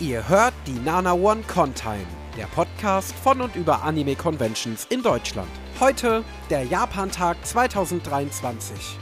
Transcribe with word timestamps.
Ihr 0.00 0.28
hört 0.28 0.54
die 0.66 0.72
Nana 0.72 1.12
One 1.12 1.44
Contime, 1.46 2.06
der 2.36 2.46
Podcast 2.46 3.14
von 3.14 3.40
und 3.40 3.54
über 3.54 3.84
Anime 3.84 4.16
Conventions 4.16 4.88
in 4.90 5.04
Deutschland. 5.04 5.48
Heute 5.78 6.24
der 6.50 6.64
Japan-Tag 6.64 7.36
2023. 7.46 8.98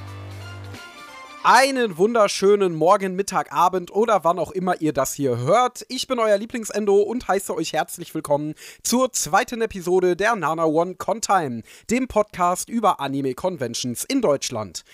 Einen 1.44 1.96
wunderschönen 1.96 2.74
Morgen, 2.74 3.16
Mittag, 3.16 3.54
Abend 3.54 3.90
oder 3.90 4.22
wann 4.24 4.38
auch 4.38 4.50
immer 4.50 4.82
ihr 4.82 4.92
das 4.92 5.14
hier 5.14 5.38
hört. 5.38 5.86
Ich 5.88 6.08
bin 6.08 6.18
euer 6.18 6.36
Lieblingsendo 6.36 7.00
und 7.00 7.26
heiße 7.26 7.56
euch 7.56 7.72
herzlich 7.72 8.14
willkommen 8.14 8.54
zur 8.82 9.12
zweiten 9.12 9.62
Episode 9.62 10.14
der 10.14 10.36
Nana 10.36 10.66
One 10.66 10.96
Contime, 10.96 11.62
dem 11.88 12.06
Podcast 12.06 12.68
über 12.68 13.00
Anime 13.00 13.32
Conventions 13.32 14.04
in 14.04 14.20
Deutschland. 14.20 14.84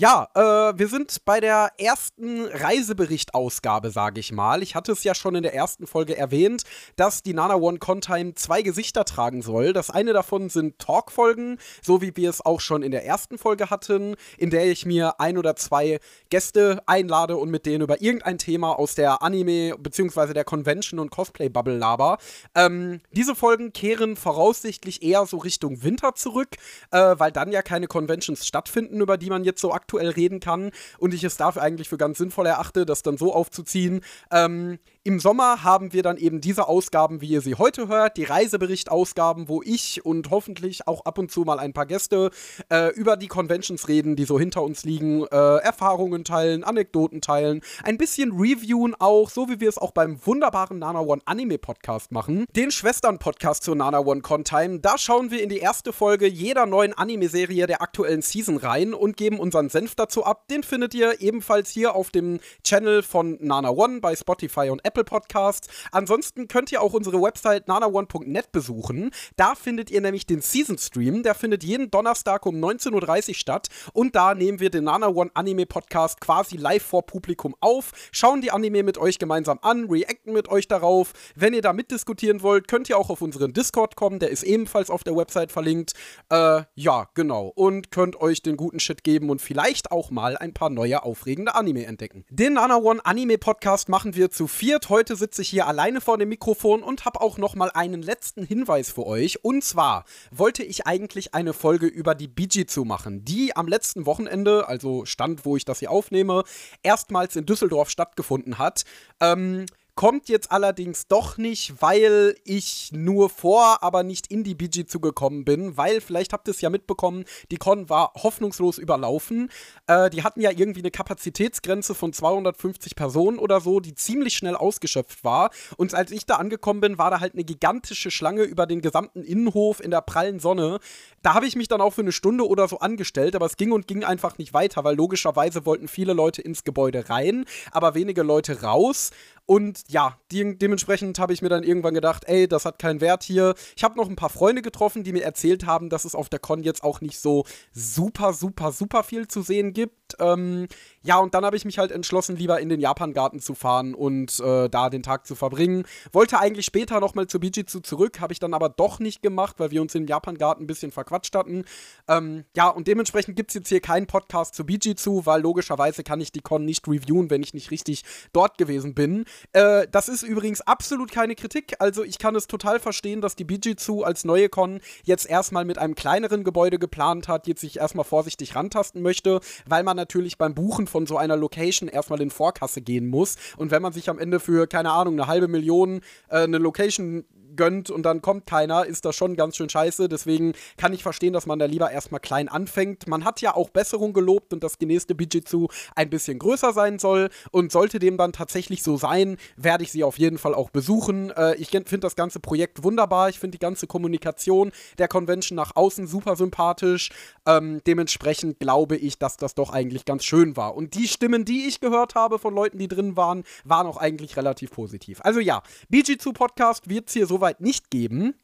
Ja, 0.00 0.28
äh, 0.36 0.78
wir 0.78 0.86
sind 0.86 1.24
bei 1.24 1.40
der 1.40 1.72
ersten 1.76 2.44
Reisebericht-Ausgabe, 2.44 3.90
sage 3.90 4.20
ich 4.20 4.30
mal. 4.30 4.62
Ich 4.62 4.76
hatte 4.76 4.92
es 4.92 5.02
ja 5.02 5.12
schon 5.12 5.34
in 5.34 5.42
der 5.42 5.54
ersten 5.54 5.88
Folge 5.88 6.16
erwähnt, 6.16 6.62
dass 6.94 7.24
die 7.24 7.34
Nana 7.34 7.56
One 7.56 7.80
Contime 7.80 8.36
zwei 8.36 8.62
Gesichter 8.62 9.04
tragen 9.04 9.42
soll. 9.42 9.72
Das 9.72 9.90
eine 9.90 10.12
davon 10.12 10.50
sind 10.50 10.78
Talk-Folgen, 10.78 11.58
so 11.82 12.00
wie 12.00 12.14
wir 12.14 12.30
es 12.30 12.46
auch 12.46 12.60
schon 12.60 12.84
in 12.84 12.92
der 12.92 13.06
ersten 13.06 13.38
Folge 13.38 13.70
hatten, 13.70 14.14
in 14.36 14.50
der 14.50 14.70
ich 14.70 14.86
mir 14.86 15.18
ein 15.18 15.36
oder 15.36 15.56
zwei 15.56 15.98
Gäste 16.30 16.80
einlade 16.86 17.36
und 17.36 17.50
mit 17.50 17.66
denen 17.66 17.82
über 17.82 18.00
irgendein 18.00 18.38
Thema 18.38 18.78
aus 18.78 18.94
der 18.94 19.20
Anime- 19.20 19.74
bzw. 19.76 20.32
der 20.32 20.44
Convention- 20.44 21.00
und 21.00 21.10
Cosplay-Bubble 21.10 21.76
laber. 21.76 22.18
Ähm, 22.54 23.00
diese 23.10 23.34
Folgen 23.34 23.72
kehren 23.72 24.14
voraussichtlich 24.14 25.02
eher 25.02 25.26
so 25.26 25.38
Richtung 25.38 25.82
Winter 25.82 26.14
zurück, 26.14 26.50
äh, 26.92 27.16
weil 27.18 27.32
dann 27.32 27.50
ja 27.50 27.62
keine 27.62 27.88
Conventions 27.88 28.46
stattfinden, 28.46 29.00
über 29.00 29.18
die 29.18 29.28
man 29.28 29.42
jetzt 29.42 29.60
so 29.60 29.72
aktuell 29.72 29.87
aktuell 29.88 30.10
reden 30.10 30.38
kann 30.40 30.70
und 30.98 31.14
ich 31.14 31.24
es 31.24 31.38
dafür 31.38 31.62
eigentlich 31.62 31.88
für 31.88 31.96
ganz 31.96 32.18
sinnvoll 32.18 32.46
erachte, 32.46 32.84
das 32.84 33.02
dann 33.02 33.16
so 33.16 33.34
aufzuziehen. 33.34 34.02
Ähm, 34.30 34.78
Im 35.04 35.20
Sommer 35.20 35.62
haben 35.62 35.92
wir 35.92 36.02
dann 36.02 36.16
eben 36.16 36.40
diese 36.40 36.66
Ausgaben, 36.68 37.20
wie 37.20 37.28
ihr 37.28 37.40
sie 37.40 37.54
heute 37.54 37.88
hört, 37.88 38.16
die 38.16 38.24
Reisebericht-Ausgaben, 38.24 39.48
wo 39.48 39.62
ich 39.62 40.04
und 40.04 40.30
hoffentlich 40.30 40.88
auch 40.88 41.04
ab 41.04 41.18
und 41.18 41.30
zu 41.30 41.42
mal 41.42 41.58
ein 41.60 41.72
paar 41.72 41.86
Gäste 41.86 42.30
äh, 42.68 42.92
über 42.94 43.16
die 43.16 43.28
Conventions 43.28 43.86
reden, 43.88 44.16
die 44.16 44.24
so 44.24 44.38
hinter 44.38 44.62
uns 44.62 44.84
liegen, 44.84 45.24
äh, 45.26 45.56
Erfahrungen 45.58 46.24
teilen, 46.24 46.64
Anekdoten 46.64 47.20
teilen, 47.20 47.60
ein 47.84 47.96
bisschen 47.96 48.32
reviewen 48.32 48.96
auch, 48.98 49.30
so 49.30 49.48
wie 49.48 49.60
wir 49.60 49.68
es 49.68 49.78
auch 49.78 49.92
beim 49.92 50.18
wunderbaren 50.26 50.80
Nana 50.80 51.00
One 51.00 51.22
Anime 51.26 51.58
Podcast 51.58 52.10
machen, 52.10 52.44
den 52.56 52.70
Schwestern-Podcast 52.72 53.62
zur 53.62 53.76
Nana 53.76 54.00
One 54.00 54.20
Contime. 54.20 54.80
Da 54.80 54.98
schauen 54.98 55.30
wir 55.30 55.42
in 55.42 55.48
die 55.48 55.58
erste 55.58 55.92
Folge 55.92 56.26
jeder 56.26 56.66
neuen 56.66 56.92
Anime-Serie 56.92 57.66
der 57.68 57.82
aktuellen 57.82 58.22
Season 58.22 58.56
rein 58.56 58.94
und 58.94 59.16
geben 59.16 59.38
unseren 59.38 59.68
Senf 59.68 59.94
dazu 59.94 60.24
ab. 60.24 60.48
Den 60.48 60.64
findet 60.64 60.92
ihr 60.92 61.20
ebenfalls 61.20 61.70
hier 61.70 61.94
auf 61.94 62.10
dem 62.10 62.40
Channel 62.64 63.02
von 63.02 63.38
Nana 63.40 63.70
One 63.70 64.00
bei 64.00 64.16
Spotify 64.16 64.70
und 64.70 64.84
Apple 64.84 64.97
Podcasts. 65.04 65.68
Ansonsten 65.92 66.48
könnt 66.48 66.72
ihr 66.72 66.82
auch 66.82 66.92
unsere 66.92 67.20
Website 67.20 67.68
nanaone.net 67.68 68.52
besuchen. 68.52 69.10
Da 69.36 69.54
findet 69.54 69.90
ihr 69.90 70.00
nämlich 70.00 70.26
den 70.26 70.40
Season 70.40 70.78
Stream. 70.78 71.22
Der 71.22 71.34
findet 71.34 71.64
jeden 71.64 71.90
Donnerstag 71.90 72.46
um 72.46 72.56
19.30 72.56 73.28
Uhr 73.28 73.34
statt. 73.34 73.68
Und 73.92 74.14
da 74.14 74.34
nehmen 74.34 74.60
wir 74.60 74.70
den 74.70 74.84
Nana 74.84 75.08
One 75.08 75.30
Anime 75.34 75.66
Podcast 75.66 76.20
quasi 76.20 76.56
live 76.56 76.82
vor 76.82 77.06
Publikum 77.06 77.54
auf, 77.60 77.92
schauen 78.12 78.40
die 78.40 78.50
Anime 78.50 78.82
mit 78.82 78.98
euch 78.98 79.18
gemeinsam 79.18 79.58
an, 79.62 79.86
reacten 79.88 80.32
mit 80.32 80.48
euch 80.48 80.68
darauf. 80.68 81.12
Wenn 81.34 81.54
ihr 81.54 81.62
da 81.62 81.72
mitdiskutieren 81.72 82.42
wollt, 82.42 82.68
könnt 82.68 82.88
ihr 82.88 82.98
auch 82.98 83.10
auf 83.10 83.22
unseren 83.22 83.52
Discord 83.52 83.96
kommen. 83.96 84.18
Der 84.18 84.30
ist 84.30 84.42
ebenfalls 84.42 84.90
auf 84.90 85.04
der 85.04 85.16
Website 85.16 85.52
verlinkt. 85.52 85.92
Äh, 86.30 86.62
ja, 86.74 87.08
genau. 87.14 87.52
Und 87.54 87.90
könnt 87.90 88.20
euch 88.20 88.42
den 88.42 88.56
guten 88.56 88.80
Shit 88.80 89.04
geben 89.04 89.30
und 89.30 89.40
vielleicht 89.40 89.90
auch 89.90 90.10
mal 90.10 90.36
ein 90.36 90.54
paar 90.54 90.70
neue 90.70 91.02
aufregende 91.02 91.54
Anime 91.54 91.86
entdecken. 91.86 92.24
Den 92.30 92.54
Nana 92.54 92.76
One 92.76 93.04
Anime 93.04 93.38
Podcast 93.38 93.88
machen 93.88 94.14
wir 94.14 94.30
zu 94.30 94.46
viert. 94.78 94.88
Heute 94.88 95.16
sitze 95.16 95.42
ich 95.42 95.48
hier 95.48 95.66
alleine 95.66 96.00
vor 96.00 96.18
dem 96.18 96.28
Mikrofon 96.28 96.82
und 96.82 97.04
habe 97.04 97.20
auch 97.20 97.38
noch 97.38 97.54
mal 97.54 97.70
einen 97.72 98.02
letzten 98.02 98.44
Hinweis 98.44 98.90
für 98.90 99.06
euch. 99.06 99.44
Und 99.44 99.64
zwar 99.64 100.04
wollte 100.30 100.62
ich 100.62 100.86
eigentlich 100.86 101.34
eine 101.34 101.52
Folge 101.52 101.86
über 101.86 102.14
die 102.14 102.28
Bijitsu 102.28 102.84
machen, 102.84 103.24
die 103.24 103.56
am 103.56 103.66
letzten 103.66 104.06
Wochenende, 104.06 104.68
also 104.68 105.04
Stand, 105.04 105.44
wo 105.44 105.56
ich 105.56 105.64
das 105.64 105.80
hier 105.80 105.90
aufnehme, 105.90 106.44
erstmals 106.82 107.36
in 107.36 107.46
Düsseldorf 107.46 107.90
stattgefunden 107.90 108.58
hat. 108.58 108.84
Ähm, 109.20 109.66
Kommt 109.98 110.28
jetzt 110.28 110.52
allerdings 110.52 111.08
doch 111.08 111.38
nicht, 111.38 111.82
weil 111.82 112.36
ich 112.44 112.90
nur 112.92 113.28
vor, 113.28 113.82
aber 113.82 114.04
nicht 114.04 114.28
in 114.28 114.44
die 114.44 114.54
BG 114.54 114.86
zugekommen 114.86 115.44
bin, 115.44 115.76
weil 115.76 116.00
vielleicht 116.00 116.32
habt 116.32 116.46
ihr 116.46 116.52
es 116.52 116.60
ja 116.60 116.70
mitbekommen, 116.70 117.24
die 117.50 117.56
Con 117.56 117.90
war 117.90 118.12
hoffnungslos 118.14 118.78
überlaufen. 118.78 119.50
Äh, 119.88 120.08
die 120.10 120.22
hatten 120.22 120.40
ja 120.40 120.52
irgendwie 120.52 120.82
eine 120.82 120.92
Kapazitätsgrenze 120.92 121.96
von 121.96 122.12
250 122.12 122.94
Personen 122.94 123.40
oder 123.40 123.60
so, 123.60 123.80
die 123.80 123.96
ziemlich 123.96 124.36
schnell 124.36 124.54
ausgeschöpft 124.54 125.24
war. 125.24 125.50
Und 125.76 125.92
als 125.96 126.12
ich 126.12 126.26
da 126.26 126.36
angekommen 126.36 126.80
bin, 126.80 126.96
war 126.96 127.10
da 127.10 127.18
halt 127.18 127.34
eine 127.34 127.42
gigantische 127.42 128.12
Schlange 128.12 128.44
über 128.44 128.66
den 128.66 128.82
gesamten 128.82 129.24
Innenhof 129.24 129.80
in 129.80 129.90
der 129.90 130.02
prallen 130.02 130.38
Sonne. 130.38 130.78
Da 131.22 131.34
habe 131.34 131.46
ich 131.46 131.56
mich 131.56 131.66
dann 131.66 131.80
auch 131.80 131.94
für 131.94 132.02
eine 132.02 132.12
Stunde 132.12 132.46
oder 132.46 132.68
so 132.68 132.78
angestellt, 132.78 133.34
aber 133.34 133.46
es 133.46 133.56
ging 133.56 133.72
und 133.72 133.88
ging 133.88 134.04
einfach 134.04 134.38
nicht 134.38 134.54
weiter, 134.54 134.84
weil 134.84 134.94
logischerweise 134.94 135.66
wollten 135.66 135.88
viele 135.88 136.12
Leute 136.12 136.40
ins 136.40 136.62
Gebäude 136.62 137.10
rein, 137.10 137.46
aber 137.72 137.96
wenige 137.96 138.22
Leute 138.22 138.62
raus. 138.62 139.10
Und 139.50 139.84
ja, 139.88 140.18
de 140.30 140.56
dementsprechend 140.56 141.18
habe 141.18 141.32
ich 141.32 141.40
mir 141.40 141.48
dann 141.48 141.62
irgendwann 141.62 141.94
gedacht, 141.94 142.24
ey, 142.26 142.46
das 142.46 142.66
hat 142.66 142.78
keinen 142.78 143.00
Wert 143.00 143.22
hier. 143.22 143.54
Ich 143.76 143.82
habe 143.82 143.96
noch 143.96 144.06
ein 144.06 144.14
paar 144.14 144.28
Freunde 144.28 144.60
getroffen, 144.60 145.04
die 145.04 145.12
mir 145.14 145.24
erzählt 145.24 145.64
haben, 145.64 145.88
dass 145.88 146.04
es 146.04 146.14
auf 146.14 146.28
der 146.28 146.38
Con 146.38 146.62
jetzt 146.62 146.84
auch 146.84 147.00
nicht 147.00 147.18
so 147.18 147.46
super, 147.72 148.34
super, 148.34 148.72
super 148.72 149.02
viel 149.02 149.26
zu 149.26 149.40
sehen 149.40 149.72
gibt. 149.72 150.16
Ähm, 150.20 150.68
ja, 151.08 151.16
und 151.20 151.32
dann 151.32 151.42
habe 151.46 151.56
ich 151.56 151.64
mich 151.64 151.78
halt 151.78 151.90
entschlossen, 151.90 152.36
lieber 152.36 152.60
in 152.60 152.68
den 152.68 152.80
Japan-Garten 152.80 153.40
zu 153.40 153.54
fahren 153.54 153.94
und 153.94 154.38
äh, 154.40 154.68
da 154.68 154.90
den 154.90 155.02
Tag 155.02 155.26
zu 155.26 155.34
verbringen. 155.34 155.84
Wollte 156.12 156.38
eigentlich 156.38 156.66
später 156.66 157.00
nochmal 157.00 157.26
zu 157.28 157.40
Bijitsu 157.40 157.80
zurück, 157.80 158.20
habe 158.20 158.34
ich 158.34 158.40
dann 158.40 158.52
aber 158.52 158.68
doch 158.68 158.98
nicht 158.98 159.22
gemacht, 159.22 159.54
weil 159.58 159.70
wir 159.70 159.80
uns 159.80 159.94
im 159.94 160.06
Japan-Garten 160.06 160.64
ein 160.64 160.66
bisschen 160.66 160.92
verquatscht 160.92 161.34
hatten. 161.34 161.64
Ähm, 162.08 162.44
ja, 162.54 162.68
und 162.68 162.88
dementsprechend 162.88 163.36
gibt 163.36 163.52
es 163.52 163.54
jetzt 163.54 163.70
hier 163.70 163.80
keinen 163.80 164.06
Podcast 164.06 164.54
zu 164.54 164.66
Bijitsu, 164.66 165.24
weil 165.24 165.40
logischerweise 165.40 166.02
kann 166.02 166.20
ich 166.20 166.30
die 166.30 166.42
Con 166.42 166.66
nicht 166.66 166.86
reviewen, 166.86 167.30
wenn 167.30 167.42
ich 167.42 167.54
nicht 167.54 167.70
richtig 167.70 168.04
dort 168.34 168.58
gewesen 168.58 168.94
bin. 168.94 169.24
Äh, 169.54 169.86
das 169.90 170.10
ist 170.10 170.22
übrigens 170.22 170.60
absolut 170.60 171.10
keine 171.10 171.36
Kritik. 171.36 171.76
Also 171.78 172.04
ich 172.04 172.18
kann 172.18 172.36
es 172.36 172.48
total 172.48 172.80
verstehen, 172.80 173.22
dass 173.22 173.34
die 173.34 173.44
Bijitsu 173.44 174.02
als 174.02 174.26
neue 174.26 174.50
Con 174.50 174.80
jetzt 175.04 175.24
erstmal 175.24 175.64
mit 175.64 175.78
einem 175.78 175.94
kleineren 175.94 176.44
Gebäude 176.44 176.78
geplant 176.78 177.28
hat, 177.28 177.46
jetzt 177.46 177.62
sich 177.62 177.78
erstmal 177.78 178.04
vorsichtig 178.04 178.54
rantasten 178.54 179.00
möchte, 179.00 179.40
weil 179.64 179.84
man 179.84 179.96
natürlich 179.96 180.36
beim 180.36 180.54
Buchen 180.54 180.86
von 180.86 180.97
so 181.06 181.16
einer 181.16 181.36
Location 181.36 181.88
erstmal 181.88 182.20
in 182.20 182.30
Vorkasse 182.30 182.80
gehen 182.80 183.08
muss. 183.08 183.36
Und 183.56 183.70
wenn 183.70 183.82
man 183.82 183.92
sich 183.92 184.08
am 184.10 184.18
Ende 184.18 184.40
für, 184.40 184.66
keine 184.66 184.90
Ahnung, 184.90 185.14
eine 185.14 185.26
halbe 185.26 185.48
Million 185.48 186.00
äh, 186.28 186.38
eine 186.38 186.58
Location 186.58 187.24
gönnt 187.58 187.90
und 187.90 188.04
dann 188.04 188.22
kommt 188.22 188.46
keiner, 188.46 188.86
ist 188.86 189.04
das 189.04 189.14
schon 189.14 189.36
ganz 189.36 189.56
schön 189.56 189.68
scheiße. 189.68 190.08
Deswegen 190.08 190.54
kann 190.78 190.94
ich 190.94 191.02
verstehen, 191.02 191.34
dass 191.34 191.44
man 191.44 191.58
da 191.58 191.66
lieber 191.66 191.90
erstmal 191.90 192.20
klein 192.20 192.48
anfängt. 192.48 193.06
Man 193.06 193.24
hat 193.24 193.42
ja 193.42 193.54
auch 193.54 193.68
Besserung 193.68 194.14
gelobt 194.14 194.54
und 194.54 194.64
das 194.64 194.80
nächste 194.80 195.14
Bijitsu 195.14 195.68
ein 195.94 196.08
bisschen 196.08 196.38
größer 196.38 196.72
sein 196.72 196.98
soll. 196.98 197.28
Und 197.50 197.72
sollte 197.72 197.98
dem 197.98 198.16
dann 198.16 198.32
tatsächlich 198.32 198.82
so 198.82 198.96
sein, 198.96 199.36
werde 199.56 199.84
ich 199.84 199.92
sie 199.92 200.04
auf 200.04 200.18
jeden 200.18 200.38
Fall 200.38 200.54
auch 200.54 200.70
besuchen. 200.70 201.30
Äh, 201.32 201.56
ich 201.56 201.68
finde 201.68 201.98
das 201.98 202.16
ganze 202.16 202.40
Projekt 202.40 202.82
wunderbar. 202.82 203.28
Ich 203.28 203.38
finde 203.38 203.58
die 203.58 203.62
ganze 203.62 203.86
Kommunikation 203.86 204.72
der 204.98 205.08
Convention 205.08 205.56
nach 205.56 205.74
außen 205.74 206.06
super 206.06 206.36
sympathisch. 206.36 207.10
Ähm, 207.44 207.82
dementsprechend 207.86 208.60
glaube 208.60 208.96
ich, 208.96 209.18
dass 209.18 209.36
das 209.36 209.54
doch 209.54 209.70
eigentlich 209.70 210.04
ganz 210.04 210.24
schön 210.24 210.56
war. 210.56 210.76
Und 210.76 210.94
die 210.94 211.08
Stimmen, 211.08 211.44
die 211.44 211.66
ich 211.66 211.80
gehört 211.80 212.14
habe 212.14 212.38
von 212.38 212.54
Leuten, 212.54 212.78
die 212.78 212.88
drin 212.88 213.16
waren, 213.16 213.42
waren 213.64 213.86
auch 213.86 213.96
eigentlich 213.96 214.36
relativ 214.36 214.70
positiv. 214.70 215.20
Also 215.22 215.40
ja, 215.40 215.62
Bijitsu 215.88 216.32
Podcast 216.32 216.88
wird 216.88 217.08
es 217.08 217.14
hier 217.14 217.26
soweit 217.26 217.47
soweit 217.48 217.60
nicht 217.60 217.90
geben. 217.90 218.34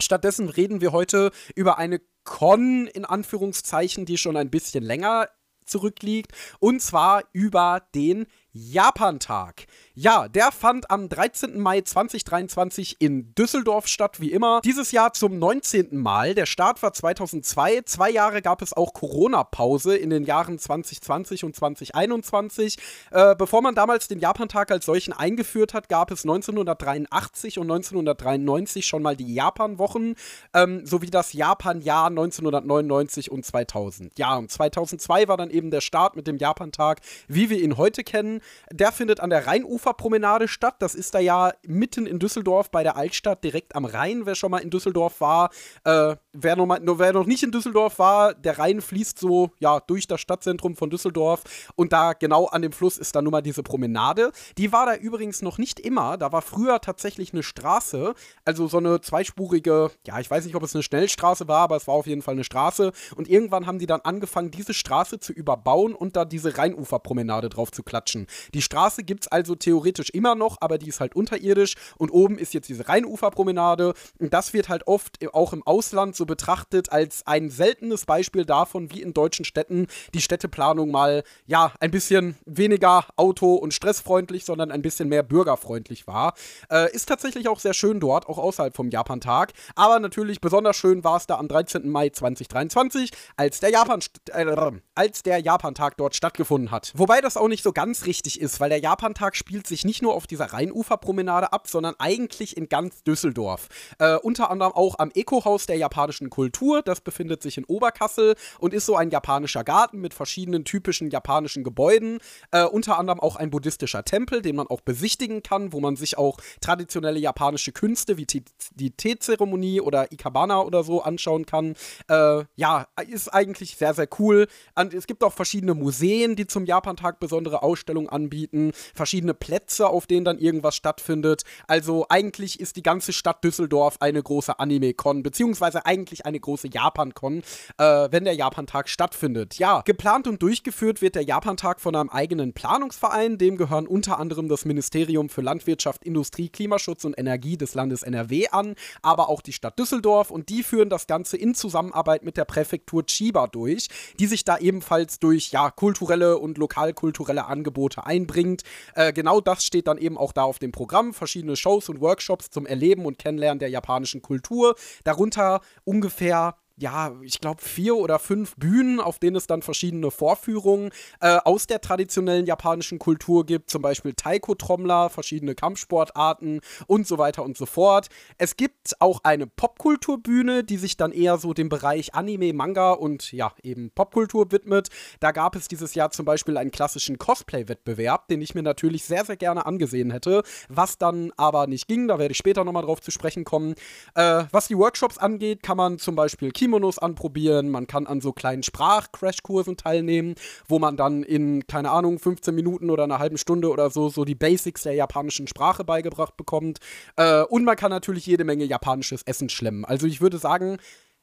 Stattdessen 0.00 0.48
reden 0.50 0.82
wir 0.82 0.92
heute 0.92 1.30
über 1.54 1.78
eine 1.78 2.00
Con 2.24 2.86
in 2.86 3.04
Anführungszeichen, 3.04 4.04
die 4.04 4.18
schon 4.18 4.36
ein 4.36 4.50
bisschen 4.50 4.84
länger 4.84 5.28
zurückliegt, 5.64 6.32
und 6.60 6.82
zwar 6.82 7.24
über 7.32 7.82
den 7.94 8.26
Japantag. 8.56 9.66
Ja, 9.94 10.28
der 10.28 10.52
fand 10.52 10.90
am 10.90 11.08
13. 11.08 11.58
Mai 11.58 11.80
2023 11.80 12.96
in 13.00 13.34
Düsseldorf 13.34 13.86
statt, 13.86 14.20
wie 14.20 14.32
immer. 14.32 14.60
Dieses 14.62 14.92
Jahr 14.92 15.12
zum 15.12 15.38
19. 15.38 15.96
Mal. 15.96 16.34
Der 16.34 16.46
Start 16.46 16.82
war 16.82 16.92
2002. 16.92 17.82
Zwei 17.82 18.10
Jahre 18.10 18.42
gab 18.42 18.62
es 18.62 18.74
auch 18.74 18.92
Corona-Pause 18.92 19.96
in 19.96 20.10
den 20.10 20.24
Jahren 20.24 20.58
2020 20.58 21.44
und 21.44 21.56
2021. 21.56 22.78
Äh, 23.10 23.34
bevor 23.36 23.62
man 23.62 23.74
damals 23.74 24.08
den 24.08 24.20
Japantag 24.20 24.70
als 24.70 24.86
solchen 24.86 25.12
eingeführt 25.12 25.74
hat, 25.74 25.88
gab 25.88 26.10
es 26.10 26.24
1983 26.24 27.58
und 27.58 27.70
1993 27.70 28.86
schon 28.86 29.02
mal 29.02 29.16
die 29.16 29.34
Japan-Wochen 29.34 30.14
ähm, 30.54 30.86
sowie 30.86 31.10
das 31.10 31.32
Japan-Jahr 31.32 32.08
1999 32.08 33.30
und 33.30 33.44
2000. 33.44 34.18
Ja, 34.18 34.36
und 34.36 34.50
2002 34.50 35.28
war 35.28 35.36
dann 35.36 35.50
eben 35.50 35.70
der 35.70 35.80
Start 35.80 36.16
mit 36.16 36.26
dem 36.26 36.36
Japantag, 36.36 37.00
wie 37.28 37.50
wir 37.50 37.60
ihn 37.60 37.76
heute 37.76 38.04
kennen. 38.04 38.40
Der 38.70 38.92
findet 38.92 39.20
an 39.20 39.30
der 39.30 39.46
Rheinuferpromenade 39.46 40.48
statt. 40.48 40.76
Das 40.80 40.94
ist 40.94 41.14
da 41.14 41.18
ja 41.18 41.52
mitten 41.66 42.06
in 42.06 42.18
Düsseldorf 42.18 42.70
bei 42.70 42.82
der 42.82 42.96
Altstadt, 42.96 43.44
direkt 43.44 43.74
am 43.74 43.84
Rhein, 43.84 44.26
wer 44.26 44.34
schon 44.34 44.50
mal 44.50 44.58
in 44.58 44.70
Düsseldorf 44.70 45.20
war. 45.20 45.50
Äh, 45.84 46.16
wer, 46.32 46.56
noch 46.56 46.66
mal, 46.66 46.80
wer 46.82 47.12
noch 47.12 47.26
nicht 47.26 47.42
in 47.42 47.50
Düsseldorf 47.50 47.98
war, 47.98 48.34
der 48.34 48.58
Rhein 48.58 48.80
fließt 48.80 49.18
so 49.18 49.50
ja 49.58 49.80
durch 49.80 50.06
das 50.06 50.20
Stadtzentrum 50.20 50.76
von 50.76 50.90
Düsseldorf 50.90 51.42
und 51.74 51.92
da 51.92 52.12
genau 52.12 52.46
an 52.46 52.62
dem 52.62 52.72
Fluss 52.72 52.98
ist 52.98 53.14
dann 53.14 53.24
nun 53.24 53.32
mal 53.32 53.42
diese 53.42 53.62
Promenade. 53.62 54.32
Die 54.58 54.72
war 54.72 54.86
da 54.86 54.94
übrigens 54.96 55.42
noch 55.42 55.58
nicht 55.58 55.80
immer. 55.80 56.16
Da 56.16 56.32
war 56.32 56.42
früher 56.42 56.80
tatsächlich 56.80 57.32
eine 57.32 57.42
Straße, 57.42 58.14
also 58.44 58.68
so 58.68 58.78
eine 58.78 59.00
zweispurige, 59.00 59.90
ja, 60.06 60.18
ich 60.20 60.30
weiß 60.30 60.44
nicht, 60.44 60.54
ob 60.54 60.62
es 60.62 60.74
eine 60.74 60.82
Schnellstraße 60.82 61.48
war, 61.48 61.60
aber 61.60 61.76
es 61.76 61.86
war 61.86 61.94
auf 61.94 62.06
jeden 62.06 62.22
Fall 62.22 62.34
eine 62.34 62.44
Straße. 62.44 62.92
Und 63.16 63.28
irgendwann 63.28 63.66
haben 63.66 63.78
die 63.78 63.86
dann 63.86 64.00
angefangen, 64.02 64.50
diese 64.50 64.74
Straße 64.74 65.18
zu 65.18 65.32
überbauen 65.32 65.94
und 65.94 66.16
da 66.16 66.24
diese 66.24 66.56
Rheinuferpromenade 66.56 67.48
drauf 67.48 67.72
zu 67.72 67.82
klatschen. 67.82 68.25
Die 68.54 68.62
Straße 68.62 69.02
gibt 69.02 69.24
es 69.24 69.28
also 69.28 69.54
theoretisch 69.54 70.10
immer 70.10 70.34
noch, 70.34 70.58
aber 70.60 70.78
die 70.78 70.88
ist 70.88 71.00
halt 71.00 71.14
unterirdisch 71.14 71.74
und 71.96 72.10
oben 72.10 72.38
ist 72.38 72.54
jetzt 72.54 72.68
diese 72.68 72.88
Rheinuferpromenade. 72.88 73.94
Und 74.18 74.32
das 74.32 74.52
wird 74.52 74.68
halt 74.68 74.86
oft 74.86 75.18
auch 75.32 75.52
im 75.52 75.62
Ausland 75.66 76.16
so 76.16 76.26
betrachtet 76.26 76.92
als 76.92 77.26
ein 77.26 77.50
seltenes 77.50 78.06
Beispiel 78.06 78.44
davon, 78.44 78.90
wie 78.90 79.02
in 79.02 79.14
deutschen 79.14 79.44
Städten 79.44 79.86
die 80.14 80.20
Städteplanung 80.20 80.90
mal, 80.90 81.22
ja, 81.46 81.72
ein 81.80 81.90
bisschen 81.90 82.36
weniger 82.44 83.06
auto- 83.16 83.54
und 83.54 83.74
stressfreundlich, 83.74 84.44
sondern 84.44 84.70
ein 84.70 84.82
bisschen 84.82 85.08
mehr 85.08 85.22
bürgerfreundlich 85.22 86.06
war. 86.06 86.34
Äh, 86.70 86.92
ist 86.94 87.08
tatsächlich 87.08 87.48
auch 87.48 87.60
sehr 87.60 87.74
schön 87.74 88.00
dort, 88.00 88.28
auch 88.28 88.38
außerhalb 88.38 88.74
vom 88.74 88.90
Japantag. 88.90 89.52
Aber 89.74 89.98
natürlich 89.98 90.40
besonders 90.40 90.76
schön 90.76 91.04
war 91.04 91.16
es 91.16 91.26
da 91.26 91.36
am 91.36 91.48
13. 91.48 91.88
Mai 91.88 92.10
2023, 92.10 93.10
als 93.36 93.60
der 93.60 93.70
Japan 93.70 94.00
äh, 94.32 94.72
als 94.94 95.22
der 95.22 95.38
Japantag 95.38 95.96
dort 95.96 96.14
stattgefunden 96.14 96.70
hat. 96.70 96.92
Wobei 96.96 97.20
das 97.20 97.36
auch 97.36 97.48
nicht 97.48 97.62
so 97.62 97.72
ganz 97.72 98.06
richtig 98.06 98.15
ist, 98.24 98.60
weil 98.60 98.70
der 98.70 98.80
Japantag 98.80 99.36
spielt 99.36 99.66
sich 99.66 99.84
nicht 99.84 100.02
nur 100.02 100.14
auf 100.14 100.26
dieser 100.26 100.52
Rheinuferpromenade 100.52 101.52
ab, 101.52 101.68
sondern 101.68 101.94
eigentlich 101.98 102.56
in 102.56 102.68
ganz 102.68 103.02
Düsseldorf. 103.02 103.68
Äh, 103.98 104.16
unter 104.16 104.50
anderem 104.50 104.72
auch 104.72 104.98
am 104.98 105.10
Eco-Haus 105.14 105.66
der 105.66 105.76
japanischen 105.76 106.30
Kultur. 106.30 106.82
Das 106.82 107.00
befindet 107.00 107.42
sich 107.42 107.58
in 107.58 107.64
Oberkassel 107.64 108.34
und 108.58 108.74
ist 108.74 108.86
so 108.86 108.96
ein 108.96 109.10
japanischer 109.10 109.64
Garten 109.64 109.98
mit 109.98 110.14
verschiedenen 110.14 110.64
typischen 110.64 111.10
japanischen 111.10 111.64
Gebäuden. 111.64 112.18
Äh, 112.50 112.64
unter 112.64 112.98
anderem 112.98 113.20
auch 113.20 113.36
ein 113.36 113.50
buddhistischer 113.50 114.04
Tempel, 114.04 114.42
den 114.42 114.56
man 114.56 114.66
auch 114.66 114.80
besichtigen 114.80 115.42
kann, 115.42 115.72
wo 115.72 115.80
man 115.80 115.96
sich 115.96 116.16
auch 116.18 116.38
traditionelle 116.60 117.18
japanische 117.18 117.72
Künste 117.72 118.16
wie 118.16 118.26
die 118.26 118.90
Teezeremonie 118.90 119.80
oder 119.80 120.12
Ikebana 120.12 120.62
oder 120.62 120.84
so 120.84 121.02
anschauen 121.02 121.46
kann. 121.46 121.74
Äh, 122.08 122.44
ja, 122.54 122.86
ist 123.08 123.28
eigentlich 123.32 123.76
sehr, 123.76 123.94
sehr 123.94 124.08
cool. 124.18 124.46
Und 124.74 124.94
es 124.94 125.06
gibt 125.06 125.22
auch 125.24 125.32
verschiedene 125.32 125.74
Museen, 125.74 126.36
die 126.36 126.46
zum 126.46 126.64
Japantag 126.64 127.20
besondere 127.20 127.62
Ausstellungen 127.62 128.05
anbieten, 128.08 128.72
verschiedene 128.94 129.34
Plätze, 129.34 129.88
auf 129.88 130.06
denen 130.06 130.24
dann 130.24 130.38
irgendwas 130.38 130.76
stattfindet. 130.76 131.42
Also 131.66 132.06
eigentlich 132.08 132.60
ist 132.60 132.76
die 132.76 132.82
ganze 132.82 133.12
Stadt 133.12 133.42
Düsseldorf 133.44 133.96
eine 134.00 134.22
große 134.22 134.58
Anime-Con, 134.58 135.22
beziehungsweise 135.22 135.86
eigentlich 135.86 136.26
eine 136.26 136.40
große 136.40 136.68
Japan-Con, 136.68 137.42
äh, 137.78 138.08
wenn 138.10 138.24
der 138.24 138.34
Japantag 138.34 138.88
stattfindet. 138.88 139.58
Ja, 139.58 139.82
geplant 139.82 140.26
und 140.26 140.42
durchgeführt 140.42 141.02
wird 141.02 141.14
der 141.14 141.22
Japantag 141.22 141.80
von 141.80 141.94
einem 141.94 142.10
eigenen 142.10 142.52
Planungsverein, 142.52 143.38
dem 143.38 143.56
gehören 143.56 143.86
unter 143.86 144.18
anderem 144.18 144.48
das 144.48 144.64
Ministerium 144.64 145.28
für 145.28 145.42
Landwirtschaft, 145.42 146.04
Industrie, 146.04 146.48
Klimaschutz 146.48 147.04
und 147.04 147.18
Energie 147.18 147.56
des 147.56 147.74
Landes 147.74 148.02
NRW 148.02 148.48
an, 148.48 148.74
aber 149.02 149.28
auch 149.28 149.42
die 149.42 149.52
Stadt 149.52 149.78
Düsseldorf 149.78 150.30
und 150.30 150.48
die 150.48 150.62
führen 150.62 150.88
das 150.88 151.06
Ganze 151.06 151.36
in 151.36 151.54
Zusammenarbeit 151.54 152.24
mit 152.24 152.36
der 152.36 152.44
Präfektur 152.44 153.04
Chiba 153.06 153.46
durch, 153.46 153.88
die 154.18 154.26
sich 154.26 154.44
da 154.44 154.58
ebenfalls 154.58 155.18
durch 155.18 155.50
ja, 155.50 155.70
kulturelle 155.70 156.38
und 156.38 156.58
lokalkulturelle 156.58 157.46
Angebote 157.46 157.95
einbringt. 158.04 158.62
Äh, 158.94 159.12
genau 159.12 159.40
das 159.40 159.64
steht 159.64 159.86
dann 159.86 159.98
eben 159.98 160.18
auch 160.18 160.32
da 160.32 160.42
auf 160.42 160.58
dem 160.58 160.72
Programm. 160.72 161.14
Verschiedene 161.14 161.56
Shows 161.56 161.88
und 161.88 162.00
Workshops 162.00 162.50
zum 162.50 162.66
Erleben 162.66 163.04
und 163.04 163.18
Kennenlernen 163.18 163.58
der 163.58 163.70
japanischen 163.70 164.22
Kultur. 164.22 164.74
Darunter 165.04 165.60
ungefähr 165.84 166.56
ja, 166.78 167.14
ich 167.22 167.40
glaube, 167.40 167.62
vier 167.62 167.96
oder 167.96 168.18
fünf 168.18 168.54
Bühnen, 168.56 169.00
auf 169.00 169.18
denen 169.18 169.36
es 169.36 169.46
dann 169.46 169.62
verschiedene 169.62 170.10
Vorführungen 170.10 170.90
äh, 171.20 171.38
aus 171.44 171.66
der 171.66 171.80
traditionellen 171.80 172.44
japanischen 172.44 172.98
Kultur 172.98 173.46
gibt, 173.46 173.70
zum 173.70 173.80
Beispiel 173.80 174.12
Taiko-Trommler, 174.12 175.08
verschiedene 175.08 175.54
Kampfsportarten 175.54 176.60
und 176.86 177.06
so 177.06 177.16
weiter 177.16 177.44
und 177.44 177.56
so 177.56 177.64
fort. 177.64 178.08
Es 178.36 178.56
gibt 178.56 178.94
auch 179.00 179.20
eine 179.24 179.46
Popkulturbühne, 179.46 180.64
die 180.64 180.76
sich 180.76 180.98
dann 180.98 181.12
eher 181.12 181.38
so 181.38 181.54
dem 181.54 181.70
Bereich 181.70 182.14
Anime, 182.14 182.52
Manga 182.52 182.92
und 182.92 183.32
ja, 183.32 183.52
eben 183.62 183.90
Popkultur 183.90 184.52
widmet. 184.52 184.88
Da 185.20 185.32
gab 185.32 185.56
es 185.56 185.68
dieses 185.68 185.94
Jahr 185.94 186.10
zum 186.10 186.26
Beispiel 186.26 186.58
einen 186.58 186.70
klassischen 186.70 187.16
Cosplay-Wettbewerb, 187.16 188.28
den 188.28 188.42
ich 188.42 188.54
mir 188.54 188.62
natürlich 188.62 189.04
sehr, 189.04 189.24
sehr 189.24 189.38
gerne 189.38 189.64
angesehen 189.64 190.10
hätte, 190.10 190.42
was 190.68 190.98
dann 190.98 191.32
aber 191.38 191.66
nicht 191.68 191.88
ging. 191.88 192.06
Da 192.06 192.18
werde 192.18 192.32
ich 192.32 192.38
später 192.38 192.64
nochmal 192.64 192.82
drauf 192.82 193.00
zu 193.00 193.10
sprechen 193.10 193.44
kommen. 193.44 193.76
Äh, 194.14 194.44
was 194.52 194.68
die 194.68 194.76
Workshops 194.76 195.16
angeht, 195.16 195.62
kann 195.62 195.78
man 195.78 195.98
zum 195.98 196.16
Beispiel 196.16 196.50
Kino 196.50 196.65
Kimonos 196.66 196.98
anprobieren, 196.98 197.68
man 197.68 197.86
kann 197.86 198.08
an 198.08 198.20
so 198.20 198.32
kleinen 198.32 198.64
Sprach-Crashkursen 198.64 199.76
teilnehmen, 199.76 200.34
wo 200.66 200.80
man 200.80 200.96
dann 200.96 201.22
in, 201.22 201.64
keine 201.68 201.92
Ahnung, 201.92 202.18
15 202.18 202.52
Minuten 202.52 202.90
oder 202.90 203.04
einer 203.04 203.20
halben 203.20 203.38
Stunde 203.38 203.70
oder 203.70 203.88
so, 203.88 204.08
so 204.08 204.24
die 204.24 204.34
Basics 204.34 204.82
der 204.82 204.94
japanischen 204.94 205.46
Sprache 205.46 205.84
beigebracht 205.84 206.36
bekommt. 206.36 206.80
Äh, 207.14 207.42
und 207.42 207.62
man 207.62 207.76
kann 207.76 207.90
natürlich 207.90 208.26
jede 208.26 208.42
Menge 208.42 208.64
japanisches 208.64 209.22
Essen 209.22 209.48
schlemmen. 209.48 209.84
Also 209.84 210.08
ich 210.08 210.20
würde 210.20 210.38
sagen, 210.38 210.78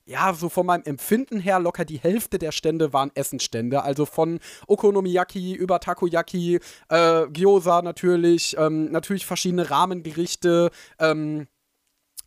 ja, 0.06 0.34
so 0.34 0.48
von 0.48 0.66
meinem 0.66 0.84
Empfinden 0.86 1.42
her 1.42 1.60
locker 1.60 1.84
die 1.84 2.00
Hälfte 2.00 2.40
der 2.40 2.54
Stände 2.54 2.94
waren 2.94 3.12
Essensstände. 3.16 3.84
Also 3.84 4.06
von 4.06 4.40
Okonomiyaki 4.68 5.56
über 5.56 5.82
Takoyaki, 5.82 6.60
äh, 6.88 7.28
Gyoza 7.28 7.82
natürlich, 7.82 8.56
ähm, 8.58 8.92
natürlich 8.92 9.26
verschiedene 9.26 9.70
Rahmengerichte, 9.70 10.72
ähm, 11.00 11.48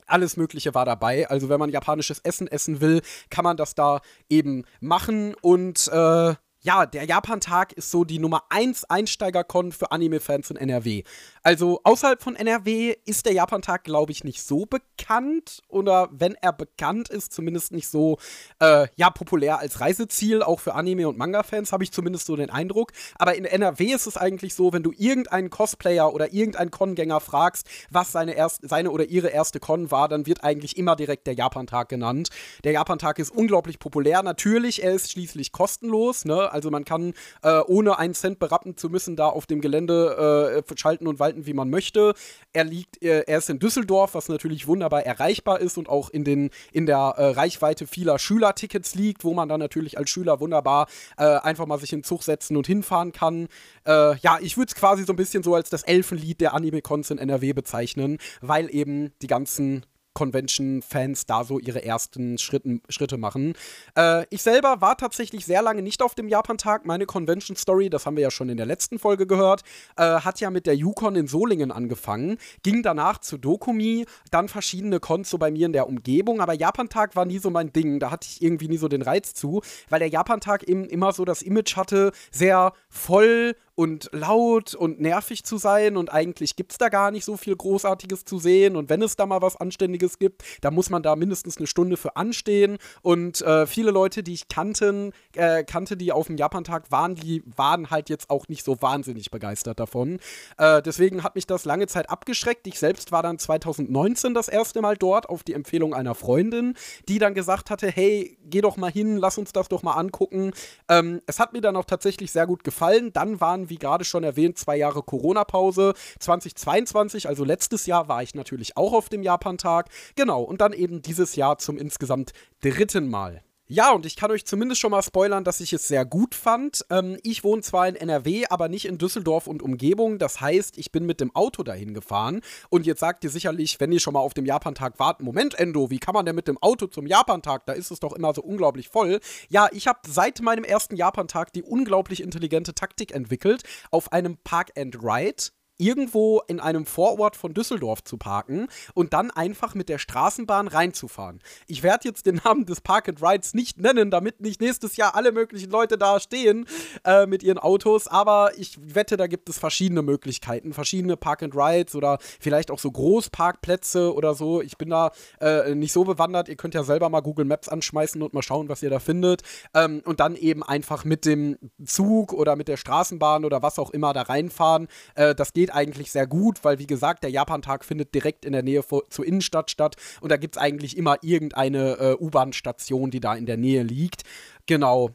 alles 0.06 0.36
Mögliche 0.36 0.74
war 0.74 0.84
dabei. 0.84 1.28
Also 1.28 1.48
wenn 1.48 1.60
man 1.60 1.70
japanisches 1.70 2.20
Essen 2.20 2.46
essen 2.48 2.80
will, 2.80 3.02
kann 3.30 3.44
man 3.44 3.56
das 3.56 3.74
da 3.74 4.00
eben 4.28 4.64
machen. 4.80 5.34
Und 5.40 5.88
äh, 5.88 6.34
ja, 6.66 6.84
der 6.84 7.04
Japan-Tag 7.04 7.74
ist 7.74 7.92
so 7.92 8.02
die 8.02 8.18
Nummer 8.18 8.42
1 8.48 8.90
Einsteiger-Con 8.90 9.70
für 9.70 9.92
Anime-Fans 9.92 10.50
in 10.50 10.56
NRW. 10.56 11.04
Also 11.44 11.80
außerhalb 11.84 12.20
von 12.20 12.34
NRW 12.34 12.96
ist 13.04 13.24
der 13.24 13.34
Japan-Tag, 13.34 13.84
glaube 13.84 14.10
ich, 14.10 14.24
nicht 14.24 14.42
so 14.42 14.66
bekannt. 14.66 15.62
Oder 15.68 16.08
wenn 16.10 16.34
er 16.34 16.52
bekannt 16.52 17.08
ist, 17.08 17.32
zumindest 17.32 17.70
nicht 17.70 17.86
so, 17.86 18.18
äh, 18.58 18.88
ja, 18.96 19.10
populär 19.10 19.60
als 19.60 19.80
Reiseziel, 19.80 20.42
auch 20.42 20.58
für 20.58 20.74
Anime- 20.74 21.06
und 21.06 21.16
Manga-Fans, 21.16 21.70
habe 21.70 21.84
ich 21.84 21.92
zumindest 21.92 22.26
so 22.26 22.34
den 22.34 22.50
Eindruck. 22.50 22.90
Aber 23.14 23.36
in 23.36 23.44
NRW 23.44 23.92
ist 23.92 24.08
es 24.08 24.16
eigentlich 24.16 24.56
so, 24.56 24.72
wenn 24.72 24.82
du 24.82 24.92
irgendeinen 24.96 25.50
Cosplayer 25.50 26.12
oder 26.12 26.32
irgendeinen 26.32 26.72
Con-Gänger 26.72 27.20
fragst, 27.20 27.68
was 27.90 28.10
seine, 28.10 28.32
erst, 28.32 28.68
seine 28.68 28.90
oder 28.90 29.04
ihre 29.04 29.28
erste 29.28 29.60
Con 29.60 29.92
war, 29.92 30.08
dann 30.08 30.26
wird 30.26 30.42
eigentlich 30.42 30.76
immer 30.76 30.96
direkt 30.96 31.28
der 31.28 31.34
Japan-Tag 31.34 31.88
genannt. 31.88 32.30
Der 32.64 32.72
Japan-Tag 32.72 33.20
ist 33.20 33.30
unglaublich 33.30 33.78
populär. 33.78 34.24
Natürlich, 34.24 34.82
er 34.82 34.94
ist 34.94 35.12
schließlich 35.12 35.52
kostenlos, 35.52 36.24
ne? 36.24 36.55
Also 36.56 36.70
man 36.70 36.84
kann 36.84 37.12
äh, 37.42 37.60
ohne 37.66 37.98
einen 37.98 38.14
Cent 38.14 38.38
berappen 38.38 38.76
zu 38.76 38.88
müssen 38.88 39.14
da 39.14 39.28
auf 39.28 39.46
dem 39.46 39.60
Gelände 39.60 40.64
äh, 40.66 40.76
schalten 40.76 41.06
und 41.06 41.20
walten, 41.20 41.46
wie 41.46 41.52
man 41.52 41.68
möchte. 41.68 42.14
Er 42.54 42.64
liegt, 42.64 43.02
äh, 43.02 43.24
er 43.26 43.38
ist 43.38 43.50
in 43.50 43.58
Düsseldorf, 43.58 44.14
was 44.14 44.30
natürlich 44.30 44.66
wunderbar 44.66 45.04
erreichbar 45.04 45.60
ist 45.60 45.76
und 45.76 45.88
auch 45.88 46.08
in, 46.08 46.24
den, 46.24 46.50
in 46.72 46.86
der 46.86 47.14
äh, 47.16 47.26
Reichweite 47.28 47.86
vieler 47.86 48.18
Schülertickets 48.18 48.94
liegt, 48.94 49.22
wo 49.22 49.34
man 49.34 49.48
dann 49.48 49.60
natürlich 49.60 49.98
als 49.98 50.08
Schüler 50.08 50.40
wunderbar 50.40 50.88
äh, 51.18 51.24
einfach 51.24 51.66
mal 51.66 51.78
sich 51.78 51.92
in 51.92 52.00
den 52.00 52.04
Zug 52.04 52.22
setzen 52.22 52.56
und 52.56 52.66
hinfahren 52.66 53.12
kann. 53.12 53.48
Äh, 53.86 54.16
ja, 54.16 54.38
ich 54.40 54.56
würde 54.56 54.70
es 54.70 54.74
quasi 54.74 55.04
so 55.04 55.12
ein 55.12 55.16
bisschen 55.16 55.42
so 55.42 55.54
als 55.54 55.68
das 55.68 55.82
Elfenlied 55.82 56.40
der 56.40 56.54
Anime-Cons 56.54 57.10
in 57.10 57.18
NRW 57.18 57.52
bezeichnen, 57.52 58.18
weil 58.40 58.74
eben 58.74 59.12
die 59.20 59.26
ganzen 59.26 59.84
Convention-Fans 60.16 61.26
da 61.26 61.44
so 61.44 61.58
ihre 61.58 61.84
ersten 61.84 62.38
Schritten, 62.38 62.80
Schritte 62.88 63.18
machen. 63.18 63.52
Äh, 63.96 64.24
ich 64.30 64.42
selber 64.42 64.80
war 64.80 64.96
tatsächlich 64.96 65.44
sehr 65.44 65.60
lange 65.60 65.82
nicht 65.82 66.00
auf 66.00 66.14
dem 66.14 66.26
Japan-Tag. 66.26 66.86
Meine 66.86 67.04
Convention-Story, 67.04 67.90
das 67.90 68.06
haben 68.06 68.16
wir 68.16 68.22
ja 68.22 68.30
schon 68.30 68.48
in 68.48 68.56
der 68.56 68.64
letzten 68.64 68.98
Folge 68.98 69.26
gehört, 69.26 69.60
äh, 69.96 70.02
hat 70.02 70.40
ja 70.40 70.50
mit 70.50 70.66
der 70.66 70.74
Yukon 70.74 71.16
in 71.16 71.26
Solingen 71.26 71.70
angefangen, 71.70 72.38
ging 72.62 72.82
danach 72.82 73.18
zu 73.18 73.36
Dokumi, 73.36 74.06
dann 74.30 74.48
verschiedene 74.48 75.00
Cons 75.00 75.28
so 75.28 75.36
bei 75.36 75.50
mir 75.50 75.66
in 75.66 75.74
der 75.74 75.86
Umgebung, 75.86 76.40
aber 76.40 76.54
Japan-Tag 76.54 77.14
war 77.14 77.26
nie 77.26 77.38
so 77.38 77.50
mein 77.50 77.72
Ding. 77.72 78.00
Da 78.00 78.10
hatte 78.10 78.26
ich 78.30 78.42
irgendwie 78.42 78.68
nie 78.68 78.78
so 78.78 78.88
den 78.88 79.02
Reiz 79.02 79.34
zu, 79.34 79.60
weil 79.90 79.98
der 79.98 80.08
Japan-Tag 80.08 80.62
eben 80.62 80.86
immer 80.86 81.12
so 81.12 81.26
das 81.26 81.42
Image 81.42 81.76
hatte, 81.76 82.12
sehr 82.30 82.72
voll 82.88 83.54
und 83.76 84.10
laut 84.12 84.74
und 84.74 85.00
nervig 85.00 85.44
zu 85.44 85.58
sein 85.58 85.96
und 85.96 86.12
eigentlich 86.12 86.56
gibt 86.56 86.72
es 86.72 86.78
da 86.78 86.88
gar 86.88 87.10
nicht 87.12 87.24
so 87.24 87.36
viel 87.36 87.54
Großartiges 87.54 88.24
zu 88.24 88.38
sehen 88.38 88.74
und 88.74 88.90
wenn 88.90 89.02
es 89.02 89.14
da 89.14 89.26
mal 89.26 89.42
was 89.42 89.56
Anständiges 89.56 90.18
gibt, 90.18 90.42
da 90.62 90.70
muss 90.70 90.90
man 90.90 91.02
da 91.02 91.14
mindestens 91.14 91.58
eine 91.58 91.66
Stunde 91.66 91.96
für 91.96 92.16
anstehen 92.16 92.78
und 93.02 93.42
äh, 93.42 93.66
viele 93.66 93.90
Leute, 93.90 94.22
die 94.22 94.32
ich 94.32 94.48
kannten, 94.48 95.12
äh, 95.34 95.62
kannte, 95.62 95.96
die 95.96 96.10
auf 96.10 96.26
dem 96.26 96.38
Japantag 96.38 96.90
waren, 96.90 97.14
die 97.14 97.42
waren 97.54 97.90
halt 97.90 98.08
jetzt 98.08 98.30
auch 98.30 98.48
nicht 98.48 98.64
so 98.64 98.80
wahnsinnig 98.80 99.30
begeistert 99.30 99.78
davon. 99.78 100.18
Äh, 100.56 100.80
deswegen 100.80 101.22
hat 101.22 101.34
mich 101.34 101.46
das 101.46 101.66
lange 101.66 101.86
Zeit 101.86 102.08
abgeschreckt. 102.08 102.66
Ich 102.66 102.78
selbst 102.78 103.12
war 103.12 103.22
dann 103.22 103.38
2019 103.38 104.32
das 104.32 104.48
erste 104.48 104.80
Mal 104.80 104.96
dort 104.96 105.28
auf 105.28 105.42
die 105.42 105.52
Empfehlung 105.52 105.92
einer 105.92 106.14
Freundin, 106.14 106.74
die 107.08 107.18
dann 107.18 107.34
gesagt 107.34 107.70
hatte, 107.70 107.88
hey, 107.88 108.38
geh 108.44 108.62
doch 108.62 108.78
mal 108.78 108.90
hin, 108.90 109.18
lass 109.18 109.36
uns 109.36 109.52
das 109.52 109.68
doch 109.68 109.82
mal 109.82 109.94
angucken. 109.94 110.52
Ähm, 110.88 111.20
es 111.26 111.38
hat 111.38 111.52
mir 111.52 111.60
dann 111.60 111.76
auch 111.76 111.84
tatsächlich 111.84 112.32
sehr 112.32 112.46
gut 112.46 112.64
gefallen. 112.64 113.12
Dann 113.12 113.40
waren 113.40 113.65
Wie 113.68 113.78
gerade 113.78 114.04
schon 114.04 114.24
erwähnt, 114.24 114.58
zwei 114.58 114.76
Jahre 114.76 115.02
Corona-Pause. 115.02 115.94
2022, 116.18 117.28
also 117.28 117.44
letztes 117.44 117.86
Jahr, 117.86 118.08
war 118.08 118.22
ich 118.22 118.34
natürlich 118.34 118.76
auch 118.76 118.92
auf 118.92 119.08
dem 119.08 119.22
Japan-Tag. 119.22 119.88
Genau, 120.14 120.42
und 120.42 120.60
dann 120.60 120.72
eben 120.72 121.02
dieses 121.02 121.36
Jahr 121.36 121.58
zum 121.58 121.78
insgesamt 121.78 122.32
dritten 122.60 123.08
Mal. 123.08 123.42
Ja, 123.68 123.90
und 123.90 124.06
ich 124.06 124.14
kann 124.14 124.30
euch 124.30 124.46
zumindest 124.46 124.80
schon 124.80 124.92
mal 124.92 125.02
spoilern, 125.02 125.42
dass 125.42 125.58
ich 125.58 125.72
es 125.72 125.88
sehr 125.88 126.04
gut 126.04 126.36
fand. 126.36 126.86
Ähm, 126.88 127.18
ich 127.24 127.42
wohne 127.42 127.62
zwar 127.62 127.88
in 127.88 127.96
NRW, 127.96 128.44
aber 128.48 128.68
nicht 128.68 128.84
in 128.84 128.96
Düsseldorf 128.96 129.48
und 129.48 129.60
Umgebung. 129.60 130.20
Das 130.20 130.40
heißt, 130.40 130.78
ich 130.78 130.92
bin 130.92 131.04
mit 131.04 131.20
dem 131.20 131.34
Auto 131.34 131.64
dahin 131.64 131.92
gefahren. 131.92 132.42
Und 132.70 132.86
jetzt 132.86 133.00
sagt 133.00 133.24
ihr 133.24 133.30
sicherlich, 133.30 133.80
wenn 133.80 133.90
ihr 133.90 133.98
schon 133.98 134.12
mal 134.12 134.20
auf 134.20 134.34
dem 134.34 134.46
Japantag 134.46 135.00
wart, 135.00 135.20
Moment, 135.20 135.58
Endo, 135.58 135.90
wie 135.90 135.98
kann 135.98 136.14
man 136.14 136.24
denn 136.24 136.36
mit 136.36 136.46
dem 136.46 136.58
Auto 136.62 136.86
zum 136.86 137.08
Japantag? 137.08 137.66
Da 137.66 137.72
ist 137.72 137.90
es 137.90 137.98
doch 137.98 138.12
immer 138.12 138.32
so 138.34 138.42
unglaublich 138.42 138.88
voll. 138.88 139.18
Ja, 139.48 139.68
ich 139.72 139.88
habe 139.88 139.98
seit 140.06 140.40
meinem 140.42 140.62
ersten 140.62 140.94
Japantag 140.94 141.52
die 141.52 141.64
unglaublich 141.64 142.22
intelligente 142.22 142.72
Taktik 142.72 143.12
entwickelt, 143.12 143.64
auf 143.90 144.12
einem 144.12 144.36
Park 144.44 144.70
and 144.78 145.02
Ride 145.02 145.42
irgendwo 145.78 146.42
in 146.48 146.60
einem 146.60 146.86
Vorort 146.86 147.36
von 147.36 147.54
Düsseldorf 147.54 148.02
zu 148.04 148.16
parken 148.16 148.68
und 148.94 149.12
dann 149.12 149.30
einfach 149.30 149.74
mit 149.74 149.88
der 149.88 149.98
Straßenbahn 149.98 150.68
reinzufahren. 150.68 151.40
Ich 151.66 151.82
werde 151.82 152.08
jetzt 152.08 152.26
den 152.26 152.40
Namen 152.44 152.66
des 152.66 152.80
Park 152.80 153.08
and 153.08 153.22
Rides 153.22 153.54
nicht 153.54 153.80
nennen, 153.80 154.10
damit 154.10 154.40
nicht 154.40 154.60
nächstes 154.60 154.96
Jahr 154.96 155.14
alle 155.14 155.32
möglichen 155.32 155.70
Leute 155.70 155.98
da 155.98 156.20
stehen 156.20 156.66
äh, 157.04 157.26
mit 157.26 157.42
ihren 157.42 157.58
Autos, 157.58 158.08
aber 158.08 158.52
ich 158.56 158.78
wette, 158.80 159.16
da 159.16 159.26
gibt 159.26 159.48
es 159.48 159.58
verschiedene 159.58 160.02
Möglichkeiten, 160.02 160.72
verschiedene 160.72 161.16
Park 161.16 161.42
and 161.42 161.54
Rides 161.54 161.94
oder 161.94 162.18
vielleicht 162.40 162.70
auch 162.70 162.78
so 162.78 162.90
Großparkplätze 162.90 164.14
oder 164.14 164.34
so. 164.34 164.62
Ich 164.62 164.78
bin 164.78 164.90
da 164.90 165.10
äh, 165.40 165.74
nicht 165.74 165.92
so 165.92 166.04
bewandert. 166.04 166.48
Ihr 166.48 166.56
könnt 166.56 166.74
ja 166.74 166.82
selber 166.82 167.08
mal 167.08 167.20
Google 167.20 167.44
Maps 167.44 167.68
anschmeißen 167.68 168.22
und 168.22 168.34
mal 168.34 168.42
schauen, 168.42 168.68
was 168.68 168.82
ihr 168.82 168.90
da 168.90 168.98
findet. 168.98 169.42
Ähm, 169.74 170.02
und 170.04 170.20
dann 170.20 170.36
eben 170.36 170.62
einfach 170.62 171.04
mit 171.04 171.24
dem 171.24 171.58
Zug 171.84 172.32
oder 172.32 172.56
mit 172.56 172.68
der 172.68 172.76
Straßenbahn 172.76 173.44
oder 173.44 173.62
was 173.62 173.78
auch 173.78 173.90
immer 173.90 174.12
da 174.12 174.22
reinfahren. 174.22 174.88
Äh, 175.14 175.34
das 175.34 175.52
geht 175.52 175.65
geht 175.66 175.74
eigentlich 175.74 176.12
sehr 176.12 176.26
gut, 176.26 176.62
weil 176.62 176.78
wie 176.78 176.86
gesagt, 176.86 177.24
der 177.24 177.30
Japantag 177.30 177.84
findet 177.84 178.14
direkt 178.14 178.44
in 178.44 178.52
der 178.52 178.62
Nähe 178.62 178.82
vor, 178.82 179.08
zur 179.10 179.26
Innenstadt 179.26 179.70
statt 179.70 179.96
und 180.20 180.30
da 180.30 180.36
gibt 180.36 180.56
es 180.56 180.62
eigentlich 180.62 180.96
immer 180.96 181.16
irgendeine 181.22 181.98
äh, 181.98 182.16
U-Bahn-Station, 182.20 183.10
die 183.10 183.20
da 183.20 183.34
in 183.34 183.46
der 183.46 183.56
Nähe 183.56 183.82
liegt. 183.82 184.22
Genau. 184.66 185.10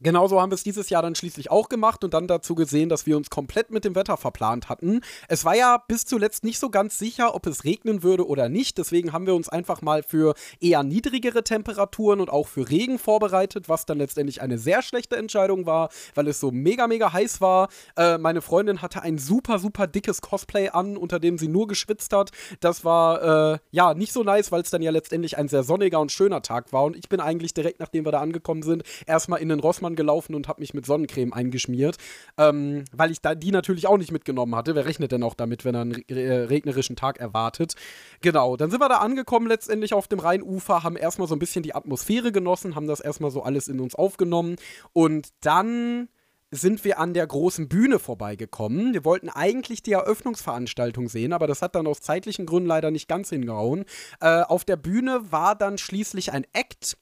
Genauso 0.00 0.40
haben 0.40 0.50
wir 0.50 0.56
es 0.56 0.62
dieses 0.62 0.90
Jahr 0.90 1.02
dann 1.02 1.14
schließlich 1.14 1.50
auch 1.50 1.68
gemacht 1.68 2.04
und 2.04 2.12
dann 2.12 2.26
dazu 2.26 2.54
gesehen, 2.54 2.88
dass 2.88 3.06
wir 3.06 3.16
uns 3.16 3.30
komplett 3.30 3.70
mit 3.70 3.84
dem 3.84 3.94
Wetter 3.94 4.16
verplant 4.16 4.68
hatten. 4.68 5.00
Es 5.28 5.44
war 5.44 5.56
ja 5.56 5.82
bis 5.88 6.04
zuletzt 6.04 6.44
nicht 6.44 6.58
so 6.58 6.68
ganz 6.68 6.98
sicher, 6.98 7.34
ob 7.34 7.46
es 7.46 7.64
regnen 7.64 8.02
würde 8.02 8.26
oder 8.26 8.48
nicht. 8.48 8.76
Deswegen 8.76 9.12
haben 9.12 9.26
wir 9.26 9.34
uns 9.34 9.48
einfach 9.48 9.80
mal 9.80 10.02
für 10.02 10.34
eher 10.60 10.82
niedrigere 10.82 11.44
Temperaturen 11.44 12.20
und 12.20 12.30
auch 12.30 12.46
für 12.46 12.68
Regen 12.68 12.98
vorbereitet, 12.98 13.68
was 13.68 13.86
dann 13.86 13.98
letztendlich 13.98 14.42
eine 14.42 14.58
sehr 14.58 14.82
schlechte 14.82 15.16
Entscheidung 15.16 15.64
war, 15.64 15.88
weil 16.14 16.28
es 16.28 16.40
so 16.40 16.50
mega, 16.50 16.86
mega 16.86 17.12
heiß 17.12 17.40
war. 17.40 17.68
Äh, 17.96 18.18
meine 18.18 18.42
Freundin 18.42 18.82
hatte 18.82 19.02
ein 19.02 19.16
super, 19.16 19.58
super 19.58 19.86
dickes 19.86 20.20
Cosplay 20.20 20.68
an, 20.68 20.98
unter 20.98 21.18
dem 21.18 21.38
sie 21.38 21.48
nur 21.48 21.66
geschwitzt 21.66 22.12
hat. 22.12 22.32
Das 22.60 22.84
war 22.84 23.54
äh, 23.54 23.58
ja 23.70 23.94
nicht 23.94 24.12
so 24.12 24.22
nice, 24.22 24.52
weil 24.52 24.60
es 24.60 24.70
dann 24.70 24.82
ja 24.82 24.90
letztendlich 24.90 25.38
ein 25.38 25.48
sehr 25.48 25.62
sonniger 25.62 26.00
und 26.00 26.12
schöner 26.12 26.42
Tag 26.42 26.72
war. 26.72 26.84
Und 26.84 26.96
ich 26.96 27.08
bin 27.08 27.20
eigentlich 27.20 27.54
direkt, 27.54 27.80
nachdem 27.80 28.04
wir 28.04 28.12
da 28.12 28.20
angekommen 28.20 28.62
sind, 28.62 28.82
erstmal 29.06 29.40
in 29.40 29.48
den 29.48 29.60
Rossmann 29.60 29.85
Rossmann 29.86 29.96
gelaufen 29.96 30.34
und 30.34 30.48
habe 30.48 30.60
mich 30.60 30.74
mit 30.74 30.86
Sonnencreme 30.86 31.32
eingeschmiert, 31.32 31.96
ähm, 32.38 32.84
weil 32.92 33.10
ich 33.10 33.20
da 33.20 33.34
die 33.34 33.52
natürlich 33.52 33.86
auch 33.86 33.98
nicht 33.98 34.12
mitgenommen 34.12 34.54
hatte. 34.54 34.74
Wer 34.74 34.84
rechnet 34.84 35.12
denn 35.12 35.22
auch 35.22 35.34
damit, 35.34 35.64
wenn 35.64 35.74
er 35.74 35.82
einen 35.82 36.04
regnerischen 36.08 36.96
Tag 36.96 37.18
erwartet? 37.18 37.74
Genau, 38.20 38.56
dann 38.56 38.70
sind 38.70 38.80
wir 38.80 38.88
da 38.88 38.98
angekommen 38.98 39.46
letztendlich 39.46 39.94
auf 39.94 40.08
dem 40.08 40.18
Rheinufer, 40.18 40.82
haben 40.82 40.96
erstmal 40.96 41.28
so 41.28 41.34
ein 41.34 41.38
bisschen 41.38 41.62
die 41.62 41.74
Atmosphäre 41.74 42.32
genossen, 42.32 42.74
haben 42.74 42.86
das 42.86 43.00
erstmal 43.00 43.30
so 43.30 43.42
alles 43.42 43.68
in 43.68 43.80
uns 43.80 43.94
aufgenommen 43.94 44.56
und 44.92 45.28
dann 45.40 46.08
sind 46.52 46.84
wir 46.84 46.98
an 47.00 47.12
der 47.12 47.26
großen 47.26 47.68
Bühne 47.68 47.98
vorbeigekommen. 47.98 48.94
Wir 48.94 49.04
wollten 49.04 49.28
eigentlich 49.28 49.82
die 49.82 49.92
Eröffnungsveranstaltung 49.92 51.08
sehen, 51.08 51.32
aber 51.32 51.48
das 51.48 51.60
hat 51.60 51.74
dann 51.74 51.88
aus 51.88 52.00
zeitlichen 52.00 52.46
Gründen 52.46 52.68
leider 52.68 52.92
nicht 52.92 53.08
ganz 53.08 53.30
hingehauen. 53.30 53.84
Äh, 54.20 54.42
auf 54.42 54.64
der 54.64 54.76
Bühne 54.76 55.32
war 55.32 55.56
dann 55.56 55.76
schließlich 55.76 56.32
ein 56.32 56.46
Act, 56.52 56.96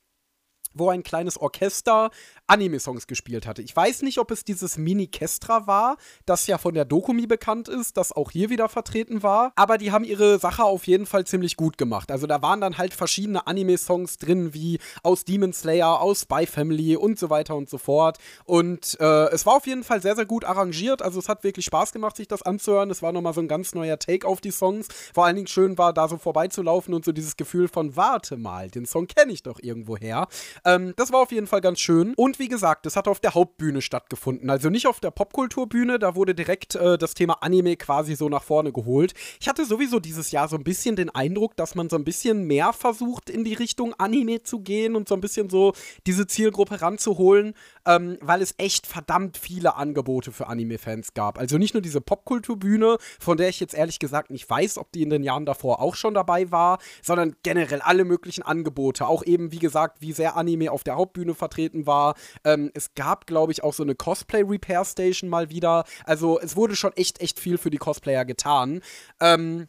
wo 0.75 0.91
ein 0.91 1.03
kleines 1.03 1.38
Orchester 1.38 2.11
Anime-Songs 2.47 3.07
gespielt 3.07 3.47
hatte. 3.47 3.63
Ich 3.63 3.75
weiß 3.75 4.03
nicht, 4.03 4.19
ob 4.19 4.31
es 4.31 4.45
dieses 4.45 4.77
Mini-Kestra 4.77 5.67
war, 5.67 5.97
das 6.27 6.47
ja 6.47 6.59
von 6.59 6.75
der 6.75 6.85
Dokumi 6.85 7.27
bekannt 7.27 7.69
ist, 7.69 7.97
das 7.97 8.13
auch 8.13 8.31
hier 8.31 8.51
wieder 8.51 8.69
vertreten 8.69 9.23
war. 9.23 9.53
Aber 9.57 9.79
die 9.79 9.93
haben 9.93 10.05
ihre 10.05 10.39
Sache 10.39 10.65
auf 10.65 10.87
jeden 10.87 11.07
Fall 11.07 11.25
ziemlich 11.25 11.57
gut 11.57 11.79
gemacht. 11.79 12.11
Also 12.11 12.27
da 12.27 12.43
waren 12.43 12.61
dann 12.61 12.79
halt 12.79 12.95
verschiedene 12.95 13.47
Anime-Songs 13.47 14.19
drin, 14.19 14.55
wie 14.55 14.79
aus 15.03 15.25
Demon 15.25 15.53
Slayer, 15.53 16.01
aus 16.01 16.23
Spy 16.23 16.47
Family 16.47 16.97
und 16.97 17.19
so 17.19 17.31
weiter 17.31 17.57
und 17.57 17.71
so 17.71 17.79
fort. 17.79 18.19
Und 18.45 18.97
äh, 19.01 19.29
es 19.31 19.47
war 19.47 19.57
auf 19.57 19.67
jeden 19.67 19.85
Fall 19.85 20.03
sehr, 20.03 20.17
sehr 20.17 20.27
gut 20.27 20.45
arrangiert. 20.45 21.03
Also 21.03 21.19
es 21.19 21.29
hat 21.29 21.45
wirklich 21.45 21.67
Spaß 21.67 21.93
gemacht, 21.93 22.17
sich 22.17 22.29
das 22.29 22.43
anzuhören. 22.43 22.91
Es 22.91 23.03
war 23.03 23.13
nochmal 23.13 23.35
so 23.35 23.41
ein 23.41 23.49
ganz 23.49 23.75
neuer 23.75 23.99
Take 23.99 24.27
auf 24.27 24.41
die 24.41 24.51
Songs. 24.51 24.89
Vor 25.15 25.25
allen 25.25 25.37
Dingen 25.37 25.49
schön 25.49 25.79
war, 25.79 25.93
da 25.93 26.09
so 26.09 26.19
vorbeizulaufen 26.19 26.95
und 26.95 27.05
so 27.05 27.13
dieses 27.13 27.37
Gefühl 27.37 27.69
von, 27.69 27.97
warte 27.97 28.37
mal, 28.37 28.71
den 28.71 28.87
Song 28.87 29.07
kenne 29.07 29.33
ich 29.33 29.43
doch 29.43 29.59
irgendwo 29.63 29.97
her. 29.97 30.29
Ähm, 30.65 30.93
das 30.97 31.13
war 31.13 31.21
auf 31.21 31.33
jeden 31.33 31.47
Fall 31.47 31.61
ganz 31.61 31.81
schön. 31.81 32.15
Und 32.17 32.34
und 32.35 32.41
wie 32.41 32.49
gesagt, 32.49 32.85
es 32.87 32.97
hat 32.97 33.07
auf 33.07 33.21
der 33.21 33.35
Hauptbühne 33.35 33.81
stattgefunden. 33.81 34.50
Also 34.50 34.69
nicht 34.69 34.87
auf 34.87 34.99
der 34.99 35.12
Popkulturbühne, 35.12 35.99
da 35.99 36.17
wurde 36.17 36.35
direkt 36.35 36.75
äh, 36.75 36.99
das 36.99 37.14
Thema 37.14 37.35
Anime 37.43 37.76
quasi 37.76 38.17
so 38.17 38.29
nach 38.29 38.43
vorne 38.43 38.73
geholt. 38.73 39.14
Ich 39.41 39.49
hatte 39.49 39.64
sowieso 39.64 40.00
dieses 40.00 40.33
Jahr 40.33 40.49
so 40.49 40.57
ein 40.57 40.64
bisschen 40.64 40.97
den 40.97 41.11
Eindruck, 41.11 41.57
dass 41.57 41.75
man 41.75 41.88
so 41.88 41.97
ein 41.97 42.05
bisschen 42.05 42.45
mehr 42.47 42.73
versucht, 42.73 43.31
in 43.31 43.45
die 43.45 43.55
Richtung 43.55 43.95
Anime 43.99 44.43
zu 44.43 44.61
gehen 44.61 44.97
und 44.97 45.09
so 45.09 45.14
ein 45.14 45.21
bisschen 45.21 45.49
so 45.49 45.75
diese 46.07 46.26
Zielgruppe 46.26 46.81
ranzuholen, 46.83 47.55
ähm, 47.87 48.19
weil 48.21 48.43
es 48.43 48.55
echt 48.59 48.87
verdammt 48.87 49.37
viele 49.37 49.76
Angebote 49.76 50.33
für 50.33 50.47
Anime-Fans 50.47 51.14
gab. 51.14 51.38
Also 51.38 51.59
nicht 51.59 51.75
nur 51.75 51.83
diese 51.83 52.00
Popkulturbühne, 52.00 52.99
von 53.19 53.37
der 53.37 53.49
ich 53.49 53.61
jetzt 53.61 53.75
ehrlich 53.75 53.99
gesagt 53.99 54.31
nicht 54.31 54.49
weiß, 54.49 54.79
ob 54.79 54.93
die 54.93 55.03
in 55.03 55.11
den 55.11 55.23
Jahren 55.23 55.47
davor 55.47 55.81
auch 55.81 55.95
schon 55.95 56.14
dabei 56.14 56.50
war, 56.50 56.79
sondern 57.03 57.37
generell 57.43 57.81
alle 57.81 58.05
möglichen 58.05 58.43
Angebote. 58.43 59.07
Auch 59.07 59.25
eben, 59.25 59.53
wie 59.53 59.59
gesagt, 59.59 60.00
wie 60.00 60.12
sehr 60.12 60.37
Anime 60.37 60.71
auf 60.71 60.85
der 60.85 60.97
Hauptbühne 60.97 61.35
vertreten 61.35 61.87
war, 61.87 62.14
ähm, 62.45 62.71
es 62.75 62.95
gab, 62.95 63.26
glaube 63.26 63.53
ich, 63.53 63.62
auch 63.62 63.75
so 63.75 63.83
eine 63.83 63.95
Cosplay-Repair-Station 63.95 65.29
mal 65.29 65.50
wieder. 65.50 65.85
Also 66.05 66.41
es 66.41 66.57
wurde 66.57 66.76
schon 66.76 66.93
echt, 66.95 67.21
echt 67.21 67.38
viel 67.41 67.59
für 67.59 67.71
die 67.71 67.79
Cosplayer 67.79 68.25
getan. 68.25 68.81
Ähm, 69.21 69.69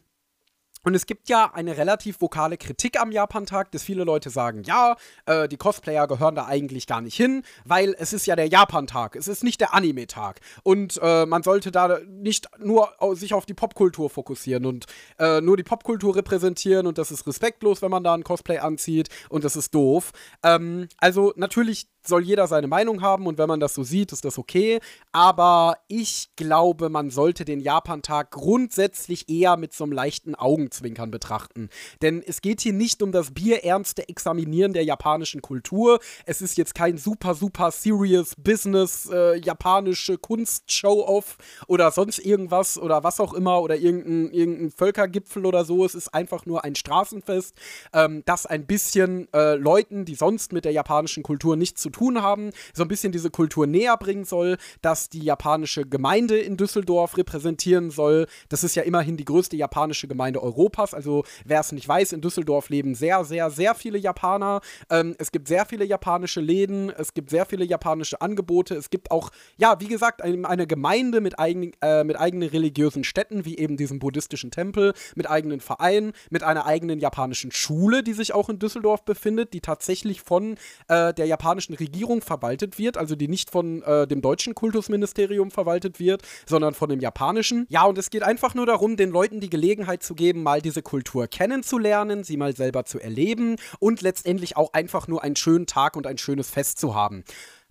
und 0.86 0.94
es 0.94 1.06
gibt 1.06 1.28
ja 1.28 1.50
eine 1.52 1.76
relativ 1.76 2.20
vokale 2.20 2.56
Kritik 2.56 3.00
am 3.00 3.10
Japantag, 3.10 3.72
dass 3.72 3.82
viele 3.82 4.04
Leute 4.04 4.30
sagen, 4.30 4.62
ja, 4.62 4.94
äh, 5.26 5.48
die 5.48 5.56
Cosplayer 5.56 6.06
gehören 6.06 6.36
da 6.36 6.46
eigentlich 6.46 6.86
gar 6.86 7.00
nicht 7.00 7.16
hin, 7.16 7.42
weil 7.64 7.96
es 7.98 8.12
ist 8.12 8.24
ja 8.24 8.36
der 8.36 8.46
Japantag, 8.46 9.16
es 9.16 9.26
ist 9.26 9.42
nicht 9.42 9.60
der 9.60 9.74
Anime-Tag. 9.74 10.38
Und 10.62 11.00
äh, 11.02 11.26
man 11.26 11.42
sollte 11.42 11.72
da 11.72 11.98
nicht 12.06 12.46
nur 12.60 12.92
sich 13.14 13.34
auf 13.34 13.46
die 13.46 13.54
Popkultur 13.54 14.08
fokussieren 14.10 14.64
und 14.64 14.86
äh, 15.18 15.40
nur 15.40 15.56
die 15.56 15.64
Popkultur 15.64 16.14
repräsentieren 16.14 16.86
und 16.86 16.98
das 16.98 17.10
ist 17.10 17.26
respektlos, 17.26 17.82
wenn 17.82 17.90
man 17.90 18.04
da 18.04 18.14
ein 18.14 18.22
Cosplay 18.22 18.58
anzieht 18.58 19.08
und 19.28 19.42
das 19.42 19.56
ist 19.56 19.74
doof. 19.74 20.12
Ähm, 20.44 20.86
also 20.98 21.32
natürlich 21.34 21.88
soll 22.06 22.22
jeder 22.22 22.46
seine 22.46 22.66
Meinung 22.66 23.02
haben 23.02 23.26
und 23.26 23.38
wenn 23.38 23.48
man 23.48 23.60
das 23.60 23.74
so 23.74 23.82
sieht, 23.82 24.12
ist 24.12 24.24
das 24.24 24.38
okay. 24.38 24.80
Aber 25.12 25.78
ich 25.88 26.30
glaube, 26.36 26.88
man 26.88 27.10
sollte 27.10 27.44
den 27.44 27.60
Japantag 27.60 28.30
grundsätzlich 28.30 29.28
eher 29.28 29.56
mit 29.56 29.72
so 29.72 29.84
einem 29.84 29.92
leichten 29.92 30.34
Augenzwinkern 30.34 31.10
betrachten. 31.10 31.68
Denn 32.02 32.22
es 32.26 32.40
geht 32.40 32.60
hier 32.60 32.72
nicht 32.72 33.02
um 33.02 33.12
das 33.12 33.32
bierernste 33.32 34.08
Examinieren 34.08 34.72
der 34.72 34.84
japanischen 34.84 35.42
Kultur. 35.42 36.00
Es 36.24 36.40
ist 36.40 36.56
jetzt 36.56 36.74
kein 36.74 36.98
super, 36.98 37.34
super 37.34 37.70
serious 37.70 38.34
Business, 38.36 39.08
äh, 39.12 39.38
japanische 39.38 40.18
Kunst-Show-Off 40.18 41.36
oder 41.66 41.90
sonst 41.90 42.18
irgendwas 42.18 42.78
oder 42.78 43.04
was 43.04 43.20
auch 43.20 43.32
immer 43.32 43.60
oder 43.62 43.76
irgendein, 43.76 44.30
irgendein 44.32 44.70
Völkergipfel 44.70 45.46
oder 45.46 45.64
so. 45.64 45.84
Es 45.84 45.94
ist 45.94 46.12
einfach 46.14 46.46
nur 46.46 46.64
ein 46.64 46.74
Straßenfest, 46.74 47.56
ähm, 47.92 48.22
das 48.26 48.46
ein 48.46 48.66
bisschen 48.66 49.32
äh, 49.32 49.54
Leuten, 49.54 50.04
die 50.04 50.14
sonst 50.14 50.52
mit 50.52 50.64
der 50.64 50.72
japanischen 50.72 51.22
Kultur 51.22 51.56
nichts 51.56 51.80
zu 51.82 51.90
tun 51.96 52.20
haben, 52.20 52.50
so 52.74 52.82
ein 52.82 52.88
bisschen 52.88 53.12
diese 53.12 53.30
Kultur 53.30 53.66
näher 53.66 53.96
bringen 53.96 54.24
soll, 54.24 54.58
dass 54.82 55.08
die 55.08 55.24
japanische 55.24 55.86
Gemeinde 55.86 56.38
in 56.38 56.56
Düsseldorf 56.56 57.16
repräsentieren 57.16 57.90
soll. 57.90 58.26
Das 58.50 58.64
ist 58.64 58.76
ja 58.76 58.82
immerhin 58.82 59.16
die 59.16 59.24
größte 59.24 59.56
japanische 59.56 60.06
Gemeinde 60.06 60.42
Europas. 60.42 60.92
Also 60.92 61.24
wer 61.44 61.60
es 61.60 61.72
nicht 61.72 61.88
weiß, 61.88 62.12
in 62.12 62.20
Düsseldorf 62.20 62.68
leben 62.68 62.94
sehr, 62.94 63.24
sehr, 63.24 63.50
sehr 63.50 63.74
viele 63.74 63.98
Japaner. 63.98 64.60
Ähm, 64.90 65.14
es 65.18 65.32
gibt 65.32 65.48
sehr 65.48 65.64
viele 65.64 65.84
japanische 65.84 66.40
Läden, 66.40 66.90
es 66.90 67.14
gibt 67.14 67.30
sehr 67.30 67.46
viele 67.46 67.64
japanische 67.64 68.20
Angebote. 68.20 68.74
Es 68.74 68.90
gibt 68.90 69.10
auch, 69.10 69.30
ja, 69.56 69.80
wie 69.80 69.88
gesagt, 69.88 70.22
eine, 70.22 70.66
Gemeinde 70.66 71.20
mit, 71.20 71.38
eigen, 71.38 71.72
äh, 71.80 72.04
mit 72.04 72.18
eigenen 72.18 72.48
religiösen 72.48 73.04
Städten, 73.04 73.44
wie 73.44 73.56
eben 73.56 73.76
diesem 73.76 73.98
buddhistischen 73.98 74.50
Tempel, 74.50 74.92
mit 75.14 75.30
eigenen 75.30 75.60
Vereinen, 75.60 76.12
mit 76.30 76.42
einer 76.42 76.66
eigenen 76.66 76.98
japanischen 76.98 77.52
Schule, 77.52 78.02
die 78.02 78.12
sich 78.12 78.34
auch 78.34 78.48
in 78.48 78.58
Düsseldorf 78.58 79.04
befindet, 79.04 79.52
die 79.52 79.60
tatsächlich 79.60 80.20
von 80.20 80.56
äh, 80.88 81.14
der 81.14 81.26
japanischen 81.26 81.74
Regierung 81.74 81.85
Regierung 81.86 82.20
verwaltet 82.20 82.78
wird, 82.78 82.96
also 82.96 83.14
die 83.14 83.28
nicht 83.28 83.50
von 83.50 83.82
äh, 83.82 84.06
dem 84.06 84.20
deutschen 84.20 84.54
Kultusministerium 84.54 85.50
verwaltet 85.50 86.00
wird, 86.00 86.22
sondern 86.46 86.74
von 86.74 86.88
dem 86.88 87.00
japanischen. 87.00 87.66
Ja, 87.68 87.84
und 87.84 87.96
es 87.96 88.10
geht 88.10 88.24
einfach 88.24 88.54
nur 88.54 88.66
darum, 88.66 88.96
den 88.96 89.10
Leuten 89.10 89.40
die 89.40 89.50
Gelegenheit 89.50 90.02
zu 90.02 90.14
geben, 90.14 90.42
mal 90.42 90.60
diese 90.60 90.82
Kultur 90.82 91.28
kennenzulernen, 91.28 92.24
sie 92.24 92.36
mal 92.36 92.56
selber 92.56 92.84
zu 92.84 92.98
erleben 92.98 93.56
und 93.78 94.02
letztendlich 94.02 94.56
auch 94.56 94.72
einfach 94.72 95.06
nur 95.06 95.22
einen 95.22 95.36
schönen 95.36 95.66
Tag 95.66 95.96
und 95.96 96.06
ein 96.06 96.18
schönes 96.18 96.50
Fest 96.50 96.78
zu 96.78 96.94
haben. 96.94 97.24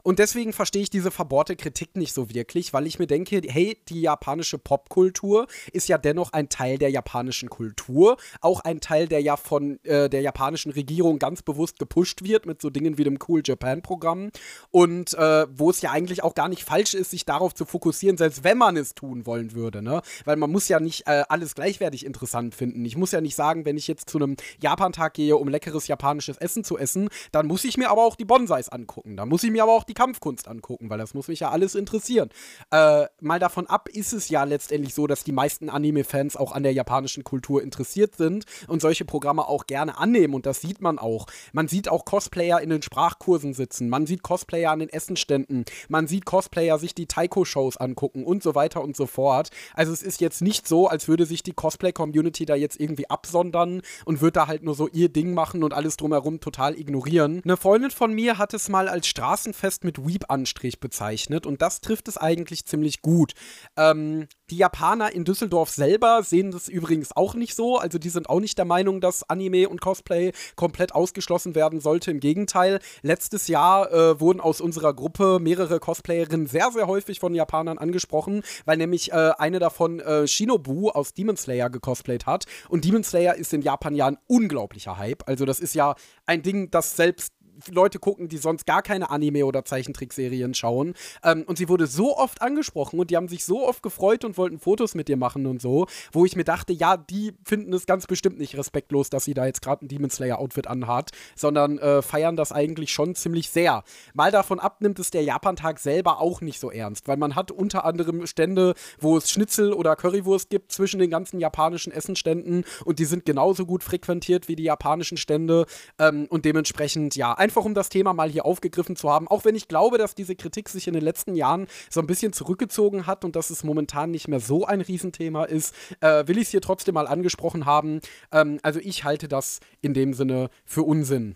Und 0.05 0.19
deswegen 0.19 0.53
verstehe 0.53 0.83
ich 0.83 0.91
diese 0.91 1.09
verbohrte 1.09 1.55
Kritik 1.55 1.95
nicht 1.95 2.13
so 2.13 2.29
wirklich, 2.29 2.73
weil 2.73 2.85
ich 2.85 2.99
mir 2.99 3.07
denke, 3.07 3.41
hey, 3.43 3.75
die 3.89 4.01
japanische 4.01 4.59
Popkultur 4.59 5.47
ist 5.73 5.89
ja 5.89 5.97
dennoch 5.97 6.31
ein 6.31 6.47
Teil 6.47 6.77
der 6.77 6.91
japanischen 6.91 7.49
Kultur, 7.49 8.17
auch 8.39 8.59
ein 8.59 8.81
Teil, 8.81 9.07
der 9.07 9.23
ja 9.23 9.35
von 9.35 9.83
äh, 9.83 10.07
der 10.07 10.21
japanischen 10.21 10.71
Regierung 10.71 11.17
ganz 11.17 11.41
bewusst 11.41 11.79
gepusht 11.79 12.23
wird 12.23 12.45
mit 12.45 12.61
so 12.61 12.69
Dingen 12.69 12.99
wie 12.99 13.03
dem 13.03 13.17
Cool 13.27 13.41
Japan 13.43 13.81
Programm 13.81 14.29
und 14.69 15.15
äh, 15.15 15.47
wo 15.49 15.71
es 15.71 15.81
ja 15.81 15.89
eigentlich 15.89 16.23
auch 16.23 16.35
gar 16.35 16.49
nicht 16.49 16.65
falsch 16.65 16.93
ist, 16.93 17.09
sich 17.09 17.25
darauf 17.25 17.55
zu 17.55 17.65
fokussieren, 17.65 18.15
selbst 18.15 18.43
wenn 18.43 18.59
man 18.59 18.77
es 18.77 18.93
tun 18.93 19.25
wollen 19.25 19.53
würde, 19.53 19.81
ne? 19.81 20.03
Weil 20.23 20.35
man 20.35 20.51
muss 20.51 20.67
ja 20.67 20.79
nicht 20.79 21.07
äh, 21.07 21.23
alles 21.29 21.55
gleichwertig 21.55 22.05
interessant 22.05 22.53
finden. 22.53 22.85
Ich 22.85 22.95
muss 22.95 23.11
ja 23.11 23.21
nicht 23.21 23.35
sagen, 23.35 23.65
wenn 23.65 23.75
ich 23.75 23.87
jetzt 23.87 24.11
zu 24.11 24.19
einem 24.19 24.35
Japantag 24.61 25.15
gehe, 25.15 25.35
um 25.35 25.47
leckeres 25.47 25.87
japanisches 25.87 26.37
Essen 26.37 26.63
zu 26.63 26.77
essen, 26.77 27.09
dann 27.31 27.47
muss 27.47 27.63
ich 27.63 27.75
mir 27.75 27.89
aber 27.89 28.03
auch 28.03 28.15
die 28.15 28.25
Bonsais 28.25 28.69
angucken. 28.69 29.17
Da 29.17 29.25
muss 29.25 29.43
ich 29.43 29.49
mir 29.49 29.63
aber 29.63 29.71
auch 29.71 29.83
die 29.83 29.94
Kampfkunst 29.95 30.47
angucken, 30.47 30.89
weil 30.89 30.97
das 30.97 31.13
muss 31.13 31.27
mich 31.27 31.39
ja 31.39 31.49
alles 31.49 31.75
interessieren. 31.75 32.29
Äh, 32.71 33.05
mal 33.19 33.39
davon 33.39 33.67
ab 33.67 33.89
ist 33.89 34.13
es 34.13 34.29
ja 34.29 34.43
letztendlich 34.43 34.93
so, 34.93 35.07
dass 35.07 35.23
die 35.23 35.31
meisten 35.31 35.69
Anime-Fans 35.69 36.37
auch 36.37 36.51
an 36.51 36.63
der 36.63 36.73
japanischen 36.73 37.23
Kultur 37.23 37.63
interessiert 37.63 38.15
sind 38.15 38.45
und 38.67 38.81
solche 38.81 39.05
Programme 39.05 39.47
auch 39.47 39.65
gerne 39.65 39.97
annehmen 39.97 40.33
und 40.33 40.45
das 40.45 40.61
sieht 40.61 40.81
man 40.81 40.99
auch. 40.99 41.27
Man 41.53 41.67
sieht 41.67 41.89
auch 41.89 42.05
Cosplayer 42.05 42.61
in 42.61 42.69
den 42.69 42.81
Sprachkursen 42.81 43.53
sitzen, 43.53 43.89
man 43.89 44.05
sieht 44.05 44.21
Cosplayer 44.21 44.71
an 44.71 44.79
den 44.79 44.89
Essenständen, 44.89 45.65
man 45.89 46.07
sieht 46.07 46.25
Cosplayer 46.25 46.77
sich 46.77 46.93
die 46.93 47.07
Taiko-Shows 47.07 47.77
angucken 47.77 48.23
und 48.23 48.43
so 48.43 48.55
weiter 48.55 48.83
und 48.83 48.95
so 48.95 49.07
fort. 49.07 49.49
Also 49.73 49.93
es 49.93 50.03
ist 50.03 50.21
jetzt 50.21 50.41
nicht 50.41 50.67
so, 50.67 50.87
als 50.87 51.07
würde 51.07 51.25
sich 51.25 51.43
die 51.43 51.53
Cosplay-Community 51.53 52.45
da 52.45 52.55
jetzt 52.55 52.79
irgendwie 52.79 53.09
absondern 53.09 53.81
und 54.03 54.21
würde 54.21 54.33
da 54.33 54.47
halt 54.47 54.63
nur 54.63 54.75
so 54.75 54.89
ihr 54.89 55.09
Ding 55.09 55.33
machen 55.33 55.63
und 55.63 55.73
alles 55.73 55.95
drumherum 55.95 56.41
total 56.41 56.77
ignorieren. 56.77 57.41
Eine 57.43 57.57
Freundin 57.57 57.91
von 57.91 58.13
mir 58.13 58.37
hat 58.37 58.53
es 58.53 58.67
mal 58.67 58.89
als 58.89 59.07
Straßenfest 59.07 59.84
mit 59.85 60.05
Weep-Anstrich 60.05 60.79
bezeichnet 60.79 61.45
und 61.45 61.61
das 61.61 61.81
trifft 61.81 62.07
es 62.07 62.17
eigentlich 62.17 62.65
ziemlich 62.65 63.01
gut. 63.01 63.33
Ähm, 63.77 64.27
die 64.51 64.57
Japaner 64.57 65.11
in 65.11 65.25
Düsseldorf 65.25 65.71
selber 65.71 66.21
sehen 66.21 66.51
das 66.51 66.67
übrigens 66.67 67.15
auch 67.15 67.33
nicht 67.33 67.55
so. 67.55 67.79
Also 67.79 67.97
die 67.97 68.09
sind 68.09 68.29
auch 68.29 68.39
nicht 68.39 68.57
der 68.59 68.65
Meinung, 68.65 69.01
dass 69.01 69.27
Anime 69.27 69.67
und 69.69 69.81
Cosplay 69.81 70.33
komplett 70.55 70.93
ausgeschlossen 70.93 71.55
werden 71.55 71.79
sollte. 71.79 72.11
Im 72.11 72.19
Gegenteil, 72.19 72.79
letztes 73.01 73.47
Jahr 73.47 73.91
äh, 73.91 74.19
wurden 74.19 74.41
aus 74.41 74.61
unserer 74.61 74.93
Gruppe 74.93 75.39
mehrere 75.39 75.79
Cosplayerinnen 75.79 76.45
sehr, 76.45 76.69
sehr 76.71 76.85
häufig 76.85 77.19
von 77.19 77.33
Japanern 77.33 77.79
angesprochen, 77.79 78.43
weil 78.65 78.77
nämlich 78.77 79.11
äh, 79.11 79.31
eine 79.37 79.57
davon 79.57 79.99
äh, 79.99 80.27
Shinobu 80.27 80.89
aus 80.89 81.13
Demon 81.13 81.37
Slayer 81.37 81.71
gecosplayt 81.71 82.27
hat. 82.27 82.45
Und 82.69 82.85
Demon 82.85 83.03
Slayer 83.03 83.35
ist 83.35 83.51
in 83.51 83.63
Japan 83.63 83.95
ja 83.95 84.05
ein 84.05 84.17
unglaublicher 84.27 84.97
Hype. 84.97 85.27
Also 85.27 85.45
das 85.45 85.59
ist 85.59 85.73
ja 85.73 85.95
ein 86.27 86.43
Ding, 86.43 86.69
das 86.69 86.95
selbst 86.95 87.33
Leute 87.71 87.99
gucken, 87.99 88.27
die 88.29 88.37
sonst 88.37 88.65
gar 88.65 88.81
keine 88.81 89.09
Anime- 89.09 89.45
oder 89.45 89.65
Zeichentrickserien 89.65 90.53
schauen. 90.53 90.93
Ähm, 91.23 91.43
und 91.47 91.57
sie 91.57 91.69
wurde 91.69 91.87
so 91.87 92.17
oft 92.17 92.41
angesprochen 92.41 92.99
und 92.99 93.11
die 93.11 93.15
haben 93.15 93.27
sich 93.27 93.45
so 93.45 93.67
oft 93.67 93.83
gefreut 93.83 94.25
und 94.25 94.37
wollten 94.37 94.59
Fotos 94.59 94.95
mit 94.95 95.07
dir 95.07 95.17
machen 95.17 95.45
und 95.45 95.61
so, 95.61 95.87
wo 96.11 96.25
ich 96.25 96.35
mir 96.35 96.43
dachte, 96.43 96.73
ja, 96.73 96.97
die 96.97 97.33
finden 97.43 97.73
es 97.73 97.85
ganz 97.85 98.07
bestimmt 98.07 98.37
nicht 98.37 98.57
respektlos, 98.57 99.09
dass 99.09 99.25
sie 99.25 99.33
da 99.33 99.45
jetzt 99.45 99.61
gerade 99.61 99.85
ein 99.85 99.87
Demon 99.87 100.09
Slayer-Outfit 100.09 100.67
anhat, 100.67 101.11
sondern 101.35 101.77
äh, 101.77 102.01
feiern 102.01 102.35
das 102.35 102.51
eigentlich 102.51 102.91
schon 102.91 103.15
ziemlich 103.15 103.49
sehr. 103.49 103.83
Mal 104.13 104.31
davon 104.31 104.59
abnimmt 104.59 104.99
es 104.99 105.11
der 105.11 105.23
Japantag 105.23 105.79
selber 105.79 106.19
auch 106.19 106.41
nicht 106.41 106.59
so 106.59 106.71
ernst, 106.71 107.07
weil 107.07 107.17
man 107.17 107.35
hat 107.35 107.51
unter 107.51 107.85
anderem 107.85 108.25
Stände, 108.27 108.73
wo 108.99 109.17
es 109.17 109.29
Schnitzel 109.29 109.73
oder 109.73 109.95
Currywurst 109.95 110.49
gibt 110.49 110.71
zwischen 110.71 110.99
den 110.99 111.09
ganzen 111.09 111.39
japanischen 111.39 111.91
Essenständen 111.91 112.65
und 112.85 112.99
die 112.99 113.05
sind 113.05 113.25
genauso 113.25 113.65
gut 113.65 113.83
frequentiert 113.83 114.47
wie 114.47 114.55
die 114.55 114.63
japanischen 114.63 115.17
Stände 115.17 115.65
ähm, 115.99 116.27
und 116.29 116.45
dementsprechend, 116.45 117.15
ja, 117.15 117.33
einfach 117.45 117.63
um 117.63 117.75
das 117.75 117.89
Thema 117.89 118.11
mal 118.13 118.27
hier 118.27 118.43
aufgegriffen 118.43 118.95
zu 118.95 119.07
haben, 119.07 119.27
auch 119.27 119.45
wenn 119.45 119.53
ich 119.53 119.67
glaube, 119.67 119.99
dass 119.99 120.15
diese 120.15 120.35
Kritik 120.35 120.67
sich 120.67 120.87
in 120.87 120.95
den 120.95 121.03
letzten 121.03 121.35
Jahren 121.35 121.67
so 121.91 121.99
ein 121.99 122.07
bisschen 122.07 122.33
zurückgezogen 122.33 123.05
hat 123.05 123.23
und 123.23 123.35
dass 123.35 123.51
es 123.51 123.63
momentan 123.63 124.09
nicht 124.09 124.27
mehr 124.27 124.39
so 124.39 124.65
ein 124.65 124.81
Riesenthema 124.81 125.43
ist, 125.43 125.75
äh, 126.01 126.27
will 126.27 126.39
ich 126.39 126.45
es 126.45 126.49
hier 126.49 126.61
trotzdem 126.61 126.95
mal 126.95 127.05
angesprochen 127.05 127.67
haben. 127.67 127.99
Ähm, 128.31 128.59
also 128.63 128.79
ich 128.79 129.03
halte 129.03 129.27
das 129.27 129.59
in 129.81 129.93
dem 129.93 130.15
Sinne 130.15 130.49
für 130.65 130.81
Unsinn. 130.81 131.35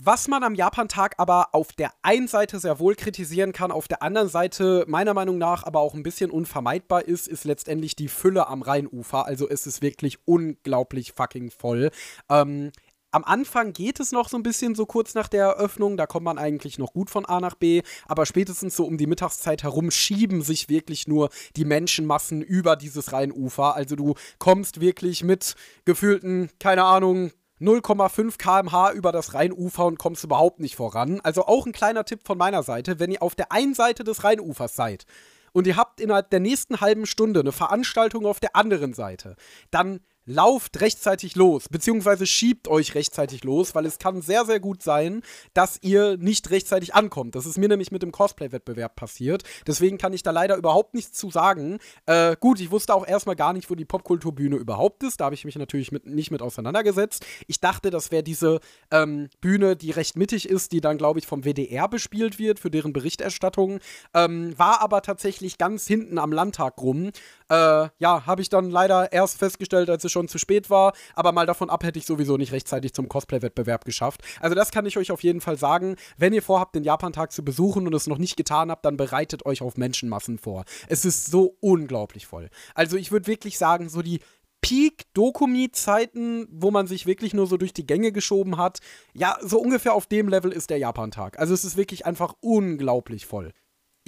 Was 0.00 0.28
man 0.28 0.44
am 0.44 0.54
Japantag 0.54 1.14
aber 1.16 1.48
auf 1.54 1.72
der 1.72 1.90
einen 2.02 2.28
Seite 2.28 2.60
sehr 2.60 2.78
wohl 2.78 2.94
kritisieren 2.94 3.52
kann, 3.52 3.72
auf 3.72 3.88
der 3.88 4.00
anderen 4.00 4.28
Seite 4.28 4.84
meiner 4.86 5.12
Meinung 5.12 5.38
nach 5.38 5.64
aber 5.64 5.80
auch 5.80 5.92
ein 5.92 6.04
bisschen 6.04 6.30
unvermeidbar 6.30 7.04
ist, 7.04 7.26
ist 7.26 7.42
letztendlich 7.44 7.96
die 7.96 8.06
Fülle 8.06 8.46
am 8.46 8.62
Rheinufer. 8.62 9.26
Also 9.26 9.48
es 9.48 9.66
ist 9.66 9.82
wirklich 9.82 10.18
unglaublich 10.24 11.14
fucking 11.14 11.50
voll. 11.50 11.90
Ähm, 12.30 12.70
am 13.18 13.24
Anfang 13.24 13.72
geht 13.72 13.98
es 13.98 14.12
noch 14.12 14.28
so 14.28 14.36
ein 14.36 14.44
bisschen 14.44 14.76
so 14.76 14.86
kurz 14.86 15.14
nach 15.14 15.26
der 15.26 15.44
Eröffnung, 15.44 15.96
da 15.96 16.06
kommt 16.06 16.24
man 16.24 16.38
eigentlich 16.38 16.78
noch 16.78 16.92
gut 16.92 17.10
von 17.10 17.26
A 17.26 17.40
nach 17.40 17.56
B, 17.56 17.82
aber 18.06 18.26
spätestens 18.26 18.76
so 18.76 18.84
um 18.84 18.96
die 18.96 19.08
Mittagszeit 19.08 19.64
herum 19.64 19.90
schieben 19.90 20.40
sich 20.40 20.68
wirklich 20.68 21.08
nur 21.08 21.28
die 21.56 21.64
Menschenmassen 21.64 22.42
über 22.42 22.76
dieses 22.76 23.12
Rheinufer. 23.12 23.74
Also 23.74 23.96
du 23.96 24.14
kommst 24.38 24.80
wirklich 24.80 25.24
mit 25.24 25.56
gefühlten, 25.84 26.48
keine 26.60 26.84
Ahnung, 26.84 27.32
0,5 27.60 28.38
km/h 28.38 28.92
über 28.92 29.10
das 29.10 29.34
Rheinufer 29.34 29.86
und 29.86 29.98
kommst 29.98 30.22
überhaupt 30.22 30.60
nicht 30.60 30.76
voran. 30.76 31.20
Also 31.24 31.46
auch 31.46 31.66
ein 31.66 31.72
kleiner 31.72 32.04
Tipp 32.04 32.20
von 32.24 32.38
meiner 32.38 32.62
Seite, 32.62 33.00
wenn 33.00 33.10
ihr 33.10 33.20
auf 33.20 33.34
der 33.34 33.50
einen 33.50 33.74
Seite 33.74 34.04
des 34.04 34.22
Rheinufers 34.22 34.76
seid 34.76 35.06
und 35.52 35.66
ihr 35.66 35.76
habt 35.76 36.00
innerhalb 36.00 36.30
der 36.30 36.38
nächsten 36.38 36.80
halben 36.80 37.04
Stunde 37.04 37.40
eine 37.40 37.50
Veranstaltung 37.50 38.26
auf 38.26 38.38
der 38.38 38.54
anderen 38.54 38.94
Seite, 38.94 39.34
dann 39.72 39.98
lauft 40.28 40.80
rechtzeitig 40.80 41.34
los, 41.36 41.68
beziehungsweise 41.68 42.26
schiebt 42.26 42.68
euch 42.68 42.94
rechtzeitig 42.94 43.44
los, 43.44 43.74
weil 43.74 43.86
es 43.86 43.98
kann 43.98 44.20
sehr, 44.20 44.44
sehr 44.44 44.60
gut 44.60 44.82
sein, 44.82 45.22
dass 45.54 45.78
ihr 45.82 46.16
nicht 46.18 46.50
rechtzeitig 46.50 46.94
ankommt. 46.94 47.34
Das 47.34 47.46
ist 47.46 47.58
mir 47.58 47.68
nämlich 47.68 47.90
mit 47.90 48.02
dem 48.02 48.12
Cosplay-Wettbewerb 48.12 48.94
passiert. 48.94 49.42
Deswegen 49.66 49.96
kann 49.96 50.12
ich 50.12 50.22
da 50.22 50.30
leider 50.30 50.56
überhaupt 50.56 50.94
nichts 50.94 51.18
zu 51.18 51.30
sagen. 51.30 51.78
Äh, 52.06 52.36
gut, 52.38 52.60
ich 52.60 52.70
wusste 52.70 52.94
auch 52.94 53.06
erstmal 53.06 53.36
gar 53.36 53.54
nicht, 53.54 53.70
wo 53.70 53.74
die 53.74 53.86
Popkulturbühne 53.86 54.56
überhaupt 54.56 55.02
ist. 55.02 55.20
Da 55.20 55.24
habe 55.24 55.34
ich 55.34 55.44
mich 55.44 55.56
natürlich 55.56 55.92
mit, 55.92 56.06
nicht 56.06 56.30
mit 56.30 56.42
auseinandergesetzt. 56.42 57.24
Ich 57.46 57.60
dachte, 57.60 57.90
das 57.90 58.10
wäre 58.10 58.22
diese 58.22 58.60
ähm, 58.90 59.30
Bühne, 59.40 59.76
die 59.76 59.90
recht 59.90 60.16
mittig 60.16 60.48
ist, 60.48 60.72
die 60.72 60.80
dann, 60.80 60.98
glaube 60.98 61.18
ich, 61.18 61.26
vom 61.26 61.44
WDR 61.44 61.88
bespielt 61.88 62.38
wird 62.38 62.60
für 62.60 62.70
deren 62.70 62.92
Berichterstattung. 62.92 63.80
Ähm, 64.12 64.58
war 64.58 64.82
aber 64.82 65.00
tatsächlich 65.00 65.56
ganz 65.56 65.86
hinten 65.86 66.18
am 66.18 66.32
Landtag 66.32 66.78
rum. 66.82 67.12
Äh, 67.48 67.88
ja, 67.98 68.26
habe 68.26 68.42
ich 68.42 68.50
dann 68.50 68.70
leider 68.70 69.10
erst 69.12 69.38
festgestellt, 69.38 69.88
als 69.88 70.04
es 70.04 70.12
schon 70.12 70.17
zu 70.26 70.38
spät 70.38 70.70
war. 70.70 70.94
Aber 71.14 71.30
mal 71.30 71.46
davon 71.46 71.70
ab, 71.70 71.84
hätte 71.84 71.98
ich 71.98 72.06
sowieso 72.06 72.36
nicht 72.36 72.52
rechtzeitig 72.52 72.94
zum 72.94 73.08
Cosplay-Wettbewerb 73.08 73.84
geschafft. 73.84 74.22
Also, 74.40 74.56
das 74.56 74.72
kann 74.72 74.86
ich 74.86 74.96
euch 74.96 75.12
auf 75.12 75.22
jeden 75.22 75.40
Fall 75.40 75.56
sagen. 75.56 75.94
Wenn 76.16 76.32
ihr 76.32 76.42
vorhabt, 76.42 76.74
den 76.74 76.82
Japantag 76.82 77.30
zu 77.30 77.44
besuchen 77.44 77.86
und 77.86 77.94
es 77.94 78.08
noch 78.08 78.18
nicht 78.18 78.36
getan 78.36 78.70
habt, 78.70 78.84
dann 78.84 78.96
bereitet 78.96 79.46
euch 79.46 79.62
auf 79.62 79.76
Menschenmassen 79.76 80.38
vor. 80.38 80.64
Es 80.88 81.04
ist 81.04 81.30
so 81.30 81.56
unglaublich 81.60 82.26
voll. 82.26 82.50
Also, 82.74 82.96
ich 82.96 83.12
würde 83.12 83.28
wirklich 83.28 83.58
sagen, 83.58 83.88
so 83.88 84.02
die 84.02 84.20
Peak-Dokumi-Zeiten, 84.60 86.48
wo 86.50 86.70
man 86.70 86.86
sich 86.86 87.06
wirklich 87.06 87.32
nur 87.32 87.46
so 87.46 87.56
durch 87.56 87.72
die 87.72 87.86
Gänge 87.86 88.12
geschoben 88.12 88.56
hat. 88.56 88.80
Ja, 89.14 89.38
so 89.40 89.60
ungefähr 89.60 89.94
auf 89.94 90.06
dem 90.06 90.28
Level 90.28 90.52
ist 90.52 90.70
der 90.70 90.78
Japantag. 90.78 91.38
Also 91.38 91.54
es 91.54 91.64
ist 91.64 91.76
wirklich 91.76 92.06
einfach 92.06 92.34
unglaublich 92.40 93.26
voll. 93.26 93.52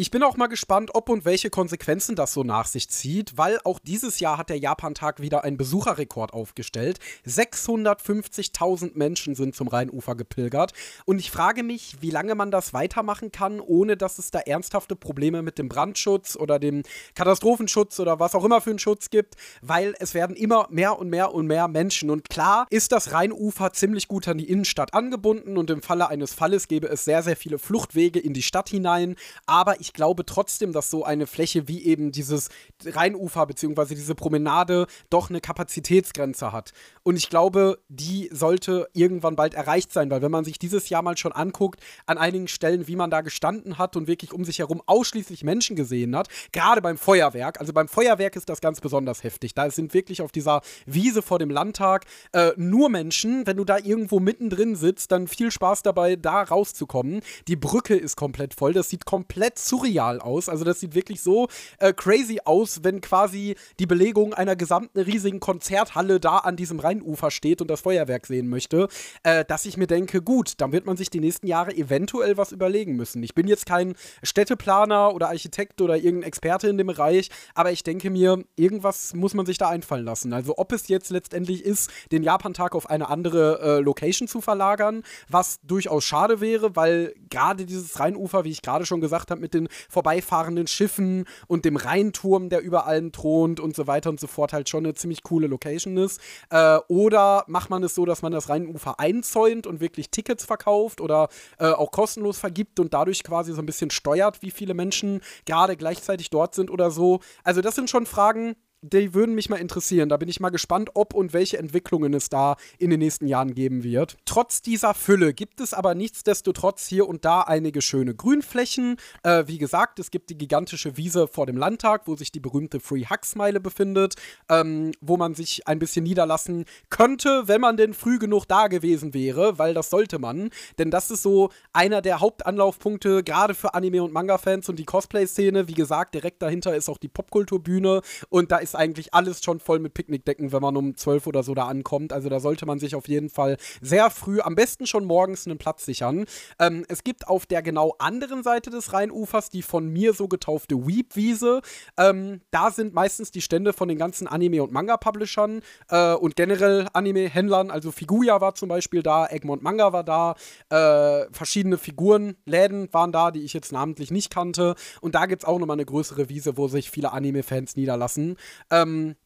Ich 0.00 0.10
bin 0.10 0.22
auch 0.22 0.38
mal 0.38 0.46
gespannt, 0.46 0.92
ob 0.94 1.10
und 1.10 1.26
welche 1.26 1.50
Konsequenzen 1.50 2.16
das 2.16 2.32
so 2.32 2.42
nach 2.42 2.64
sich 2.64 2.88
zieht, 2.88 3.36
weil 3.36 3.58
auch 3.64 3.78
dieses 3.78 4.18
Jahr 4.18 4.38
hat 4.38 4.48
der 4.48 4.56
Japantag 4.56 5.20
wieder 5.20 5.44
einen 5.44 5.58
Besucherrekord 5.58 6.32
aufgestellt. 6.32 6.98
650.000 7.26 8.92
Menschen 8.94 9.34
sind 9.34 9.54
zum 9.54 9.68
Rheinufer 9.68 10.14
gepilgert. 10.14 10.72
Und 11.04 11.18
ich 11.18 11.30
frage 11.30 11.62
mich, 11.62 11.98
wie 12.00 12.08
lange 12.08 12.34
man 12.34 12.50
das 12.50 12.72
weitermachen 12.72 13.30
kann, 13.30 13.60
ohne 13.60 13.98
dass 13.98 14.18
es 14.18 14.30
da 14.30 14.38
ernsthafte 14.38 14.96
Probleme 14.96 15.42
mit 15.42 15.58
dem 15.58 15.68
Brandschutz 15.68 16.34
oder 16.34 16.58
dem 16.58 16.82
Katastrophenschutz 17.14 18.00
oder 18.00 18.18
was 18.18 18.34
auch 18.34 18.44
immer 18.46 18.62
für 18.62 18.70
einen 18.70 18.78
Schutz 18.78 19.10
gibt, 19.10 19.34
weil 19.60 19.94
es 19.98 20.14
werden 20.14 20.34
immer 20.34 20.66
mehr 20.70 20.98
und 20.98 21.10
mehr 21.10 21.34
und 21.34 21.46
mehr 21.46 21.68
Menschen. 21.68 22.08
Und 22.08 22.30
klar 22.30 22.66
ist 22.70 22.92
das 22.92 23.12
Rheinufer 23.12 23.74
ziemlich 23.74 24.08
gut 24.08 24.26
an 24.28 24.38
die 24.38 24.48
Innenstadt 24.48 24.94
angebunden 24.94 25.58
und 25.58 25.68
im 25.68 25.82
Falle 25.82 26.08
eines 26.08 26.32
Falles 26.32 26.68
gäbe 26.68 26.88
es 26.88 27.04
sehr, 27.04 27.22
sehr 27.22 27.36
viele 27.36 27.58
Fluchtwege 27.58 28.18
in 28.18 28.32
die 28.32 28.40
Stadt 28.40 28.70
hinein. 28.70 29.16
Aber 29.44 29.78
ich 29.78 29.89
ich 29.90 29.94
glaube 29.94 30.24
trotzdem, 30.24 30.72
dass 30.72 30.88
so 30.88 31.04
eine 31.04 31.26
Fläche 31.26 31.66
wie 31.66 31.82
eben 31.84 32.12
dieses 32.12 32.48
Rheinufer 32.84 33.44
bzw. 33.44 33.96
diese 33.96 34.14
Promenade 34.14 34.86
doch 35.10 35.30
eine 35.30 35.40
Kapazitätsgrenze 35.40 36.52
hat. 36.52 36.70
Und 37.02 37.16
ich 37.16 37.28
glaube, 37.28 37.80
die 37.88 38.30
sollte 38.32 38.88
irgendwann 38.92 39.34
bald 39.34 39.54
erreicht 39.54 39.92
sein, 39.92 40.08
weil 40.08 40.22
wenn 40.22 40.30
man 40.30 40.44
sich 40.44 40.60
dieses 40.60 40.90
Jahr 40.90 41.02
mal 41.02 41.16
schon 41.16 41.32
anguckt, 41.32 41.80
an 42.06 42.18
einigen 42.18 42.46
Stellen, 42.46 42.86
wie 42.86 42.94
man 42.94 43.10
da 43.10 43.20
gestanden 43.22 43.78
hat 43.78 43.96
und 43.96 44.06
wirklich 44.06 44.32
um 44.32 44.44
sich 44.44 44.60
herum 44.60 44.80
ausschließlich 44.86 45.42
Menschen 45.42 45.74
gesehen 45.74 46.14
hat, 46.14 46.28
gerade 46.52 46.80
beim 46.82 46.96
Feuerwerk, 46.96 47.58
also 47.58 47.72
beim 47.72 47.88
Feuerwerk 47.88 48.36
ist 48.36 48.48
das 48.48 48.60
ganz 48.60 48.80
besonders 48.80 49.24
heftig. 49.24 49.54
Da 49.54 49.68
sind 49.72 49.92
wirklich 49.92 50.22
auf 50.22 50.30
dieser 50.30 50.60
Wiese 50.86 51.20
vor 51.20 51.40
dem 51.40 51.50
Landtag 51.50 52.06
äh, 52.30 52.52
nur 52.56 52.90
Menschen. 52.90 53.44
Wenn 53.44 53.56
du 53.56 53.64
da 53.64 53.78
irgendwo 53.78 54.20
mittendrin 54.20 54.76
sitzt, 54.76 55.10
dann 55.10 55.26
viel 55.26 55.50
Spaß 55.50 55.82
dabei, 55.82 56.14
da 56.14 56.44
rauszukommen. 56.44 57.22
Die 57.48 57.56
Brücke 57.56 57.96
ist 57.96 58.14
komplett 58.14 58.54
voll. 58.54 58.72
Das 58.72 58.88
sieht 58.88 59.04
komplett 59.04 59.58
surreal 59.70 60.20
aus. 60.20 60.48
Also 60.48 60.64
das 60.64 60.80
sieht 60.80 60.94
wirklich 60.94 61.22
so 61.22 61.48
äh, 61.78 61.92
crazy 61.92 62.40
aus, 62.44 62.80
wenn 62.82 63.00
quasi 63.00 63.56
die 63.78 63.86
Belegung 63.86 64.34
einer 64.34 64.56
gesamten 64.56 65.00
riesigen 65.00 65.40
Konzerthalle 65.40 66.20
da 66.20 66.38
an 66.38 66.56
diesem 66.56 66.80
Rheinufer 66.80 67.30
steht 67.30 67.62
und 67.62 67.70
das 67.70 67.80
Feuerwerk 67.80 68.26
sehen 68.26 68.48
möchte, 68.48 68.88
äh, 69.22 69.44
dass 69.44 69.64
ich 69.64 69.76
mir 69.76 69.86
denke, 69.86 70.22
gut, 70.22 70.54
dann 70.58 70.72
wird 70.72 70.86
man 70.86 70.96
sich 70.96 71.10
die 71.10 71.20
nächsten 71.20 71.46
Jahre 71.46 71.74
eventuell 71.74 72.36
was 72.36 72.52
überlegen 72.52 72.96
müssen. 72.96 73.22
Ich 73.22 73.34
bin 73.34 73.48
jetzt 73.48 73.66
kein 73.66 73.94
Städteplaner 74.22 75.14
oder 75.14 75.28
Architekt 75.28 75.80
oder 75.80 75.96
irgendein 75.96 76.28
Experte 76.28 76.68
in 76.68 76.76
dem 76.76 76.88
Bereich, 76.88 77.30
aber 77.54 77.70
ich 77.70 77.82
denke 77.82 78.10
mir, 78.10 78.42
irgendwas 78.56 79.14
muss 79.14 79.34
man 79.34 79.46
sich 79.46 79.58
da 79.58 79.68
einfallen 79.68 80.04
lassen. 80.04 80.32
Also 80.32 80.58
ob 80.58 80.72
es 80.72 80.88
jetzt 80.88 81.10
letztendlich 81.10 81.64
ist, 81.64 81.90
den 82.12 82.22
Japantag 82.22 82.74
auf 82.74 82.90
eine 82.90 83.08
andere 83.08 83.60
äh, 83.60 83.80
Location 83.80 84.28
zu 84.28 84.40
verlagern, 84.40 85.02
was 85.28 85.60
durchaus 85.62 86.04
schade 86.04 86.40
wäre, 86.40 86.74
weil 86.76 87.14
gerade 87.28 87.64
dieses 87.64 88.00
Rheinufer, 88.00 88.44
wie 88.44 88.50
ich 88.50 88.62
gerade 88.62 88.84
schon 88.86 89.00
gesagt 89.00 89.30
habe, 89.30 89.40
mit 89.40 89.54
den 89.54 89.59
vorbeifahrenden 89.88 90.66
Schiffen 90.66 91.24
und 91.46 91.64
dem 91.64 91.76
Rheinturm, 91.76 92.48
der 92.48 92.62
über 92.62 92.86
allem 92.86 93.12
thront 93.12 93.60
und 93.60 93.76
so 93.76 93.86
weiter 93.86 94.10
und 94.10 94.20
so 94.20 94.26
fort, 94.26 94.52
halt 94.52 94.68
schon 94.68 94.84
eine 94.84 94.94
ziemlich 94.94 95.22
coole 95.22 95.46
Location 95.46 95.96
ist. 95.96 96.20
Äh, 96.50 96.78
oder 96.88 97.44
macht 97.46 97.70
man 97.70 97.82
es 97.82 97.94
so, 97.94 98.04
dass 98.04 98.22
man 98.22 98.32
das 98.32 98.48
Rheinufer 98.48 98.98
einzäunt 98.98 99.66
und 99.66 99.80
wirklich 99.80 100.10
Tickets 100.10 100.44
verkauft 100.44 101.00
oder 101.00 101.28
äh, 101.58 101.66
auch 101.66 101.90
kostenlos 101.90 102.38
vergibt 102.38 102.80
und 102.80 102.94
dadurch 102.94 103.22
quasi 103.22 103.52
so 103.52 103.60
ein 103.60 103.66
bisschen 103.66 103.90
steuert, 103.90 104.42
wie 104.42 104.50
viele 104.50 104.74
Menschen 104.74 105.20
gerade 105.46 105.76
gleichzeitig 105.76 106.30
dort 106.30 106.54
sind 106.54 106.70
oder 106.70 106.90
so. 106.90 107.20
Also 107.44 107.60
das 107.60 107.74
sind 107.74 107.90
schon 107.90 108.06
Fragen, 108.06 108.56
die 108.82 109.14
würden 109.14 109.34
mich 109.34 109.48
mal 109.48 109.56
interessieren. 109.56 110.08
Da 110.08 110.16
bin 110.16 110.28
ich 110.28 110.40
mal 110.40 110.50
gespannt, 110.50 110.90
ob 110.94 111.14
und 111.14 111.32
welche 111.32 111.58
Entwicklungen 111.58 112.14
es 112.14 112.28
da 112.28 112.56
in 112.78 112.90
den 112.90 113.00
nächsten 113.00 113.26
Jahren 113.26 113.54
geben 113.54 113.82
wird. 113.82 114.16
Trotz 114.24 114.62
dieser 114.62 114.94
Fülle 114.94 115.34
gibt 115.34 115.60
es 115.60 115.74
aber 115.74 115.94
nichtsdestotrotz 115.94 116.86
hier 116.86 117.08
und 117.08 117.24
da 117.24 117.42
einige 117.42 117.82
schöne 117.82 118.14
Grünflächen. 118.14 118.96
Äh, 119.22 119.44
wie 119.46 119.58
gesagt, 119.58 119.98
es 119.98 120.10
gibt 120.10 120.30
die 120.30 120.38
gigantische 120.38 120.96
Wiese 120.96 121.28
vor 121.28 121.46
dem 121.46 121.56
Landtag, 121.56 122.06
wo 122.06 122.16
sich 122.16 122.32
die 122.32 122.40
berühmte 122.40 122.80
Free 122.80 123.04
Hugsmeile 123.04 123.60
befindet, 123.60 124.14
ähm, 124.48 124.92
wo 125.00 125.16
man 125.16 125.34
sich 125.34 125.66
ein 125.68 125.78
bisschen 125.78 126.04
niederlassen 126.04 126.64
könnte, 126.88 127.42
wenn 127.46 127.60
man 127.60 127.76
denn 127.76 127.94
früh 127.94 128.18
genug 128.18 128.46
da 128.46 128.68
gewesen 128.68 129.12
wäre, 129.12 129.58
weil 129.58 129.74
das 129.74 129.90
sollte 129.90 130.18
man. 130.18 130.50
Denn 130.78 130.90
das 130.90 131.10
ist 131.10 131.22
so 131.22 131.50
einer 131.72 132.00
der 132.00 132.20
Hauptanlaufpunkte, 132.20 133.22
gerade 133.22 133.54
für 133.54 133.74
Anime- 133.74 134.02
und 134.02 134.12
Manga-Fans 134.12 134.68
und 134.68 134.78
die 134.78 134.84
Cosplay-Szene. 134.84 135.68
Wie 135.68 135.74
gesagt, 135.74 136.14
direkt 136.14 136.42
dahinter 136.42 136.74
ist 136.74 136.88
auch 136.88 136.98
die 136.98 137.08
Popkulturbühne 137.08 138.00
und 138.28 138.50
da 138.50 138.58
ist 138.58 138.69
ist 138.70 138.76
eigentlich 138.76 139.14
alles 139.14 139.42
schon 139.42 139.60
voll 139.60 139.78
mit 139.78 139.94
Picknickdecken, 139.94 140.52
wenn 140.52 140.62
man 140.62 140.76
um 140.76 140.96
12 140.96 141.26
oder 141.26 141.42
so 141.42 141.54
da 141.54 141.66
ankommt. 141.66 142.12
Also 142.12 142.28
da 142.28 142.40
sollte 142.40 142.66
man 142.66 142.78
sich 142.78 142.94
auf 142.94 143.08
jeden 143.08 143.28
Fall 143.28 143.56
sehr 143.80 144.10
früh, 144.10 144.40
am 144.40 144.54
besten 144.54 144.86
schon 144.86 145.04
morgens, 145.04 145.46
einen 145.46 145.58
Platz 145.58 145.84
sichern. 145.84 146.26
Ähm, 146.58 146.84
es 146.88 147.04
gibt 147.04 147.28
auf 147.28 147.46
der 147.46 147.62
genau 147.62 147.94
anderen 147.98 148.42
Seite 148.42 148.70
des 148.70 148.92
Rheinufers 148.92 149.50
die 149.50 149.62
von 149.62 149.88
mir 149.88 150.14
so 150.14 150.28
getaufte 150.28 150.86
Weep-Wiese. 150.86 151.60
Ähm, 151.96 152.40
da 152.50 152.70
sind 152.70 152.94
meistens 152.94 153.30
die 153.30 153.40
Stände 153.40 153.72
von 153.72 153.88
den 153.88 153.98
ganzen 153.98 154.26
Anime- 154.26 154.62
und 154.62 154.72
Manga-Publishern 154.72 155.62
äh, 155.88 156.14
und 156.14 156.36
generell 156.36 156.86
Anime-Händlern. 156.92 157.70
Also 157.70 157.90
Figuya 157.90 158.40
war 158.40 158.54
zum 158.54 158.68
Beispiel 158.68 159.02
da, 159.02 159.26
Egmont 159.26 159.62
Manga 159.62 159.92
war 159.92 160.04
da, 160.04 160.34
äh, 160.68 161.26
verschiedene 161.32 161.78
Figurenläden 161.78 162.92
waren 162.92 163.12
da, 163.12 163.30
die 163.30 163.42
ich 163.42 163.52
jetzt 163.52 163.72
namentlich 163.72 164.10
nicht 164.10 164.30
kannte. 164.30 164.74
Und 165.00 165.14
da 165.14 165.26
gibt 165.26 165.42
es 165.42 165.48
auch 165.48 165.58
nochmal 165.58 165.76
eine 165.76 165.84
größere 165.84 166.28
Wiese, 166.28 166.56
wo 166.56 166.68
sich 166.68 166.90
viele 166.90 167.12
Anime-Fans 167.12 167.76
niederlassen. 167.76 168.36
Ähm, 168.70 169.16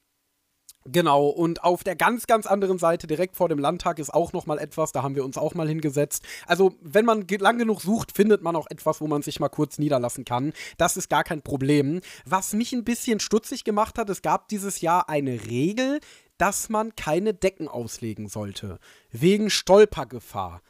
Genau, 0.86 1.28
und 1.28 1.64
auf 1.64 1.82
der 1.82 1.96
ganz, 1.96 2.26
ganz 2.26 2.44
anderen 2.46 2.78
Seite, 2.78 3.06
direkt 3.06 3.36
vor 3.36 3.48
dem 3.48 3.58
Landtag, 3.58 3.98
ist 3.98 4.12
auch 4.12 4.34
noch 4.34 4.44
mal 4.44 4.58
etwas, 4.58 4.92
da 4.92 5.02
haben 5.02 5.14
wir 5.14 5.24
uns 5.24 5.38
auch 5.38 5.54
mal 5.54 5.66
hingesetzt. 5.66 6.22
Also, 6.46 6.74
wenn 6.82 7.06
man 7.06 7.26
lang 7.26 7.56
genug 7.56 7.80
sucht, 7.80 8.12
findet 8.12 8.42
man 8.42 8.54
auch 8.54 8.66
etwas, 8.68 9.00
wo 9.00 9.06
man 9.06 9.22
sich 9.22 9.40
mal 9.40 9.48
kurz 9.48 9.78
niederlassen 9.78 10.26
kann. 10.26 10.52
Das 10.76 10.98
ist 10.98 11.08
gar 11.08 11.24
kein 11.24 11.40
Problem. 11.40 12.02
Was 12.26 12.52
mich 12.52 12.74
ein 12.74 12.84
bisschen 12.84 13.18
stutzig 13.18 13.64
gemacht 13.64 13.98
hat, 13.98 14.10
es 14.10 14.20
gab 14.20 14.48
dieses 14.48 14.82
Jahr 14.82 15.08
eine 15.08 15.46
Regel, 15.46 16.00
dass 16.36 16.68
man 16.68 16.94
keine 16.96 17.32
Decken 17.32 17.68
auslegen 17.68 18.28
sollte. 18.28 18.78
Wegen 19.10 19.48
Stolpergefahr 19.48 20.60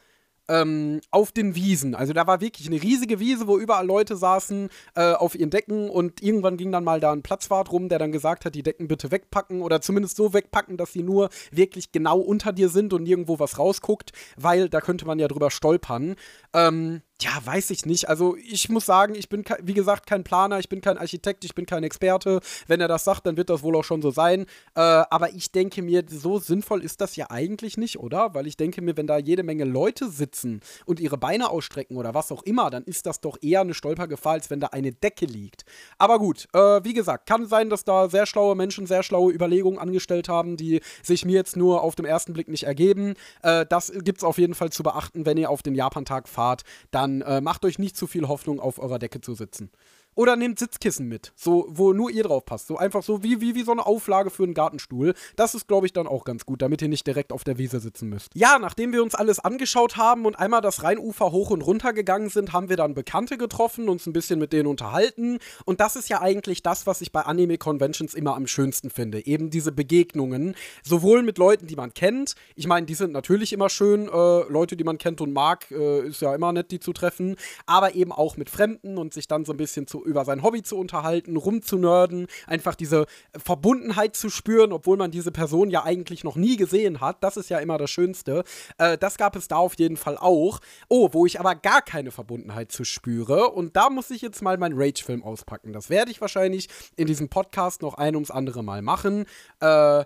ähm, 0.47 1.01
auf 1.11 1.31
den 1.31 1.55
Wiesen. 1.55 1.95
Also 1.95 2.13
da 2.13 2.27
war 2.27 2.41
wirklich 2.41 2.67
eine 2.67 2.81
riesige 2.81 3.19
Wiese, 3.19 3.47
wo 3.47 3.57
überall 3.57 3.85
Leute 3.85 4.15
saßen 4.15 4.69
äh, 4.95 5.13
auf 5.13 5.35
ihren 5.35 5.49
Decken 5.49 5.89
und 5.89 6.21
irgendwann 6.21 6.57
ging 6.57 6.71
dann 6.71 6.83
mal 6.83 6.99
da 6.99 7.11
ein 7.11 7.23
Platzwart 7.23 7.71
rum, 7.71 7.89
der 7.89 7.99
dann 7.99 8.11
gesagt 8.11 8.45
hat, 8.45 8.55
die 8.55 8.63
Decken 8.63 8.87
bitte 8.87 9.11
wegpacken 9.11 9.61
oder 9.61 9.81
zumindest 9.81 10.17
so 10.17 10.33
wegpacken, 10.33 10.77
dass 10.77 10.93
sie 10.93 11.03
nur 11.03 11.29
wirklich 11.51 11.91
genau 11.91 12.19
unter 12.19 12.53
dir 12.53 12.69
sind 12.69 12.93
und 12.93 13.03
nirgendwo 13.03 13.39
was 13.39 13.57
rausguckt, 13.59 14.11
weil 14.37 14.69
da 14.69 14.81
könnte 14.81 15.05
man 15.05 15.19
ja 15.19 15.27
drüber 15.27 15.51
stolpern. 15.51 16.15
Ähm, 16.53 17.01
ja, 17.21 17.31
weiß 17.45 17.69
ich 17.69 17.85
nicht. 17.85 18.09
Also 18.09 18.35
ich 18.35 18.67
muss 18.67 18.85
sagen, 18.85 19.15
ich 19.15 19.29
bin, 19.29 19.45
wie 19.63 19.73
gesagt, 19.73 20.05
kein 20.05 20.25
Planer, 20.25 20.59
ich 20.59 20.67
bin 20.67 20.81
kein 20.81 20.97
Architekt, 20.97 21.45
ich 21.45 21.55
bin 21.55 21.65
kein 21.65 21.83
Experte. 21.85 22.41
Wenn 22.67 22.81
er 22.81 22.89
das 22.89 23.05
sagt, 23.05 23.25
dann 23.25 23.37
wird 23.37 23.49
das 23.49 23.63
wohl 23.63 23.77
auch 23.77 23.85
schon 23.85 24.01
so 24.01 24.11
sein. 24.11 24.45
Äh, 24.75 24.81
aber 24.81 25.31
ich 25.31 25.53
denke 25.53 25.81
mir, 25.81 26.03
so 26.09 26.39
sinnvoll 26.39 26.83
ist 26.83 26.99
das 26.99 27.15
ja 27.15 27.27
eigentlich 27.29 27.77
nicht, 27.77 27.99
oder? 27.99 28.33
Weil 28.33 28.47
ich 28.47 28.57
denke 28.57 28.81
mir, 28.81 28.97
wenn 28.97 29.07
da 29.07 29.17
jede 29.17 29.43
Menge 29.43 29.63
Leute 29.63 30.09
sitzen 30.09 30.59
und 30.85 30.99
ihre 30.99 31.17
Beine 31.17 31.49
ausstrecken 31.49 31.95
oder 31.95 32.13
was 32.13 32.33
auch 32.33 32.43
immer, 32.43 32.69
dann 32.69 32.83
ist 32.83 33.05
das 33.05 33.21
doch 33.21 33.37
eher 33.41 33.61
eine 33.61 33.73
Stolpergefahr, 33.73 34.33
als 34.33 34.49
wenn 34.49 34.59
da 34.59 34.67
eine 34.67 34.91
Decke 34.91 35.25
liegt. 35.25 35.63
Aber 35.97 36.19
gut, 36.19 36.49
äh, 36.51 36.83
wie 36.83 36.93
gesagt, 36.93 37.27
kann 37.27 37.45
sein, 37.47 37.69
dass 37.69 37.85
da 37.85 38.09
sehr 38.09 38.25
schlaue 38.25 38.55
Menschen 38.55 38.87
sehr 38.87 39.03
schlaue 39.03 39.31
Überlegungen 39.31 39.79
angestellt 39.79 40.27
haben, 40.27 40.57
die 40.57 40.81
sich 41.01 41.23
mir 41.23 41.35
jetzt 41.35 41.55
nur 41.55 41.81
auf 41.81 41.95
den 41.95 42.05
ersten 42.05 42.33
Blick 42.33 42.49
nicht 42.49 42.63
ergeben. 42.63 43.13
Äh, 43.41 43.65
das 43.69 43.93
gibt 44.03 44.17
es 44.17 44.25
auf 44.25 44.37
jeden 44.37 44.53
Fall 44.53 44.69
zu 44.69 44.83
beachten, 44.83 45.25
wenn 45.25 45.37
ihr 45.37 45.49
auf 45.49 45.63
den 45.63 45.75
Japantag 45.75 46.27
fahrt. 46.27 46.63
Da 46.91 47.05
äh, 47.21 47.41
macht 47.41 47.65
euch 47.65 47.79
nicht 47.79 47.97
zu 47.97 48.07
viel 48.07 48.27
Hoffnung, 48.27 48.59
auf 48.59 48.79
eurer 48.79 48.99
Decke 48.99 49.21
zu 49.21 49.33
sitzen. 49.33 49.69
Oder 50.15 50.37
nehmt 50.37 50.59
Sitzkissen 50.59 51.07
mit, 51.07 51.33
so, 51.35 51.67
wo 51.69 51.91
nur 51.91 52.09
ihr 52.09 52.23
drauf 52.23 52.45
passt. 52.45 52.67
So 52.67 52.77
einfach 52.77 53.03
so 53.03 53.21
wie, 53.21 53.41
wie, 53.41 53.53
wie 53.53 53.63
so 53.63 53.73
eine 53.73 53.85
Auflage 53.85 54.29
für 54.29 54.43
einen 54.43 54.53
Gartenstuhl. 54.53 55.13
Das 55.35 55.55
ist, 55.55 55.67
glaube 55.67 55.87
ich, 55.87 55.93
dann 55.93 56.07
auch 56.07 56.23
ganz 56.23 56.45
gut, 56.45 56.61
damit 56.61 56.81
ihr 56.81 56.87
nicht 56.87 57.05
direkt 57.05 57.33
auf 57.33 57.43
der 57.43 57.57
Wiese 57.57 57.81
sitzen 57.81 58.07
müsst. 58.07 58.29
Ja, 58.33 58.57
nachdem 58.57 58.93
wir 58.93 59.03
uns 59.03 59.13
alles 59.13 59.39
angeschaut 59.39 59.97
haben 59.97 60.25
und 60.25 60.39
einmal 60.39 60.61
das 60.61 60.83
Rheinufer 60.83 61.33
hoch 61.33 61.49
und 61.49 61.61
runter 61.61 61.91
gegangen 61.91 62.29
sind, 62.29 62.53
haben 62.53 62.69
wir 62.69 62.77
dann 62.77 62.93
Bekannte 62.93 63.37
getroffen, 63.37 63.89
uns 63.89 64.05
ein 64.05 64.13
bisschen 64.13 64.39
mit 64.39 64.53
denen 64.53 64.67
unterhalten. 64.67 65.39
Und 65.65 65.81
das 65.81 65.97
ist 65.97 66.07
ja 66.07 66.21
eigentlich 66.21 66.63
das, 66.63 66.87
was 66.87 67.01
ich 67.01 67.11
bei 67.11 67.21
Anime-Conventions 67.21 68.13
immer 68.13 68.35
am 68.35 68.47
schönsten 68.47 68.89
finde. 68.89 69.25
Eben 69.25 69.49
diese 69.49 69.73
Begegnungen. 69.73 70.55
Sowohl 70.81 71.23
mit 71.23 71.37
Leuten, 71.37 71.67
die 71.67 71.75
man 71.75 71.93
kennt. 71.93 72.35
Ich 72.55 72.67
meine, 72.67 72.85
die 72.85 72.95
sind 72.95 73.11
natürlich 73.11 73.51
immer 73.51 73.69
schön. 73.69 74.07
Äh, 74.07 74.49
Leute, 74.49 74.77
die 74.77 74.85
man 74.85 74.97
kennt 74.97 75.19
und 75.19 75.33
mag, 75.33 75.69
äh, 75.71 76.07
ist 76.07 76.21
ja 76.21 76.33
immer 76.33 76.53
nett, 76.53 76.71
die 76.71 76.79
zu 76.79 76.93
treffen. 76.93 77.35
Aber 77.65 77.95
eben 77.95 78.13
auch 78.13 78.37
mit 78.37 78.49
Fremden 78.49 78.97
und 78.97 79.13
sich 79.13 79.27
dann 79.27 79.43
so 79.43 79.51
ein 79.51 79.57
bisschen 79.57 79.87
zu 79.87 80.04
über 80.05 80.25
sein 80.25 80.43
Hobby 80.43 80.61
zu 80.61 80.77
unterhalten, 80.77 81.35
rumzunörden, 81.35 82.27
einfach 82.47 82.75
diese 82.75 83.05
Verbundenheit 83.35 84.15
zu 84.15 84.29
spüren, 84.29 84.71
obwohl 84.71 84.97
man 84.97 85.11
diese 85.11 85.31
Person 85.31 85.69
ja 85.69 85.83
eigentlich 85.83 86.23
noch 86.23 86.35
nie 86.35 86.57
gesehen 86.57 87.01
hat. 87.01 87.23
Das 87.23 87.37
ist 87.37 87.49
ja 87.49 87.59
immer 87.59 87.77
das 87.77 87.89
Schönste. 87.89 88.43
Äh, 88.77 88.97
das 88.97 89.17
gab 89.17 89.35
es 89.35 89.47
da 89.47 89.57
auf 89.57 89.77
jeden 89.77 89.97
Fall 89.97 90.17
auch. 90.17 90.59
Oh, 90.89 91.09
wo 91.11 91.25
ich 91.25 91.39
aber 91.39 91.55
gar 91.55 91.81
keine 91.81 92.11
Verbundenheit 92.11 92.71
zu 92.71 92.83
spüre. 92.83 93.49
Und 93.51 93.75
da 93.75 93.89
muss 93.89 94.11
ich 94.11 94.21
jetzt 94.21 94.41
mal 94.41 94.57
meinen 94.57 94.75
Rage-Film 94.77 95.23
auspacken. 95.23 95.73
Das 95.73 95.89
werde 95.89 96.11
ich 96.11 96.21
wahrscheinlich 96.21 96.67
in 96.95 97.07
diesem 97.07 97.29
Podcast 97.29 97.81
noch 97.81 97.95
ein 97.95 98.15
ums 98.15 98.31
andere 98.31 98.63
Mal 98.63 98.81
machen. 98.81 99.25
Äh, 99.59 100.05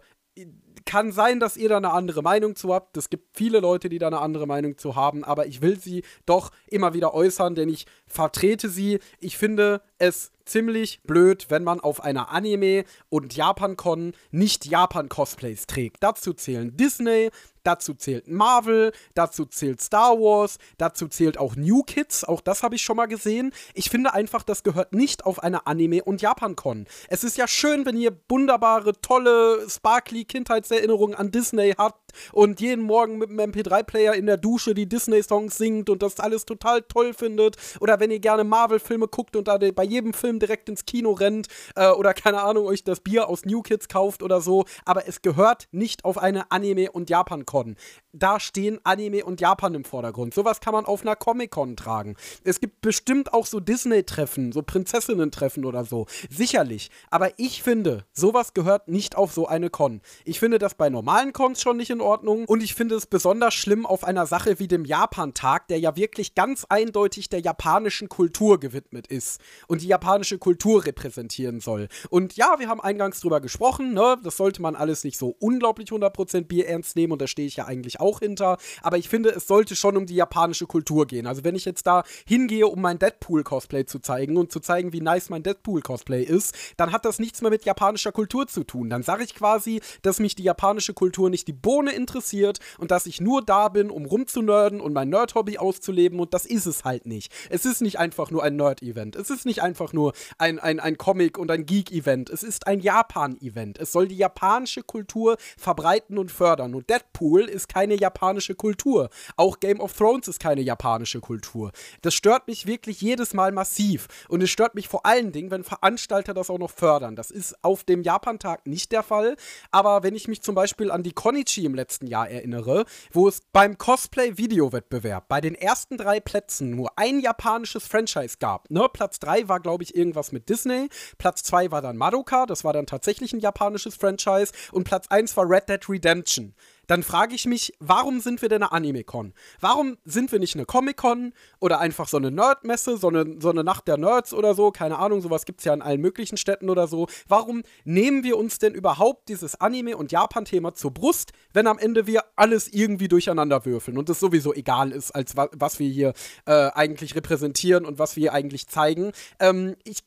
kann 0.90 1.12
sein, 1.12 1.40
dass 1.40 1.56
ihr 1.56 1.70
da 1.70 1.78
eine 1.78 1.92
andere 1.92 2.24
Meinung 2.24 2.56
zu 2.56 2.74
habt. 2.74 2.98
Es 2.98 3.12
gibt 3.12 3.38
viele 3.38 3.60
Leute, 3.60 3.90
die 3.90 4.00
da 4.00 4.08
eine 4.08 4.22
andere 4.22 4.48
Meinung 4.48 4.76
zu 4.80 4.96
haben, 4.96 5.24
aber 5.24 5.46
ich 5.46 5.62
will 5.62 5.80
sie 5.80 6.04
doch 6.26 6.50
immer 6.66 6.96
wieder 6.96 7.14
äußern, 7.14 7.54
denn 7.54 7.70
ich 7.70 7.86
vertrete 8.08 8.70
sie. 8.70 8.98
Ich 9.20 9.38
finde 9.38 9.84
es 10.00 10.32
ziemlich 10.50 11.02
blöd, 11.04 11.46
wenn 11.50 11.64
man 11.64 11.80
auf 11.80 12.04
einer 12.04 12.32
Anime- 12.32 12.86
und 13.10 13.36
Japan-Con 13.36 14.14
nicht 14.32 14.66
Japan-Cosplays 14.66 15.68
trägt. 15.68 16.04
Dazu 16.04 16.34
zählen 16.34 16.76
Disney, 16.76 17.30
dazu 17.64 17.94
zählt 17.94 18.28
Marvel, 18.28 18.92
dazu 19.14 19.46
zählt 19.46 19.82
Star 19.82 20.18
Wars, 20.20 20.58
dazu 20.78 21.08
zählt 21.08 21.38
auch 21.38 21.56
New 21.56 21.84
Kids, 21.84 22.24
auch 22.24 22.42
das 22.42 22.64
habe 22.64 22.76
ich 22.76 22.82
schon 22.82 22.98
mal 22.98 23.06
gesehen. 23.06 23.52
Ich 23.74 23.90
finde 23.90 24.14
einfach, 24.14 24.44
das 24.44 24.64
gehört 24.64 24.94
nicht 24.94 25.26
auf 25.26 25.44
eine 25.44 25.68
Anime- 25.68 26.04
und 26.04 26.22
Japan-Con. 26.22 26.88
Es 27.10 27.24
ist 27.24 27.38
ja 27.38 27.48
schön, 27.48 27.86
wenn 27.86 27.98
ihr 27.98 28.18
wunderbare, 28.28 29.00
tolle, 29.02 29.70
sparkly 29.70 30.26
Kindheitserinnerungen 30.26 31.16
an 31.16 31.32
Disney 31.32 31.74
habt 31.78 32.09
und 32.32 32.62
jeden 32.62 32.84
Morgen 32.84 33.18
mit 33.18 33.30
dem 33.30 33.40
MP3-Player 33.40 34.14
in 34.14 34.26
der 34.26 34.38
Dusche 34.38 34.74
die 34.74 34.88
Disney-Songs 34.88 35.58
singt 35.58 35.90
und 35.90 36.04
das 36.04 36.20
alles 36.20 36.46
total 36.46 36.82
toll 36.84 37.14
findet. 37.14 37.58
Oder 37.80 38.00
wenn 38.00 38.12
ihr 38.12 38.20
gerne 38.20 38.44
Marvel-Filme 38.44 39.08
guckt 39.08 39.36
und 39.36 39.48
da 39.48 39.58
bei 39.58 39.84
jedem 39.84 40.14
Film 40.14 40.40
direkt 40.40 40.70
ins 40.70 40.86
Kino 40.86 41.12
rennt 41.12 41.48
äh, 41.76 41.90
oder 41.90 42.14
keine 42.14 42.42
Ahnung, 42.42 42.66
euch 42.66 42.84
das 42.84 43.00
Bier 43.00 43.30
aus 43.30 43.46
New 43.46 43.62
Kids 43.62 43.88
kauft 43.88 44.24
oder 44.24 44.42
so. 44.42 44.66
Aber 44.86 45.08
es 45.08 45.22
gehört 45.22 45.68
nicht 45.72 46.06
auf 46.06 46.18
eine 46.18 46.52
Anime- 46.52 46.92
und 46.92 47.10
Japan-Con. 47.10 47.76
Da 48.12 48.40
stehen 48.40 48.80
Anime 48.84 49.24
und 49.24 49.40
Japan 49.42 49.76
im 49.76 49.84
Vordergrund. 49.84 50.34
Sowas 50.34 50.62
kann 50.62 50.74
man 50.74 50.86
auf 50.86 51.02
einer 51.02 51.16
Comic-Con 51.16 51.76
tragen. 51.76 52.16
Es 52.44 52.60
gibt 52.60 52.82
bestimmt 52.82 53.34
auch 53.34 53.46
so 53.46 53.60
Disney-Treffen, 53.60 54.52
so 54.52 54.64
Prinzessinnen-Treffen 54.64 55.66
oder 55.66 55.86
so. 55.86 56.08
Sicherlich. 56.30 56.90
Aber 57.10 57.32
ich 57.38 57.62
finde, 57.62 58.06
sowas 58.14 58.54
gehört 58.54 58.88
nicht 58.88 59.16
auf 59.16 59.32
so 59.32 59.48
eine 59.48 59.70
Con. 59.70 60.02
Ich 60.26 60.40
finde 60.40 60.58
das 60.58 60.76
bei 60.76 60.90
normalen 60.90 61.34
Cons 61.34 61.62
schon 61.62 61.78
nicht 61.78 61.92
in 61.92 61.99
Ordnung 62.02 62.46
und 62.46 62.64
ich 62.64 62.74
finde 62.74 62.96
es 62.96 63.06
besonders 63.06 63.54
schlimm 63.54 63.86
auf 63.86 64.04
einer 64.04 64.26
Sache 64.26 64.60
wie 64.60 64.68
dem 64.68 64.86
Japan-Tag, 64.86 65.68
der 65.68 65.80
ja 65.80 65.96
wirklich 65.96 66.36
ganz 66.36 66.66
eindeutig 66.70 67.30
der 67.30 67.40
japanische 67.40 67.80
japanischen 67.90 68.10
Kultur 68.10 68.60
gewidmet 68.60 69.08
ist 69.08 69.40
und 69.68 69.82
die 69.82 69.88
japanische 69.88 70.38
Kultur 70.38 70.86
repräsentieren 70.86 71.60
soll. 71.60 71.88
Und 72.10 72.36
ja, 72.36 72.56
wir 72.58 72.68
haben 72.68 72.82
eingangs 72.82 73.20
drüber 73.20 73.42
gesprochen, 73.42 73.94
ne? 73.94 74.18
Das 74.24 74.38
sollte 74.38 74.62
man 74.62 74.76
alles 74.76 75.04
nicht 75.04 75.18
so 75.18 75.36
unglaublich 75.40 75.90
100% 75.90 76.46
Bier 76.46 76.68
ernst 76.68 76.96
nehmen 76.96 77.14
und 77.14 77.22
da 77.22 77.28
stehe 77.28 77.48
ich 77.48 77.58
ja 77.58 77.66
eigentlich 77.66 78.00
auch 78.00 78.20
hinter. 78.20 78.58
Aber 78.82 78.98
ich 78.98 79.10
finde, 79.10 79.30
es 79.30 79.48
sollte 79.48 79.76
schon 79.76 79.98
um 79.98 80.06
die 80.06 80.16
japanische 80.16 80.68
Kultur 80.68 81.06
gehen. 81.06 81.28
Also 81.28 81.44
wenn 81.44 81.56
ich 81.56 81.66
jetzt 81.66 81.86
da 81.86 82.04
hingehe, 82.26 82.68
um 82.68 82.82
mein 82.82 82.98
Deadpool-Cosplay 82.98 83.86
zu 83.86 84.00
zeigen 84.00 84.38
und 84.38 84.52
zu 84.52 84.60
zeigen, 84.60 84.94
wie 84.94 85.02
nice 85.02 85.30
mein 85.30 85.44
Deadpool-Cosplay 85.44 86.24
ist, 86.24 86.56
dann 86.78 86.92
hat 86.92 87.06
das 87.06 87.20
nichts 87.20 87.42
mehr 87.42 87.52
mit 87.52 87.66
japanischer 87.66 88.12
Kultur 88.12 88.48
zu 88.48 88.64
tun. 88.64 88.90
Dann 88.90 89.04
sage 89.04 89.24
ich 89.24 89.36
quasi, 89.36 89.82
dass 90.02 90.20
mich 90.20 90.36
die 90.36 90.44
japanische 90.44 90.94
Kultur 90.94 91.30
nicht 91.30 91.48
die 91.48 91.54
Bohne 91.54 91.89
interessiert 91.92 92.60
und 92.78 92.92
dass 92.92 93.06
ich 93.06 93.22
nur 93.22 93.44
da 93.44 93.70
bin, 93.70 93.90
um 93.90 94.06
rumzunörden 94.06 94.82
und 94.82 94.94
mein 94.94 95.10
Nerd-Hobby 95.10 95.58
auszuleben 95.58 96.20
und 96.20 96.34
das 96.34 96.46
ist 96.46 96.66
es 96.66 96.84
halt 96.84 97.06
nicht. 97.06 97.32
Es 97.50 97.66
ist 97.66 97.82
nicht 97.82 98.00
einfach 98.00 98.32
nur 98.32 98.44
ein 98.44 98.56
Nerd-Event. 98.56 99.16
Es 99.16 99.30
ist 99.30 99.46
nicht 99.46 99.62
einfach 99.62 99.94
nur 99.94 100.14
ein, 100.38 100.60
ein, 100.60 100.80
ein 100.80 100.98
Comic- 100.98 101.38
und 101.38 101.52
ein 101.52 101.66
Geek-Event. 101.66 102.30
Es 102.30 102.44
ist 102.44 102.68
ein 102.68 102.80
Japan-Event. 102.80 103.80
Es 103.80 103.92
soll 103.92 104.08
die 104.08 104.18
japanische 104.18 104.84
Kultur 104.84 105.38
verbreiten 105.58 106.18
und 106.18 106.32
fördern. 106.32 106.76
Und 106.76 106.90
Deadpool 106.90 107.44
ist 107.44 107.70
keine 107.70 107.96
japanische 107.96 108.56
Kultur. 108.56 109.10
Auch 109.36 109.60
Game 109.60 109.80
of 109.80 109.94
Thrones 109.94 110.28
ist 110.28 110.40
keine 110.40 110.62
japanische 110.62 111.20
Kultur. 111.20 111.72
Das 112.02 112.14
stört 112.14 112.48
mich 112.48 112.66
wirklich 112.66 113.02
jedes 113.02 113.34
Mal 113.34 113.52
massiv. 113.52 114.08
Und 114.28 114.42
es 114.42 114.50
stört 114.50 114.76
mich 114.76 114.88
vor 114.88 115.06
allen 115.06 115.32
Dingen, 115.32 115.52
wenn 115.52 115.64
Veranstalter 115.64 116.34
das 116.34 116.50
auch 116.50 116.60
noch 116.60 116.72
fördern. 116.72 117.16
Das 117.16 117.32
ist 117.32 117.64
auf 117.64 117.84
dem 117.84 118.04
Japantag 118.04 118.68
nicht 118.68 118.92
der 118.92 119.04
Fall. 119.04 119.36
Aber 119.72 120.04
wenn 120.04 120.16
ich 120.16 120.28
mich 120.28 120.42
zum 120.42 120.56
Beispiel 120.56 120.92
an 120.92 121.04
die 121.04 121.14
Konichi 121.14 121.66
im 121.66 121.76
letzten 121.80 122.08
Jahr 122.08 122.30
erinnere, 122.30 122.86
wo 123.12 123.28
es 123.28 123.42
beim 123.52 123.78
Cosplay-Video-Wettbewerb 123.78 125.28
bei 125.28 125.42
den 125.42 125.56
ersten 125.56 125.98
drei 125.98 126.20
Plätzen 126.20 126.72
nur 126.72 126.92
ein 126.98 127.20
japanisches 127.20 127.88
Franchise 127.88 128.38
gab. 128.40 128.70
Ne? 128.70 128.88
Platz 128.92 129.20
3 129.20 129.48
war, 129.48 129.60
glaube 129.60 129.84
ich, 129.84 129.96
irgendwas 129.96 130.32
mit 130.32 130.50
Disney. 130.50 130.90
Platz 131.18 131.44
2 131.44 131.72
war 131.72 131.82
dann 131.82 131.98
Madoka, 131.98 132.46
das 132.46 132.64
war 132.64 132.74
dann 132.74 132.86
tatsächlich 132.86 133.34
ein 133.34 133.40
japanisches 133.40 133.96
Franchise. 133.96 134.52
Und 134.72 134.84
Platz 134.84 135.08
1 135.10 135.36
war 135.38 135.50
Red 135.50 135.70
Dead 135.70 135.90
Redemption 135.90 136.54
dann 136.90 137.04
frage 137.04 137.36
ich 137.36 137.46
mich, 137.46 137.74
warum 137.80 138.20
sind 138.20 138.42
wir 138.42 138.50
denn 138.50 138.64
eine 138.64 138.72
Anime-Con? 138.72 139.34
Warum 139.60 139.98
sind 140.06 140.32
wir 140.32 140.40
nicht 140.40 140.56
eine 140.56 140.66
Comic-Con 140.66 141.34
oder 141.60 141.80
einfach 141.80 142.08
so 142.08 142.18
eine 142.18 142.32
Nerd-Messe, 142.32 142.98
so 142.98 143.10
eine, 143.10 143.36
so 143.40 143.52
eine 143.52 143.64
Nacht 143.64 143.88
der 143.88 143.98
Nerds 143.98 144.34
oder 144.34 144.56
so? 144.56 144.72
Keine 144.72 144.98
Ahnung, 144.98 145.22
sowas 145.22 145.46
gibt 145.46 145.60
es 145.60 145.66
ja 145.66 145.74
in 145.76 145.84
allen 145.84 146.02
möglichen 146.02 146.36
Städten 146.36 146.68
oder 146.68 146.88
so. 146.88 147.08
Warum 147.28 147.62
nehmen 147.84 148.24
wir 148.24 148.38
uns 148.38 148.58
denn 148.58 148.74
überhaupt 148.74 149.30
dieses 149.30 149.62
Anime- 149.62 149.98
und 149.98 150.12
Japan-Thema 150.12 150.74
zur 150.74 150.92
Brust, 150.92 151.32
wenn 151.54 151.68
am 151.68 151.78
Ende 151.78 152.08
wir 152.08 152.24
alles 152.36 152.68
irgendwie 152.68 153.08
durcheinander 153.08 153.66
würfeln 153.66 154.00
und 154.00 154.10
es 154.10 154.20
sowieso 154.20 154.52
egal 154.52 154.92
ist, 154.92 155.12
als 155.12 155.38
wa 155.38 155.48
was 155.52 155.78
wir 155.78 155.90
hier 155.90 156.14
äh, 156.48 156.72
eigentlich 156.74 157.14
repräsentieren 157.14 157.86
und 157.86 158.00
was 158.00 158.16
wir 158.16 158.22
hier 158.22 158.34
eigentlich 158.34 158.68
zeigen? 158.68 159.12
Ähm, 159.40 159.76
ich 159.84 160.00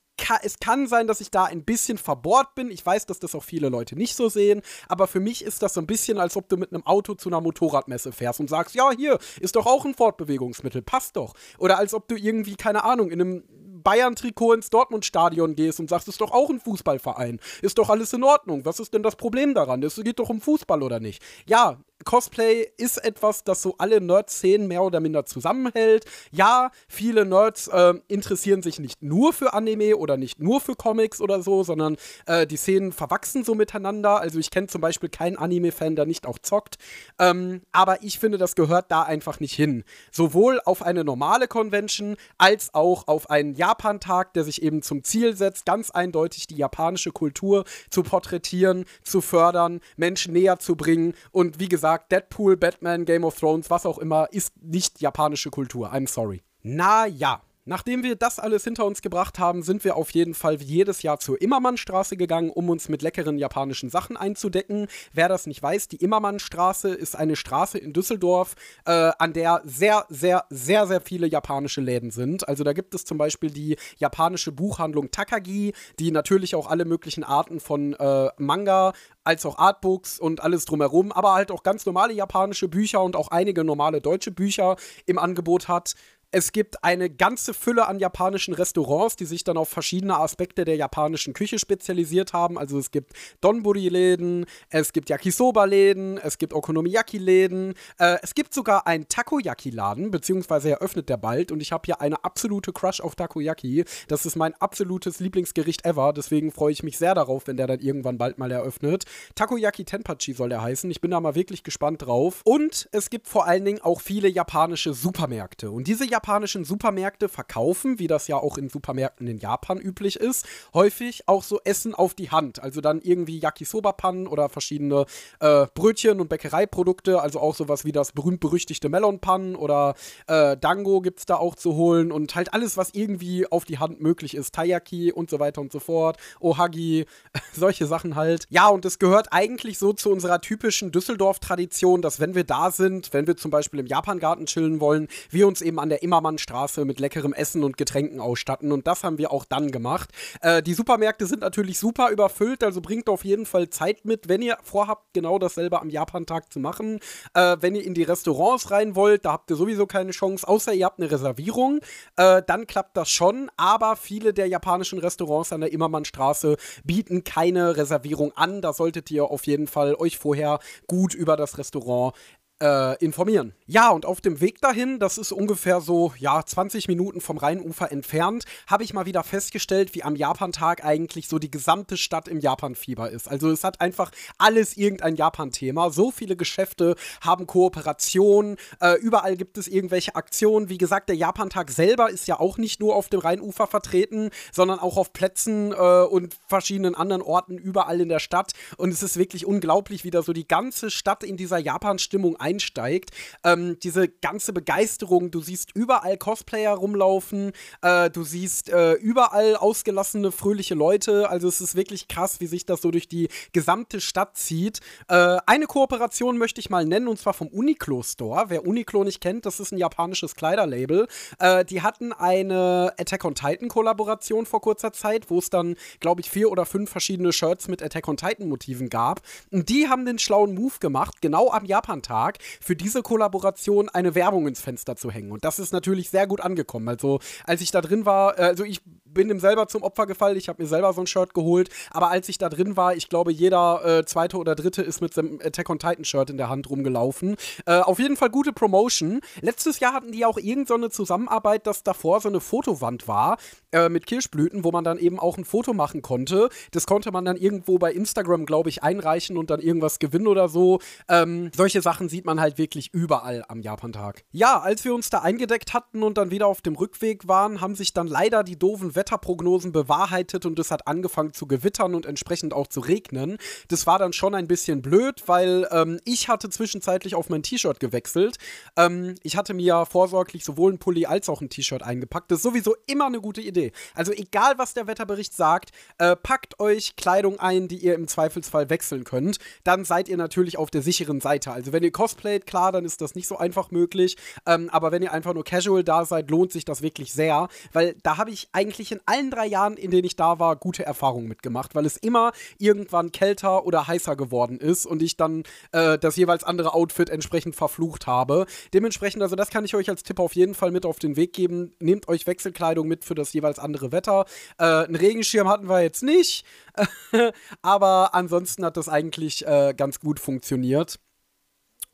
es 0.42 0.58
kann 0.58 0.86
sein, 0.86 1.06
dass 1.06 1.20
ich 1.20 1.30
da 1.30 1.44
ein 1.44 1.64
bisschen 1.64 1.98
verbohrt 1.98 2.54
bin. 2.54 2.70
Ich 2.70 2.84
weiß, 2.84 3.06
dass 3.06 3.18
das 3.18 3.34
auch 3.34 3.44
viele 3.44 3.68
Leute 3.68 3.96
nicht 3.96 4.16
so 4.16 4.28
sehen. 4.28 4.62
Aber 4.88 5.06
für 5.06 5.20
mich 5.20 5.44
ist 5.44 5.62
das 5.62 5.74
so 5.74 5.80
ein 5.80 5.86
bisschen, 5.86 6.18
als 6.18 6.36
ob 6.36 6.48
du 6.48 6.56
mit 6.56 6.72
einem 6.72 6.84
Auto 6.86 7.14
zu 7.14 7.28
einer 7.28 7.40
Motorradmesse 7.40 8.12
fährst 8.12 8.40
und 8.40 8.48
sagst, 8.48 8.74
ja, 8.74 8.90
hier 8.90 9.18
ist 9.40 9.56
doch 9.56 9.66
auch 9.66 9.84
ein 9.84 9.94
Fortbewegungsmittel, 9.94 10.82
passt 10.82 11.16
doch. 11.16 11.34
Oder 11.58 11.78
als 11.78 11.94
ob 11.94 12.08
du 12.08 12.16
irgendwie, 12.16 12.56
keine 12.56 12.84
Ahnung, 12.84 13.10
in 13.10 13.20
einem 13.20 13.44
Bayern-Trikot 13.82 14.54
ins 14.54 14.70
Dortmund-Stadion 14.70 15.54
gehst 15.54 15.80
und 15.80 15.90
sagst, 15.90 16.08
ist 16.08 16.20
doch 16.20 16.30
auch 16.30 16.50
ein 16.50 16.60
Fußballverein. 16.60 17.40
Ist 17.60 17.78
doch 17.78 17.90
alles 17.90 18.12
in 18.12 18.22
Ordnung. 18.22 18.64
Was 18.64 18.80
ist 18.80 18.94
denn 18.94 19.02
das 19.02 19.16
Problem 19.16 19.54
daran? 19.54 19.82
Es 19.82 19.96
geht 19.96 20.18
doch 20.18 20.28
um 20.28 20.40
Fußball 20.40 20.82
oder 20.82 21.00
nicht? 21.00 21.22
Ja, 21.46 21.78
Cosplay 22.04 22.66
ist 22.76 23.04
etwas, 23.04 23.44
das 23.44 23.62
so 23.62 23.74
alle 23.78 24.00
Nerd-Szenen 24.00 24.68
mehr 24.68 24.82
oder 24.82 25.00
minder 25.00 25.24
zusammenhält. 25.24 26.04
Ja, 26.30 26.70
viele 26.88 27.24
Nerds 27.24 27.68
äh, 27.68 27.94
interessieren 28.08 28.62
sich 28.62 28.78
nicht 28.78 29.02
nur 29.02 29.32
für 29.32 29.52
Anime 29.52 29.96
oder 29.96 30.16
nicht 30.16 30.40
nur 30.40 30.60
für 30.60 30.74
Comics 30.74 31.20
oder 31.20 31.42
so, 31.42 31.64
sondern 31.64 31.96
äh, 32.26 32.46
die 32.46 32.56
Szenen 32.56 32.92
verwachsen 32.92 33.44
so 33.44 33.54
miteinander. 33.54 34.20
Also 34.20 34.38
ich 34.38 34.50
kenne 34.50 34.66
zum 34.66 34.80
Beispiel 34.80 35.08
keinen 35.08 35.36
Anime-Fan, 35.36 35.96
der 35.96 36.06
nicht 36.06 36.26
auch 36.26 36.38
zockt. 36.38 36.76
Ähm, 37.18 37.62
aber 37.72 38.02
ich 38.02 38.18
finde, 38.18 38.38
das 38.38 38.54
gehört 38.54 38.90
da 38.90 39.02
einfach 39.02 39.40
nicht 39.40 39.54
hin. 39.54 39.84
Sowohl 40.10 40.60
auf 40.64 40.82
eine 40.82 41.04
normale 41.04 41.48
Convention 41.48 42.16
als 42.38 42.74
auch 42.74 43.06
auf 43.08 43.30
einen 43.30 43.54
Japan-Tag, 43.54 44.34
der 44.34 44.44
sich 44.44 44.62
eben 44.62 44.82
zum 44.82 45.04
Ziel 45.04 45.36
setzt, 45.36 45.66
ganz 45.66 45.90
eindeutig 45.90 46.46
die 46.46 46.56
japanische 46.56 47.10
Kultur 47.10 47.64
zu 47.90 48.02
porträtieren, 48.02 48.84
zu 49.02 49.20
fördern, 49.20 49.80
Menschen 49.96 50.32
näher 50.32 50.58
zu 50.58 50.76
bringen 50.76 51.14
und 51.30 51.60
wie 51.60 51.68
gesagt, 51.68 51.91
gesagt, 51.92 52.12
Deadpool, 52.12 52.56
Batman, 52.56 53.04
Game 53.04 53.24
of 53.24 53.38
Thrones, 53.38 53.70
was 53.70 53.86
auch 53.86 53.98
immer, 53.98 54.28
ist 54.30 54.52
nicht 54.62 55.00
japanische 55.00 55.50
Kultur. 55.50 55.92
I'm 55.92 56.08
sorry. 56.08 56.42
Na 56.62 57.06
ja. 57.06 57.42
Nachdem 57.64 58.02
wir 58.02 58.16
das 58.16 58.40
alles 58.40 58.64
hinter 58.64 58.84
uns 58.84 59.02
gebracht 59.02 59.38
haben, 59.38 59.62
sind 59.62 59.84
wir 59.84 59.96
auf 59.96 60.10
jeden 60.10 60.34
Fall 60.34 60.60
jedes 60.60 61.02
Jahr 61.02 61.20
zur 61.20 61.40
Immermannstraße 61.40 62.16
gegangen, 62.16 62.50
um 62.50 62.68
uns 62.68 62.88
mit 62.88 63.02
leckeren 63.02 63.38
japanischen 63.38 63.88
Sachen 63.88 64.16
einzudecken. 64.16 64.88
Wer 65.12 65.28
das 65.28 65.46
nicht 65.46 65.62
weiß, 65.62 65.86
die 65.86 65.98
Immermannstraße 66.02 66.88
ist 66.88 67.14
eine 67.14 67.36
Straße 67.36 67.78
in 67.78 67.92
Düsseldorf, 67.92 68.56
äh, 68.84 69.12
an 69.16 69.32
der 69.32 69.62
sehr, 69.64 70.06
sehr, 70.08 70.44
sehr, 70.50 70.88
sehr 70.88 71.00
viele 71.00 71.28
japanische 71.28 71.80
Läden 71.80 72.10
sind. 72.10 72.48
Also 72.48 72.64
da 72.64 72.72
gibt 72.72 72.96
es 72.96 73.04
zum 73.04 73.16
Beispiel 73.16 73.50
die 73.50 73.76
japanische 73.96 74.50
Buchhandlung 74.50 75.12
Takagi, 75.12 75.72
die 76.00 76.10
natürlich 76.10 76.56
auch 76.56 76.68
alle 76.68 76.84
möglichen 76.84 77.22
Arten 77.22 77.60
von 77.60 77.92
äh, 77.92 78.30
Manga 78.38 78.92
als 79.22 79.46
auch 79.46 79.58
Artbooks 79.58 80.18
und 80.18 80.42
alles 80.42 80.64
drumherum, 80.64 81.12
aber 81.12 81.34
halt 81.34 81.52
auch 81.52 81.62
ganz 81.62 81.86
normale 81.86 82.12
japanische 82.12 82.66
Bücher 82.66 83.04
und 83.04 83.14
auch 83.14 83.28
einige 83.28 83.62
normale 83.62 84.00
deutsche 84.00 84.32
Bücher 84.32 84.74
im 85.06 85.20
Angebot 85.20 85.68
hat. 85.68 85.94
Es 86.34 86.52
gibt 86.52 86.82
eine 86.82 87.10
ganze 87.10 87.52
Fülle 87.52 87.86
an 87.86 87.98
japanischen 87.98 88.54
Restaurants, 88.54 89.16
die 89.16 89.26
sich 89.26 89.44
dann 89.44 89.58
auf 89.58 89.68
verschiedene 89.68 90.16
Aspekte 90.16 90.64
der 90.64 90.76
japanischen 90.76 91.34
Küche 91.34 91.58
spezialisiert 91.58 92.32
haben. 92.32 92.58
Also 92.58 92.78
es 92.78 92.90
gibt 92.90 93.12
Donburi-Läden, 93.42 94.46
es 94.70 94.94
gibt 94.94 95.10
Yakisoba-Läden, 95.10 96.16
es 96.16 96.38
gibt 96.38 96.54
Okonomiyaki-Läden, 96.54 97.74
äh, 97.98 98.16
es 98.22 98.34
gibt 98.34 98.54
sogar 98.54 98.86
einen 98.86 99.08
Takoyaki-Laden, 99.08 100.10
beziehungsweise 100.10 100.70
eröffnet 100.70 101.10
der 101.10 101.18
bald. 101.18 101.52
Und 101.52 101.60
ich 101.60 101.70
habe 101.70 101.82
hier 101.84 102.00
eine 102.00 102.24
absolute 102.24 102.72
Crush 102.72 103.02
auf 103.02 103.14
Takoyaki. 103.14 103.84
Das 104.08 104.24
ist 104.24 104.36
mein 104.36 104.54
absolutes 104.54 105.20
Lieblingsgericht 105.20 105.84
ever. 105.84 106.14
Deswegen 106.14 106.50
freue 106.50 106.72
ich 106.72 106.82
mich 106.82 106.96
sehr 106.96 107.14
darauf, 107.14 107.46
wenn 107.46 107.58
der 107.58 107.66
dann 107.66 107.80
irgendwann 107.80 108.16
bald 108.16 108.38
mal 108.38 108.50
eröffnet. 108.50 109.04
Takoyaki 109.34 109.84
Tenpachi 109.84 110.32
soll 110.32 110.48
der 110.48 110.62
heißen. 110.62 110.90
Ich 110.90 111.02
bin 111.02 111.10
da 111.10 111.20
mal 111.20 111.34
wirklich 111.34 111.62
gespannt 111.62 112.00
drauf. 112.00 112.40
Und 112.44 112.88
es 112.92 113.10
gibt 113.10 113.28
vor 113.28 113.46
allen 113.46 113.66
Dingen 113.66 113.82
auch 113.82 114.00
viele 114.00 114.28
japanische 114.28 114.94
Supermärkte. 114.94 115.70
Und 115.70 115.88
diese 115.88 116.06
japanischen 116.22 116.64
Supermärkte 116.64 117.28
verkaufen, 117.28 117.98
wie 117.98 118.06
das 118.06 118.28
ja 118.28 118.36
auch 118.36 118.56
in 118.56 118.68
Supermärkten 118.68 119.26
in 119.26 119.38
Japan 119.38 119.80
üblich 119.80 120.20
ist, 120.20 120.46
häufig 120.72 121.24
auch 121.26 121.42
so 121.42 121.58
Essen 121.64 121.96
auf 121.96 122.14
die 122.14 122.30
Hand. 122.30 122.62
Also 122.62 122.80
dann 122.80 123.00
irgendwie 123.00 123.40
Yakisoba-Pannen 123.40 124.28
oder 124.28 124.48
verschiedene 124.48 125.06
äh, 125.40 125.66
Brötchen 125.74 126.20
und 126.20 126.28
Bäckereiprodukte, 126.28 127.20
also 127.20 127.40
auch 127.40 127.56
sowas 127.56 127.84
wie 127.84 127.90
das 127.90 128.12
berühmt-berüchtigte 128.12 128.88
Melonpannen 128.88 129.56
oder 129.56 129.96
äh, 130.28 130.56
Dango 130.56 131.02
es 131.02 131.26
da 131.26 131.34
auch 131.34 131.56
zu 131.56 131.74
holen 131.74 132.12
und 132.12 132.36
halt 132.36 132.54
alles, 132.54 132.76
was 132.76 132.90
irgendwie 132.92 133.50
auf 133.50 133.64
die 133.64 133.80
Hand 133.80 134.00
möglich 134.00 134.36
ist. 134.36 134.54
Taiyaki 134.54 135.10
und 135.10 135.28
so 135.28 135.40
weiter 135.40 135.60
und 135.60 135.72
so 135.72 135.80
fort, 135.80 136.18
Ohagi, 136.38 137.06
solche 137.52 137.86
Sachen 137.86 138.14
halt. 138.14 138.46
Ja, 138.48 138.68
und 138.68 138.84
es 138.84 139.00
gehört 139.00 139.32
eigentlich 139.32 139.80
so 139.80 139.92
zu 139.92 140.12
unserer 140.12 140.40
typischen 140.40 140.92
Düsseldorf-Tradition, 140.92 142.00
dass 142.00 142.20
wenn 142.20 142.36
wir 142.36 142.44
da 142.44 142.70
sind, 142.70 143.12
wenn 143.12 143.26
wir 143.26 143.36
zum 143.36 143.50
Beispiel 143.50 143.80
im 143.80 143.86
Japangarten 143.86 144.46
chillen 144.46 144.78
wollen, 144.78 145.08
wir 145.30 145.48
uns 145.48 145.62
eben 145.62 145.80
an 145.80 145.88
der 145.88 146.04
Immermannstraße 146.12 146.84
mit 146.84 147.00
leckerem 147.00 147.32
Essen 147.32 147.64
und 147.64 147.78
Getränken 147.78 148.20
ausstatten. 148.20 148.70
Und 148.70 148.86
das 148.86 149.02
haben 149.02 149.16
wir 149.16 149.32
auch 149.32 149.46
dann 149.46 149.70
gemacht. 149.70 150.10
Äh, 150.42 150.62
die 150.62 150.74
Supermärkte 150.74 151.24
sind 151.24 151.40
natürlich 151.40 151.78
super 151.78 152.10
überfüllt, 152.10 152.62
also 152.62 152.82
bringt 152.82 153.08
auf 153.08 153.24
jeden 153.24 153.46
Fall 153.46 153.70
Zeit 153.70 154.04
mit, 154.04 154.28
wenn 154.28 154.42
ihr 154.42 154.58
vorhabt, 154.62 155.14
genau 155.14 155.38
dasselbe 155.38 155.80
am 155.80 155.88
Japantag 155.88 156.52
zu 156.52 156.60
machen. 156.60 157.00
Äh, 157.32 157.56
wenn 157.60 157.74
ihr 157.74 157.84
in 157.84 157.94
die 157.94 158.02
Restaurants 158.02 158.70
rein 158.70 158.94
wollt, 158.94 159.24
da 159.24 159.32
habt 159.32 159.50
ihr 159.50 159.56
sowieso 159.56 159.86
keine 159.86 160.10
Chance, 160.10 160.46
außer 160.46 160.74
ihr 160.74 160.84
habt 160.84 161.00
eine 161.00 161.10
Reservierung. 161.10 161.80
Äh, 162.16 162.42
dann 162.46 162.66
klappt 162.66 162.94
das 162.98 163.08
schon, 163.08 163.50
aber 163.56 163.96
viele 163.96 164.34
der 164.34 164.48
japanischen 164.48 164.98
Restaurants 164.98 165.50
an 165.50 165.62
der 165.62 165.72
Immermannstraße 165.72 166.58
bieten 166.84 167.24
keine 167.24 167.78
Reservierung 167.78 168.32
an. 168.36 168.60
Da 168.60 168.74
solltet 168.74 169.10
ihr 169.10 169.24
auf 169.24 169.46
jeden 169.46 169.66
Fall 169.66 169.94
euch 169.94 170.18
vorher 170.18 170.58
gut 170.86 171.14
über 171.14 171.38
das 171.38 171.56
Restaurant 171.56 172.14
äh, 172.62 172.96
informieren. 173.04 173.54
Ja, 173.66 173.90
und 173.90 174.06
auf 174.06 174.20
dem 174.20 174.40
Weg 174.40 174.60
dahin, 174.60 175.00
das 175.00 175.18
ist 175.18 175.32
ungefähr 175.32 175.80
so, 175.80 176.12
ja, 176.16 176.44
20 176.44 176.86
Minuten 176.86 177.20
vom 177.20 177.36
Rheinufer 177.36 177.90
entfernt, 177.90 178.44
habe 178.68 178.84
ich 178.84 178.94
mal 178.94 179.04
wieder 179.04 179.24
festgestellt, 179.24 179.94
wie 179.94 180.04
am 180.04 180.14
Japantag 180.14 180.84
eigentlich 180.84 181.26
so 181.26 181.40
die 181.40 181.50
gesamte 181.50 181.96
Stadt 181.96 182.28
im 182.28 182.38
Japan-Fieber 182.38 183.10
ist. 183.10 183.28
Also 183.28 183.50
es 183.50 183.64
hat 183.64 183.80
einfach 183.80 184.12
alles 184.38 184.76
irgendein 184.76 185.16
Japan-Thema. 185.16 185.90
So 185.90 186.12
viele 186.12 186.36
Geschäfte 186.36 186.94
haben 187.20 187.48
Kooperationen, 187.48 188.56
äh, 188.80 188.94
überall 189.00 189.36
gibt 189.36 189.58
es 189.58 189.66
irgendwelche 189.66 190.14
Aktionen. 190.14 190.68
Wie 190.68 190.78
gesagt, 190.78 191.08
der 191.08 191.16
Japantag 191.16 191.70
selber 191.70 192.10
ist 192.10 192.28
ja 192.28 192.38
auch 192.38 192.58
nicht 192.58 192.78
nur 192.78 192.94
auf 192.94 193.08
dem 193.08 193.20
Rheinufer 193.20 193.66
vertreten, 193.66 194.30
sondern 194.52 194.78
auch 194.78 194.96
auf 194.96 195.12
Plätzen 195.12 195.72
äh, 195.72 196.04
und 196.04 196.36
verschiedenen 196.46 196.94
anderen 196.94 197.22
Orten 197.22 197.58
überall 197.58 198.00
in 198.00 198.08
der 198.08 198.20
Stadt. 198.20 198.52
Und 198.76 198.90
es 198.90 199.02
ist 199.02 199.16
wirklich 199.16 199.46
unglaublich, 199.46 200.04
wie 200.04 200.10
da 200.10 200.22
so 200.22 200.32
die 200.32 200.46
ganze 200.46 200.90
Stadt 200.90 201.24
in 201.24 201.36
dieser 201.36 201.58
Japan-Stimmung 201.58 202.36
ein 202.36 202.51
einsteigt. 202.52 203.10
Ähm, 203.44 203.78
diese 203.82 204.08
ganze 204.08 204.52
Begeisterung, 204.52 205.30
du 205.30 205.40
siehst 205.40 205.70
überall 205.74 206.16
Cosplayer 206.16 206.74
rumlaufen, 206.74 207.52
äh, 207.82 208.10
du 208.10 208.24
siehst 208.24 208.68
äh, 208.68 208.94
überall 208.94 209.56
ausgelassene, 209.56 210.32
fröhliche 210.32 210.74
Leute. 210.74 211.28
Also 211.30 211.48
es 211.48 211.60
ist 211.60 211.74
wirklich 211.74 212.08
krass, 212.08 212.40
wie 212.40 212.46
sich 212.46 212.66
das 212.66 212.82
so 212.82 212.90
durch 212.90 213.08
die 213.08 213.28
gesamte 213.52 214.00
Stadt 214.00 214.36
zieht. 214.36 214.80
Äh, 215.08 215.38
eine 215.46 215.66
Kooperation 215.66 216.38
möchte 216.38 216.60
ich 216.60 216.70
mal 216.70 216.84
nennen, 216.84 217.08
und 217.08 217.18
zwar 217.18 217.34
vom 217.34 217.48
Uniqlo 217.48 218.02
Store. 218.02 218.46
Wer 218.48 218.66
Uniqlo 218.66 219.04
nicht 219.04 219.20
kennt, 219.20 219.46
das 219.46 219.60
ist 219.60 219.72
ein 219.72 219.78
japanisches 219.78 220.34
Kleiderlabel. 220.34 221.08
Äh, 221.38 221.64
die 221.64 221.82
hatten 221.82 222.12
eine 222.12 222.92
Attack 222.98 223.24
on 223.24 223.34
Titan 223.34 223.68
Kollaboration 223.68 224.46
vor 224.46 224.60
kurzer 224.60 224.92
Zeit, 224.92 225.30
wo 225.30 225.38
es 225.38 225.50
dann, 225.50 225.76
glaube 226.00 226.20
ich, 226.20 226.30
vier 226.30 226.50
oder 226.50 226.66
fünf 226.66 226.90
verschiedene 226.90 227.32
Shirts 227.32 227.68
mit 227.68 227.82
Attack 227.82 228.08
on 228.08 228.16
Titan 228.16 228.48
Motiven 228.48 228.88
gab. 228.88 229.20
Und 229.50 229.68
die 229.68 229.88
haben 229.88 230.04
den 230.04 230.18
schlauen 230.18 230.54
Move 230.54 230.74
gemacht, 230.80 231.22
genau 231.22 231.50
am 231.50 231.64
Japan-Tag 231.64 232.38
für 232.60 232.76
diese 232.76 233.02
Kollaboration 233.02 233.88
eine 233.88 234.14
Werbung 234.14 234.46
ins 234.46 234.60
Fenster 234.60 234.96
zu 234.96 235.10
hängen. 235.10 235.32
Und 235.32 235.44
das 235.44 235.58
ist 235.58 235.72
natürlich 235.72 236.10
sehr 236.10 236.26
gut 236.26 236.40
angekommen. 236.40 236.88
Also, 236.88 237.20
als 237.44 237.60
ich 237.60 237.70
da 237.70 237.80
drin 237.80 238.06
war, 238.06 238.38
äh, 238.38 238.42
also 238.42 238.64
ich 238.64 238.80
bin 239.12 239.28
dem 239.28 239.40
selber 239.40 239.68
zum 239.68 239.82
Opfer 239.82 240.06
gefallen. 240.06 240.36
Ich 240.36 240.48
habe 240.48 240.62
mir 240.62 240.68
selber 240.68 240.92
so 240.92 241.00
ein 241.00 241.06
Shirt 241.06 241.34
geholt. 241.34 241.68
Aber 241.90 242.10
als 242.10 242.28
ich 242.28 242.38
da 242.38 242.48
drin 242.48 242.76
war, 242.76 242.94
ich 242.94 243.08
glaube, 243.08 243.32
jeder 243.32 243.84
äh, 243.84 244.04
zweite 244.04 244.38
oder 244.38 244.54
dritte 244.54 244.82
ist 244.82 245.00
mit 245.00 245.14
seinem 245.14 245.40
Attack 245.42 245.68
on 245.70 245.78
Titan 245.78 246.04
Shirt 246.04 246.30
in 246.30 246.36
der 246.36 246.48
Hand 246.48 246.70
rumgelaufen. 246.70 247.36
Äh, 247.66 247.80
auf 247.80 247.98
jeden 247.98 248.16
Fall 248.16 248.30
gute 248.30 248.52
Promotion. 248.52 249.20
Letztes 249.40 249.80
Jahr 249.80 249.92
hatten 249.92 250.12
die 250.12 250.24
auch 250.24 250.38
irgendeine 250.38 250.84
so 250.84 251.02
Zusammenarbeit, 251.02 251.66
dass 251.66 251.82
davor 251.82 252.20
so 252.20 252.28
eine 252.28 252.40
Fotowand 252.40 253.08
war 253.08 253.38
äh, 253.72 253.88
mit 253.88 254.06
Kirschblüten, 254.06 254.64
wo 254.64 254.70
man 254.70 254.84
dann 254.84 254.98
eben 254.98 255.18
auch 255.18 255.36
ein 255.36 255.44
Foto 255.44 255.72
machen 255.74 256.02
konnte. 256.02 256.48
Das 256.70 256.86
konnte 256.86 257.10
man 257.10 257.24
dann 257.24 257.36
irgendwo 257.36 257.78
bei 257.78 257.92
Instagram, 257.92 258.46
glaube 258.46 258.68
ich, 258.68 258.82
einreichen 258.82 259.36
und 259.36 259.50
dann 259.50 259.60
irgendwas 259.60 259.98
gewinnen 259.98 260.26
oder 260.26 260.48
so. 260.48 260.80
Ähm, 261.08 261.50
solche 261.54 261.82
Sachen 261.82 262.08
sieht 262.08 262.24
man 262.24 262.40
halt 262.40 262.58
wirklich 262.58 262.92
überall 262.92 263.44
am 263.48 263.60
Japantag. 263.60 264.24
Ja, 264.30 264.60
als 264.60 264.84
wir 264.84 264.94
uns 264.94 265.10
da 265.10 265.20
eingedeckt 265.20 265.74
hatten 265.74 266.02
und 266.02 266.18
dann 266.18 266.30
wieder 266.30 266.46
auf 266.46 266.60
dem 266.60 266.76
Rückweg 266.76 267.26
waren, 267.26 267.60
haben 267.60 267.74
sich 267.74 267.92
dann 267.92 268.06
leider 268.06 268.44
die 268.44 268.58
doofen 268.58 268.94
Wetterprognosen 269.02 269.72
bewahrheitet 269.72 270.46
und 270.46 270.56
es 270.60 270.70
hat 270.70 270.86
angefangen 270.86 271.32
zu 271.32 271.46
gewittern 271.48 271.96
und 271.96 272.06
entsprechend 272.06 272.54
auch 272.54 272.68
zu 272.68 272.78
regnen. 272.78 273.36
Das 273.66 273.84
war 273.84 273.98
dann 273.98 274.12
schon 274.12 274.36
ein 274.36 274.46
bisschen 274.46 274.80
blöd, 274.80 275.24
weil 275.26 275.66
ähm, 275.72 275.98
ich 276.04 276.28
hatte 276.28 276.48
zwischenzeitlich 276.50 277.16
auf 277.16 277.28
mein 277.28 277.42
T-Shirt 277.42 277.80
gewechselt. 277.80 278.36
Ähm, 278.76 279.16
ich 279.24 279.36
hatte 279.36 279.54
mir 279.54 279.86
vorsorglich 279.86 280.44
sowohl 280.44 280.72
ein 280.72 280.78
Pulli 280.78 281.06
als 281.06 281.28
auch 281.28 281.40
ein 281.40 281.50
T-Shirt 281.50 281.82
eingepackt. 281.82 282.30
Das 282.30 282.38
ist 282.38 282.42
sowieso 282.44 282.76
immer 282.86 283.06
eine 283.06 283.20
gute 283.20 283.40
Idee. 283.40 283.72
Also 283.94 284.12
egal, 284.12 284.54
was 284.58 284.72
der 284.72 284.86
Wetterbericht 284.86 285.34
sagt, 285.34 285.70
äh, 285.98 286.14
packt 286.14 286.60
euch 286.60 286.94
Kleidung 286.94 287.40
ein, 287.40 287.66
die 287.66 287.78
ihr 287.78 287.96
im 287.96 288.06
Zweifelsfall 288.06 288.70
wechseln 288.70 289.02
könnt. 289.02 289.38
Dann 289.64 289.84
seid 289.84 290.08
ihr 290.08 290.16
natürlich 290.16 290.58
auf 290.58 290.70
der 290.70 290.82
sicheren 290.82 291.20
Seite. 291.20 291.50
Also 291.50 291.72
wenn 291.72 291.82
ihr 291.82 291.90
cosplayt, 291.90 292.46
klar, 292.46 292.70
dann 292.70 292.84
ist 292.84 293.00
das 293.00 293.16
nicht 293.16 293.26
so 293.26 293.36
einfach 293.36 293.72
möglich. 293.72 294.16
Ähm, 294.46 294.70
aber 294.70 294.92
wenn 294.92 295.02
ihr 295.02 295.12
einfach 295.12 295.34
nur 295.34 295.42
casual 295.42 295.82
da 295.82 296.04
seid, 296.04 296.30
lohnt 296.30 296.52
sich 296.52 296.64
das 296.64 296.82
wirklich 296.82 297.12
sehr, 297.12 297.48
weil 297.72 297.96
da 298.04 298.16
habe 298.16 298.30
ich 298.30 298.48
eigentlich 298.52 298.91
in 298.92 299.00
allen 299.06 299.30
drei 299.30 299.46
Jahren, 299.46 299.76
in 299.76 299.90
denen 299.90 300.04
ich 300.04 300.16
da 300.16 300.38
war, 300.38 300.56
gute 300.56 300.84
Erfahrungen 300.84 301.26
mitgemacht, 301.26 301.74
weil 301.74 301.86
es 301.86 301.96
immer 301.96 302.32
irgendwann 302.58 303.10
kälter 303.10 303.66
oder 303.66 303.86
heißer 303.86 304.16
geworden 304.16 304.58
ist 304.58 304.86
und 304.86 305.02
ich 305.02 305.16
dann 305.16 305.42
äh, 305.72 305.98
das 305.98 306.16
jeweils 306.16 306.44
andere 306.44 306.74
Outfit 306.74 307.10
entsprechend 307.10 307.56
verflucht 307.56 308.06
habe. 308.06 308.46
Dementsprechend, 308.74 309.22
also 309.22 309.36
das 309.36 309.50
kann 309.50 309.64
ich 309.64 309.74
euch 309.74 309.88
als 309.88 310.02
Tipp 310.02 310.20
auf 310.20 310.34
jeden 310.34 310.54
Fall 310.54 310.70
mit 310.70 310.86
auf 310.86 310.98
den 310.98 311.16
Weg 311.16 311.32
geben. 311.32 311.74
Nehmt 311.80 312.08
euch 312.08 312.26
Wechselkleidung 312.26 312.86
mit 312.86 313.04
für 313.04 313.14
das 313.14 313.32
jeweils 313.32 313.58
andere 313.58 313.92
Wetter. 313.92 314.26
Äh, 314.58 314.64
einen 314.64 314.96
Regenschirm 314.96 315.48
hatten 315.48 315.68
wir 315.68 315.82
jetzt 315.82 316.02
nicht, 316.02 316.44
aber 317.62 318.14
ansonsten 318.14 318.64
hat 318.64 318.76
das 318.76 318.88
eigentlich 318.88 319.46
äh, 319.46 319.74
ganz 319.76 320.00
gut 320.00 320.20
funktioniert. 320.20 320.98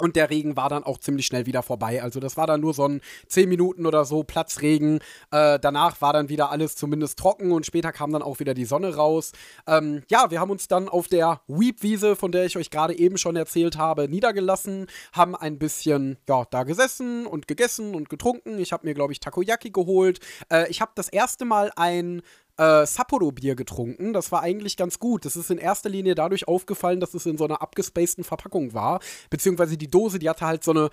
Und 0.01 0.15
der 0.17 0.31
Regen 0.31 0.57
war 0.57 0.69
dann 0.69 0.85
auch 0.85 0.99
ziemlich 0.99 1.27
schnell 1.27 1.47
wieder 1.47 1.63
vorbei. 1.63 2.03
Also 2.03 2.21
das 2.21 2.37
war 2.37 2.47
dann 2.47 2.61
nur 2.61 2.73
so 2.73 2.87
ein 2.87 3.01
10 3.29 3.49
Minuten 3.49 3.85
oder 3.85 4.05
so 4.05 4.23
Platzregen. 4.23 5.01
Äh, 5.33 5.59
danach 5.59 6.01
war 6.01 6.13
dann 6.13 6.29
wieder 6.29 6.51
alles 6.51 6.77
zumindest 6.77 7.19
trocken 7.19 7.51
und 7.51 7.67
später 7.67 7.93
kam 7.93 8.13
dann 8.13 8.23
auch 8.23 8.39
wieder 8.39 8.55
die 8.55 8.65
Sonne 8.65 8.95
raus. 8.95 9.33
Ähm, 9.67 10.03
ja, 10.09 10.31
wir 10.31 10.41
haben 10.41 10.51
uns 10.51 10.69
dann 10.69 10.89
auf 10.89 11.09
der 11.09 11.41
Weep-Wiese, 11.49 12.15
von 12.15 12.31
der 12.31 12.45
ich 12.45 12.57
euch 12.57 12.71
gerade 12.71 12.97
eben 12.97 13.19
schon 13.19 13.35
erzählt 13.35 13.77
habe, 13.77 14.09
niedergelassen, 14.09 14.87
haben 15.13 15.35
ein 15.35 15.59
bisschen, 15.59 16.17
ja, 16.29 16.45
da 16.51 16.63
gesessen 16.63 17.27
und 17.27 17.49
gegessen 17.49 17.95
und 17.95 18.09
getrunken. 18.09 18.59
Ich 18.59 18.73
habe 18.73 18.87
mir, 18.87 18.95
glaube 18.95 19.13
ich, 19.13 19.21
Takoyaki 19.21 19.71
geholt. 19.71 20.21
Äh, 20.49 20.71
ich 20.71 20.81
habe 20.81 20.93
das 20.95 21.09
erste 21.09 21.45
Mal 21.45 21.73
ein 21.75 22.23
äh, 22.59 22.85
Sapporo-Bier 22.85 23.55
getrunken. 23.55 24.12
Das 24.12 24.31
war 24.31 24.42
eigentlich 24.42 24.77
ganz 24.77 24.99
gut. 24.99 25.25
Das 25.25 25.37
ist 25.37 25.51
in 25.51 25.59
erster 25.59 25.88
Linie 25.88 26.14
dadurch 26.14 26.47
aufgefallen, 26.47 27.01
dass 27.01 27.14
es 27.14 27.25
in 27.25 27.38
so 27.38 27.44
einer 27.44 27.62
abgespaceden 27.62 28.25
Verpackung 28.25 28.75
war. 28.75 29.01
Beziehungsweise 29.31 29.79
die 29.79 29.90
Dose, 29.90 30.18
die 30.18 30.29
hatte 30.29 30.47
halt 30.47 30.64
so 30.64 30.73
eine 30.73 30.90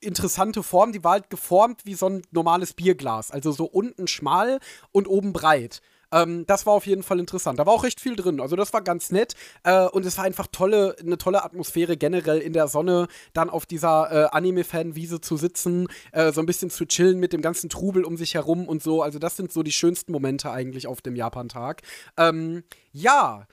interessante 0.00 0.62
Form. 0.62 0.92
Die 0.92 1.04
war 1.04 1.12
halt 1.12 1.30
geformt 1.30 1.84
wie 1.84 1.94
so 1.94 2.08
ein 2.08 2.22
normales 2.30 2.72
Bierglas. 2.74 3.30
Also 3.30 3.52
so 3.52 3.66
unten 3.66 4.08
schmal 4.08 4.58
und 4.92 5.06
oben 5.06 5.32
breit. 5.32 5.82
Ähm, 6.12 6.44
das 6.46 6.66
war 6.66 6.74
auf 6.74 6.86
jeden 6.86 7.02
Fall 7.02 7.20
interessant. 7.20 7.58
Da 7.58 7.66
war 7.66 7.72
auch 7.72 7.84
recht 7.84 8.00
viel 8.00 8.16
drin. 8.16 8.40
Also 8.40 8.56
das 8.56 8.72
war 8.72 8.82
ganz 8.82 9.10
nett. 9.10 9.34
Äh, 9.64 9.86
und 9.86 10.04
es 10.06 10.18
war 10.18 10.24
einfach 10.24 10.46
tolle, 10.50 10.96
eine 11.00 11.18
tolle 11.18 11.44
Atmosphäre 11.44 11.96
generell 11.96 12.38
in 12.38 12.52
der 12.52 12.68
Sonne, 12.68 13.08
dann 13.32 13.50
auf 13.50 13.66
dieser 13.66 14.10
äh, 14.10 14.28
Anime-Fan-Wiese 14.30 15.20
zu 15.20 15.36
sitzen, 15.36 15.88
äh, 16.12 16.32
so 16.32 16.40
ein 16.40 16.46
bisschen 16.46 16.70
zu 16.70 16.86
chillen 16.86 17.18
mit 17.18 17.32
dem 17.32 17.42
ganzen 17.42 17.68
Trubel 17.68 18.04
um 18.04 18.16
sich 18.16 18.34
herum 18.34 18.68
und 18.68 18.82
so. 18.82 19.02
Also 19.02 19.18
das 19.18 19.36
sind 19.36 19.52
so 19.52 19.62
die 19.62 19.72
schönsten 19.72 20.12
Momente 20.12 20.50
eigentlich 20.50 20.86
auf 20.86 21.02
dem 21.02 21.16
Japan-Tag. 21.16 21.82
Ähm, 22.16 22.64
ja. 22.92 23.46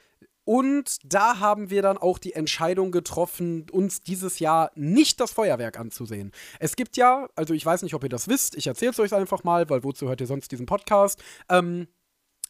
Und 0.45 0.97
da 1.05 1.39
haben 1.39 1.69
wir 1.69 1.81
dann 1.81 1.97
auch 1.97 2.19
die 2.19 2.33
Entscheidung 2.33 2.91
getroffen, 2.91 3.65
uns 3.71 4.03
dieses 4.03 4.39
Jahr 4.39 4.71
nicht 4.75 5.21
das 5.21 5.31
Feuerwerk 5.31 5.79
anzusehen. 5.79 6.33
Es 6.59 6.75
gibt 6.75 6.97
ja, 6.97 7.29
also 7.35 7.53
ich 7.53 7.65
weiß 7.65 7.81
nicht, 7.83 7.93
ob 7.93 8.03
ihr 8.03 8.09
das 8.09 8.27
wisst, 8.27 8.57
ich 8.57 8.67
erzähle 8.67 8.91
es 8.91 8.99
euch 8.99 9.13
einfach 9.13 9.45
mal, 9.45 9.69
weil 9.69 9.85
wozu 9.85 10.09
hört 10.09 10.19
ihr 10.19 10.27
sonst 10.27 10.51
diesen 10.51 10.65
Podcast? 10.65 11.23
Ähm, 11.47 11.87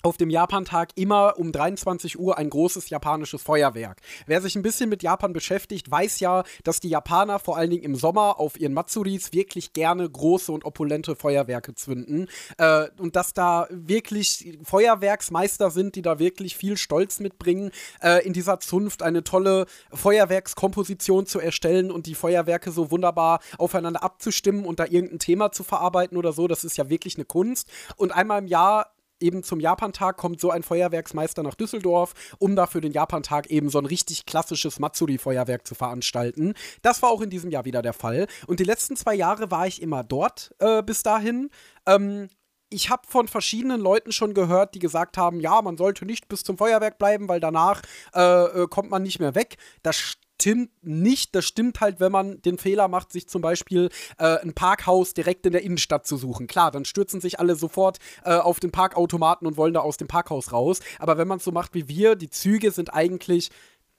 auf 0.04 0.18
dem 0.18 0.30
Japantag 0.30 0.90
immer 0.96 1.36
um 1.38 1.52
23 1.52 2.20
Uhr 2.20 2.38
ein 2.38 2.50
großes 2.50 2.90
japanisches 2.90 3.42
Feuerwerk. 3.42 4.02
Wer 4.28 4.42
sich 4.42 4.56
ein 4.56 4.62
bisschen 4.62 4.90
mit 4.90 5.02
Japan 5.02 5.32
beschäftigt, 5.32 5.90
weiß 5.90 6.20
ja, 6.20 6.44
dass 6.66 6.82
die 6.82 6.90
Japaner 6.90 7.40
vor 7.40 7.58
allen 7.58 7.70
Dingen 7.70 7.84
im 7.84 7.96
Sommer 7.96 8.40
auf 8.40 8.60
ihren 8.60 8.74
Matsuris 8.74 9.32
wirklich 9.32 9.72
gerne 9.72 10.10
große 10.10 10.52
und 10.52 10.66
opulente 10.66 11.16
Feuerwerke 11.16 11.74
zünden. 11.74 12.28
Äh, 12.58 12.90
und 12.98 13.16
dass 13.16 13.34
da 13.34 13.68
wirklich 13.70 14.58
Feuerwerksmeister 14.64 15.72
sind, 15.72 15.96
die 15.96 16.02
da 16.02 16.20
wirklich 16.20 16.58
viel 16.58 16.76
Stolz 16.76 17.22
mitbringen, 17.22 17.72
äh, 18.02 18.26
in 18.26 18.34
dieser 18.34 18.60
Zunft 18.60 19.04
eine 19.04 19.24
tolle 19.24 19.68
Feuerwerkskomposition 19.94 21.26
zu 21.26 21.40
erstellen 21.40 21.92
und 21.92 22.08
die 22.08 22.16
Feuerwerke 22.16 22.72
so 22.72 22.92
wunderbar 22.92 23.40
aufeinander 23.58 24.04
abzustimmen 24.04 24.66
und 24.66 24.82
da 24.82 24.86
irgendein 24.86 25.20
Thema 25.20 25.54
zu 25.54 25.64
verarbeiten 25.64 26.18
oder 26.18 26.34
so. 26.34 26.50
Das 26.50 26.66
ist 26.66 26.78
ja 26.78 26.90
wirklich 26.90 27.16
eine 27.16 27.26
Kunst. 27.26 27.70
Und 27.96 28.12
einmal 28.12 28.40
im 28.40 28.48
Jahr 28.48 28.93
eben 29.24 29.42
zum 29.42 29.60
Japantag 29.60 30.18
kommt 30.18 30.40
so 30.40 30.52
ein 30.52 30.62
Feuerwerksmeister 30.62 31.42
nach 31.42 31.56
Düsseldorf, 31.56 32.14
um 32.38 32.56
da 32.56 32.68
für 32.68 32.82
den 32.82 32.92
Japantag 32.92 33.48
eben 33.48 33.70
so 33.70 33.80
ein 33.80 33.86
richtig 33.86 34.26
klassisches 34.26 34.80
Matsuri-Feuerwerk 34.80 35.66
zu 35.66 35.74
veranstalten. 35.74 36.54
Das 36.82 37.02
war 37.02 37.10
auch 37.10 37.22
in 37.22 37.30
diesem 37.30 37.50
Jahr 37.50 37.66
wieder 37.66 37.82
der 37.82 37.94
Fall. 37.94 38.28
Und 38.46 38.60
die 38.60 38.66
letzten 38.66 38.96
zwei 38.96 39.16
Jahre 39.16 39.50
war 39.50 39.66
ich 39.66 39.82
immer 39.82 40.04
dort 40.04 40.54
äh, 40.60 40.84
bis 40.84 41.02
dahin. 41.04 41.50
Ähm, 41.88 42.30
ich 42.70 42.90
habe 42.90 43.04
von 43.08 43.28
verschiedenen 43.28 43.80
Leuten 43.80 44.12
schon 44.12 44.34
gehört, 44.34 44.74
die 44.74 44.80
gesagt 44.80 45.18
haben, 45.18 45.40
ja, 45.40 45.62
man 45.62 45.78
sollte 45.78 46.06
nicht 46.06 46.28
bis 46.28 46.44
zum 46.44 46.58
Feuerwerk 46.58 46.98
bleiben, 46.98 47.30
weil 47.30 47.40
danach 47.40 47.82
äh, 48.14 48.22
äh 48.22 48.68
kommt 48.68 48.90
man 48.90 49.04
nicht 49.04 49.20
mehr 49.20 49.36
weg. 49.36 49.58
Das 49.84 50.16
stimmt 50.42 50.72
nicht. 50.82 51.36
Das 51.36 51.46
stimmt 51.46 51.80
halt, 51.80 52.00
wenn 52.00 52.12
man 52.12 52.42
den 52.42 52.58
Fehler 52.58 52.88
macht, 52.88 53.12
sich 53.12 53.28
zum 53.28 53.42
Beispiel 53.42 53.90
äh, 54.18 54.40
ein 54.40 54.54
Parkhaus 54.54 55.14
direkt 55.14 55.46
in 55.46 55.54
der 55.54 55.64
Innenstadt 55.64 56.06
zu 56.06 56.18
suchen. 56.18 56.48
Klar, 56.48 56.72
dann 56.72 56.86
stürzen 56.86 57.22
sich 57.22 57.40
alle 57.40 57.56
sofort 57.56 58.00
äh, 58.26 58.36
auf 58.36 58.60
den 58.60 58.72
Parkautomaten 58.72 59.48
und 59.48 59.58
wollen 59.58 59.74
da 59.74 59.80
aus 59.80 59.98
dem 59.98 60.08
Parkhaus 60.08 60.52
raus. 60.52 60.80
Aber 61.00 61.18
wenn 61.18 61.28
man 61.28 61.38
es 61.38 61.44
so 61.44 61.52
macht 61.52 61.74
wie 61.74 61.88
wir, 61.88 62.16
die 62.16 62.30
Züge 62.30 62.72
sind 62.72 62.94
eigentlich 62.94 63.50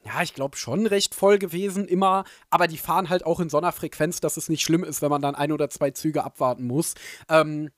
ja, 0.06 0.22
ich 0.22 0.34
glaube 0.34 0.58
schon 0.58 0.86
recht 0.86 1.14
voll 1.14 1.38
gewesen 1.38 1.88
immer, 1.88 2.24
aber 2.50 2.66
die 2.66 2.76
fahren 2.76 3.08
halt 3.08 3.24
auch 3.24 3.40
in 3.40 3.48
so 3.48 3.56
einer 3.56 3.72
Frequenz, 3.72 4.20
dass 4.20 4.36
es 4.36 4.50
nicht 4.50 4.62
schlimm 4.62 4.84
ist, 4.84 5.00
wenn 5.00 5.08
man 5.08 5.22
dann 5.22 5.34
ein 5.34 5.50
oder 5.50 5.70
zwei 5.70 5.92
Züge 5.92 6.24
abwarten 6.24 6.66
muss. 6.66 6.92
Ähm, 7.30 7.70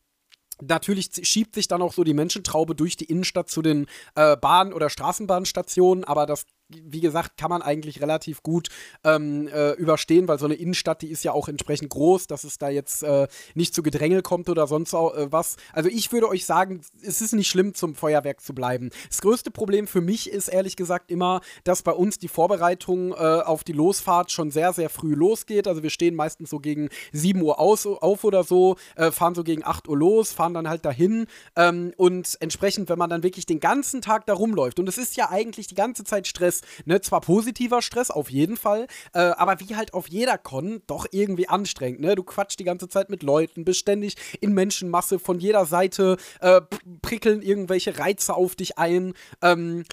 Natürlich 0.62 1.10
schiebt 1.22 1.54
sich 1.54 1.68
dann 1.68 1.82
auch 1.82 1.92
so 1.92 2.02
die 2.02 2.14
Menschentraube 2.14 2.74
durch 2.74 2.96
die 2.96 3.04
Innenstadt 3.04 3.50
zu 3.50 3.60
den 3.60 3.86
äh, 4.14 4.38
Bahn- 4.38 4.72
oder 4.72 4.88
Straßenbahnstationen, 4.88 6.04
aber 6.04 6.24
das 6.24 6.46
wie 6.68 7.00
gesagt, 7.00 7.36
kann 7.36 7.50
man 7.50 7.62
eigentlich 7.62 8.00
relativ 8.00 8.42
gut 8.42 8.68
ähm, 9.04 9.48
äh, 9.48 9.72
überstehen, 9.72 10.26
weil 10.28 10.38
so 10.38 10.46
eine 10.46 10.54
Innenstadt, 10.54 11.02
die 11.02 11.10
ist 11.10 11.22
ja 11.22 11.32
auch 11.32 11.48
entsprechend 11.48 11.90
groß, 11.90 12.26
dass 12.26 12.44
es 12.44 12.58
da 12.58 12.68
jetzt 12.68 13.02
äh, 13.02 13.28
nicht 13.54 13.74
zu 13.74 13.82
Gedränge 13.82 14.22
kommt 14.22 14.48
oder 14.48 14.66
sonst 14.66 14.94
auch, 14.94 15.14
äh, 15.16 15.30
was. 15.30 15.56
Also 15.72 15.88
ich 15.88 16.12
würde 16.12 16.28
euch 16.28 16.44
sagen, 16.44 16.80
es 17.02 17.20
ist 17.20 17.32
nicht 17.34 17.48
schlimm, 17.48 17.74
zum 17.74 17.94
Feuerwerk 17.94 18.40
zu 18.40 18.54
bleiben. 18.54 18.90
Das 19.08 19.20
größte 19.20 19.50
Problem 19.50 19.86
für 19.86 20.00
mich 20.00 20.30
ist 20.30 20.48
ehrlich 20.48 20.76
gesagt 20.76 21.10
immer, 21.10 21.40
dass 21.64 21.82
bei 21.82 21.92
uns 21.92 22.18
die 22.18 22.28
Vorbereitung 22.28 23.12
äh, 23.12 23.16
auf 23.16 23.62
die 23.64 23.72
Losfahrt 23.72 24.32
schon 24.32 24.50
sehr, 24.50 24.72
sehr 24.72 24.90
früh 24.90 25.14
losgeht. 25.14 25.68
Also 25.68 25.82
wir 25.82 25.90
stehen 25.90 26.14
meistens 26.14 26.50
so 26.50 26.58
gegen 26.58 26.88
7 27.12 27.40
Uhr 27.42 27.60
aus, 27.60 27.86
auf 27.86 28.24
oder 28.24 28.42
so, 28.42 28.76
äh, 28.96 29.10
fahren 29.10 29.34
so 29.34 29.44
gegen 29.44 29.64
8 29.64 29.88
Uhr 29.88 29.96
los, 29.96 30.32
fahren 30.32 30.54
dann 30.54 30.68
halt 30.68 30.84
dahin 30.84 31.26
ähm, 31.54 31.92
und 31.96 32.36
entsprechend, 32.40 32.88
wenn 32.88 32.98
man 32.98 33.10
dann 33.10 33.22
wirklich 33.22 33.46
den 33.46 33.60
ganzen 33.60 34.00
Tag 34.00 34.26
da 34.26 34.34
rumläuft 34.34 34.78
und 34.78 34.88
es 34.88 34.98
ist 34.98 35.16
ja 35.16 35.30
eigentlich 35.30 35.66
die 35.66 35.74
ganze 35.74 36.04
Zeit 36.04 36.26
Stress, 36.26 36.55
ist 36.56 36.86
ne, 36.86 37.00
zwar 37.00 37.20
positiver 37.20 37.82
Stress, 37.82 38.10
auf 38.10 38.30
jeden 38.30 38.56
Fall, 38.56 38.86
äh, 39.12 39.18
aber 39.18 39.60
wie 39.60 39.76
halt 39.76 39.94
auf 39.94 40.08
jeder 40.08 40.38
Con 40.38 40.82
doch 40.86 41.06
irgendwie 41.10 41.48
anstrengend. 41.48 42.00
Ne? 42.00 42.14
Du 42.14 42.22
quatschst 42.22 42.58
die 42.58 42.64
ganze 42.64 42.88
Zeit 42.88 43.10
mit 43.10 43.22
Leuten, 43.22 43.64
bist 43.64 43.80
ständig 43.80 44.16
in 44.40 44.52
Menschenmasse, 44.52 45.18
von 45.18 45.38
jeder 45.38 45.66
Seite 45.66 46.16
äh, 46.40 46.60
prickeln 47.02 47.42
irgendwelche 47.42 47.98
Reize 47.98 48.34
auf 48.34 48.54
dich 48.54 48.78
ein. 48.78 49.14
Ähm, 49.42 49.84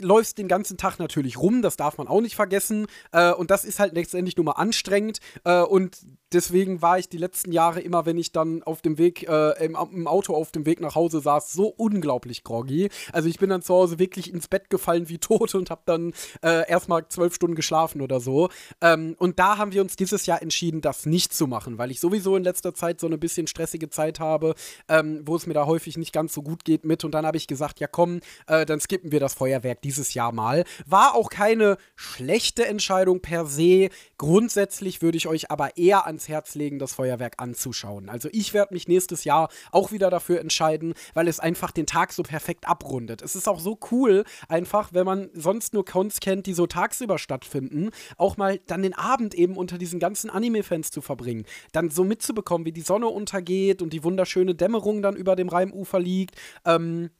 läufst 0.00 0.38
den 0.38 0.48
ganzen 0.48 0.76
Tag 0.76 0.98
natürlich 0.98 1.38
rum, 1.38 1.62
das 1.62 1.76
darf 1.76 1.98
man 1.98 2.08
auch 2.08 2.20
nicht 2.20 2.34
vergessen. 2.34 2.86
Äh, 3.12 3.32
und 3.32 3.50
das 3.50 3.64
ist 3.64 3.78
halt 3.78 3.94
letztendlich 3.94 4.36
nur 4.36 4.44
mal 4.44 4.52
anstrengend. 4.52 5.20
Äh, 5.44 5.60
und 5.60 5.98
deswegen 6.34 6.82
war 6.82 6.98
ich 6.98 7.08
die 7.08 7.18
letzten 7.18 7.52
Jahre 7.52 7.80
immer, 7.80 8.06
wenn 8.06 8.18
ich 8.18 8.32
dann 8.32 8.62
auf 8.62 8.82
dem 8.82 8.98
Weg, 8.98 9.28
äh, 9.28 9.64
im, 9.64 9.76
im, 9.92 10.06
Auto 10.06 10.34
auf 10.34 10.50
dem 10.50 10.66
Weg 10.66 10.80
nach 10.80 10.94
Hause 10.94 11.20
saß, 11.20 11.52
so 11.52 11.68
unglaublich 11.68 12.44
groggy. 12.44 12.90
Also 13.12 13.28
ich 13.28 13.38
bin 13.38 13.50
dann 13.50 13.62
zu 13.62 13.74
Hause 13.74 13.98
wirklich 13.98 14.32
ins 14.32 14.48
Bett 14.48 14.70
gefallen 14.70 15.08
wie 15.08 15.18
tot 15.18 15.54
und 15.54 15.70
habe 15.70 15.82
dann 15.86 16.12
äh, 16.42 16.68
erstmal 16.68 17.08
zwölf 17.08 17.34
Stunden 17.34 17.54
geschlafen 17.54 18.00
oder 18.00 18.20
so. 18.20 18.48
Ähm, 18.80 19.14
und 19.18 19.38
da 19.38 19.58
haben 19.58 19.72
wir 19.72 19.80
uns 19.80 19.96
dieses 19.96 20.26
Jahr 20.26 20.42
entschieden, 20.42 20.80
das 20.80 21.06
nicht 21.06 21.32
zu 21.32 21.46
machen, 21.46 21.78
weil 21.78 21.90
ich 21.90 22.00
sowieso 22.00 22.36
in 22.36 22.44
letzter 22.44 22.74
Zeit 22.74 23.00
so 23.00 23.06
eine 23.06 23.18
bisschen 23.18 23.46
stressige 23.46 23.88
Zeit 23.88 24.20
habe, 24.20 24.54
ähm, 24.88 25.22
wo 25.24 25.36
es 25.36 25.46
mir 25.46 25.54
da 25.54 25.66
häufig 25.66 25.96
nicht 25.96 26.12
ganz 26.12 26.34
so 26.34 26.42
gut 26.42 26.64
geht 26.64 26.84
mit. 26.84 27.04
Und 27.04 27.12
dann 27.12 27.24
habe 27.24 27.36
ich 27.36 27.46
gesagt, 27.46 27.80
ja 27.80 27.86
komm, 27.86 28.20
äh, 28.46 28.66
dann 28.66 28.80
skippen 28.80 29.12
wir 29.12 29.20
das 29.20 29.34
Feuerwerk 29.34 29.82
dieses 29.82 30.14
Jahr 30.14 30.32
mal. 30.32 30.64
War 30.86 31.14
auch 31.14 31.30
keine 31.30 31.76
schlechte 31.94 32.66
Entscheidung 32.66 33.20
per 33.20 33.46
se. 33.46 33.88
Grundsätzlich 34.18 35.02
würde 35.02 35.16
ich 35.16 35.28
euch 35.28 35.50
aber 35.50 35.76
eher 35.76 36.06
ans 36.06 36.23
Herz 36.28 36.54
legen, 36.54 36.78
das 36.78 36.94
Feuerwerk 36.94 37.34
anzuschauen. 37.38 38.08
Also 38.08 38.28
ich 38.32 38.54
werde 38.54 38.74
mich 38.74 38.88
nächstes 38.88 39.24
Jahr 39.24 39.48
auch 39.72 39.92
wieder 39.92 40.10
dafür 40.10 40.40
entscheiden, 40.40 40.94
weil 41.14 41.28
es 41.28 41.40
einfach 41.40 41.70
den 41.70 41.86
Tag 41.86 42.12
so 42.12 42.22
perfekt 42.22 42.68
abrundet. 42.68 43.22
Es 43.22 43.36
ist 43.36 43.48
auch 43.48 43.60
so 43.60 43.78
cool, 43.90 44.24
einfach, 44.48 44.92
wenn 44.92 45.06
man 45.06 45.30
sonst 45.34 45.74
nur 45.74 45.84
Cons 45.84 46.20
kennt, 46.20 46.46
die 46.46 46.54
so 46.54 46.66
tagsüber 46.66 47.18
stattfinden, 47.18 47.90
auch 48.16 48.36
mal 48.36 48.60
dann 48.66 48.82
den 48.82 48.94
Abend 48.94 49.34
eben 49.34 49.56
unter 49.56 49.78
diesen 49.78 50.00
ganzen 50.00 50.30
Anime-Fans 50.30 50.90
zu 50.90 51.00
verbringen. 51.00 51.44
Dann 51.72 51.90
so 51.90 52.04
mitzubekommen, 52.04 52.66
wie 52.66 52.72
die 52.72 52.80
Sonne 52.80 53.08
untergeht 53.08 53.82
und 53.82 53.92
die 53.92 54.04
wunderschöne 54.04 54.54
Dämmerung 54.54 55.02
dann 55.02 55.16
über 55.16 55.36
dem 55.36 55.48
Reimufer 55.48 56.00
liegt. 56.00 56.36
Ähm, 56.64 57.10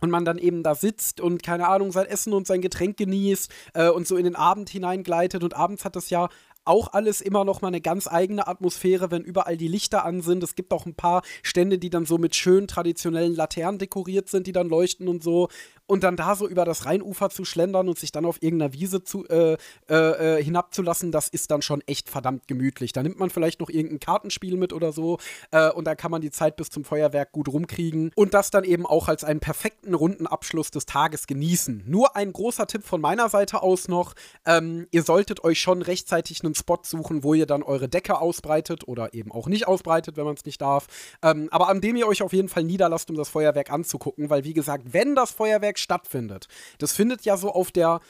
und 0.00 0.10
man 0.10 0.24
dann 0.24 0.38
eben 0.38 0.62
da 0.62 0.74
sitzt 0.74 1.20
und 1.20 1.42
keine 1.42 1.66
Ahnung 1.68 1.90
sein 1.90 2.06
Essen 2.06 2.32
und 2.32 2.46
sein 2.46 2.60
Getränk 2.60 2.96
genießt 2.96 3.50
äh, 3.74 3.88
und 3.88 4.06
so 4.06 4.16
in 4.16 4.24
den 4.24 4.36
Abend 4.36 4.68
hineingleitet 4.68 5.42
und 5.42 5.54
abends 5.54 5.84
hat 5.84 5.96
das 5.96 6.10
ja 6.10 6.28
auch 6.64 6.92
alles 6.92 7.20
immer 7.20 7.44
noch 7.44 7.62
mal 7.62 7.68
eine 7.68 7.80
ganz 7.80 8.06
eigene 8.06 8.46
Atmosphäre, 8.46 9.10
wenn 9.10 9.22
überall 9.22 9.56
die 9.56 9.68
Lichter 9.68 10.04
an 10.04 10.22
sind. 10.22 10.42
Es 10.42 10.54
gibt 10.54 10.72
auch 10.72 10.86
ein 10.86 10.94
paar 10.94 11.22
Stände, 11.42 11.78
die 11.78 11.90
dann 11.90 12.06
so 12.06 12.18
mit 12.18 12.34
schön 12.34 12.66
traditionellen 12.66 13.34
Laternen 13.34 13.78
dekoriert 13.78 14.28
sind, 14.28 14.46
die 14.46 14.52
dann 14.52 14.68
leuchten 14.68 15.08
und 15.08 15.22
so 15.22 15.48
und 15.86 16.02
dann 16.02 16.16
da 16.16 16.34
so 16.34 16.48
über 16.48 16.64
das 16.64 16.86
Rheinufer 16.86 17.30
zu 17.30 17.44
schlendern 17.44 17.88
und 17.88 17.98
sich 17.98 18.12
dann 18.12 18.24
auf 18.24 18.42
irgendeiner 18.42 18.72
Wiese 18.72 19.04
zu, 19.04 19.26
äh, 19.28 19.56
äh, 19.88 20.38
äh, 20.38 20.42
hinabzulassen, 20.42 21.12
das 21.12 21.28
ist 21.28 21.50
dann 21.50 21.62
schon 21.62 21.82
echt 21.86 22.08
verdammt 22.08 22.48
gemütlich. 22.48 22.92
Da 22.92 23.02
nimmt 23.02 23.18
man 23.18 23.30
vielleicht 23.30 23.60
noch 23.60 23.68
irgendein 23.68 24.00
Kartenspiel 24.00 24.56
mit 24.56 24.72
oder 24.72 24.92
so 24.92 25.18
äh, 25.50 25.70
und 25.70 25.86
da 25.86 25.94
kann 25.94 26.10
man 26.10 26.20
die 26.20 26.30
Zeit 26.30 26.56
bis 26.56 26.70
zum 26.70 26.84
Feuerwerk 26.84 27.32
gut 27.32 27.48
rumkriegen 27.48 28.12
und 28.14 28.34
das 28.34 28.50
dann 28.50 28.64
eben 28.64 28.86
auch 28.86 29.08
als 29.08 29.24
einen 29.24 29.40
perfekten 29.40 29.94
runden 29.94 30.26
Abschluss 30.26 30.70
des 30.70 30.86
Tages 30.86 31.26
genießen. 31.26 31.84
Nur 31.86 32.16
ein 32.16 32.32
großer 32.32 32.66
Tipp 32.66 32.84
von 32.84 33.00
meiner 33.00 33.28
Seite 33.28 33.62
aus 33.62 33.88
noch, 33.88 34.14
ähm, 34.46 34.86
ihr 34.90 35.02
solltet 35.02 35.44
euch 35.44 35.60
schon 35.60 35.82
rechtzeitig 35.82 36.42
einen 36.44 36.54
Spot 36.54 36.80
suchen, 36.82 37.22
wo 37.22 37.34
ihr 37.34 37.46
dann 37.46 37.62
eure 37.62 37.88
Decke 37.88 38.18
ausbreitet 38.18 38.88
oder 38.88 39.14
eben 39.14 39.32
auch 39.32 39.48
nicht 39.48 39.68
ausbreitet, 39.68 40.16
wenn 40.16 40.24
man 40.24 40.34
es 40.34 40.44
nicht 40.44 40.60
darf, 40.60 40.86
ähm, 41.22 41.48
aber 41.50 41.68
an 41.68 41.80
dem 41.80 41.96
ihr 41.96 42.06
euch 42.06 42.22
auf 42.22 42.32
jeden 42.32 42.48
Fall 42.48 42.64
niederlasst, 42.64 43.10
um 43.10 43.16
das 43.16 43.28
Feuerwerk 43.28 43.70
anzugucken, 43.70 44.30
weil 44.30 44.44
wie 44.44 44.54
gesagt, 44.54 44.92
wenn 44.92 45.14
das 45.14 45.30
Feuerwerk 45.30 45.73
Feuerwerk 45.74 45.78
stattfindet. 45.78 46.48
Das 46.78 46.92
findet 46.92 47.24
ja 47.24 47.36
so 47.36 47.52
auf 47.52 47.72
der 47.72 48.00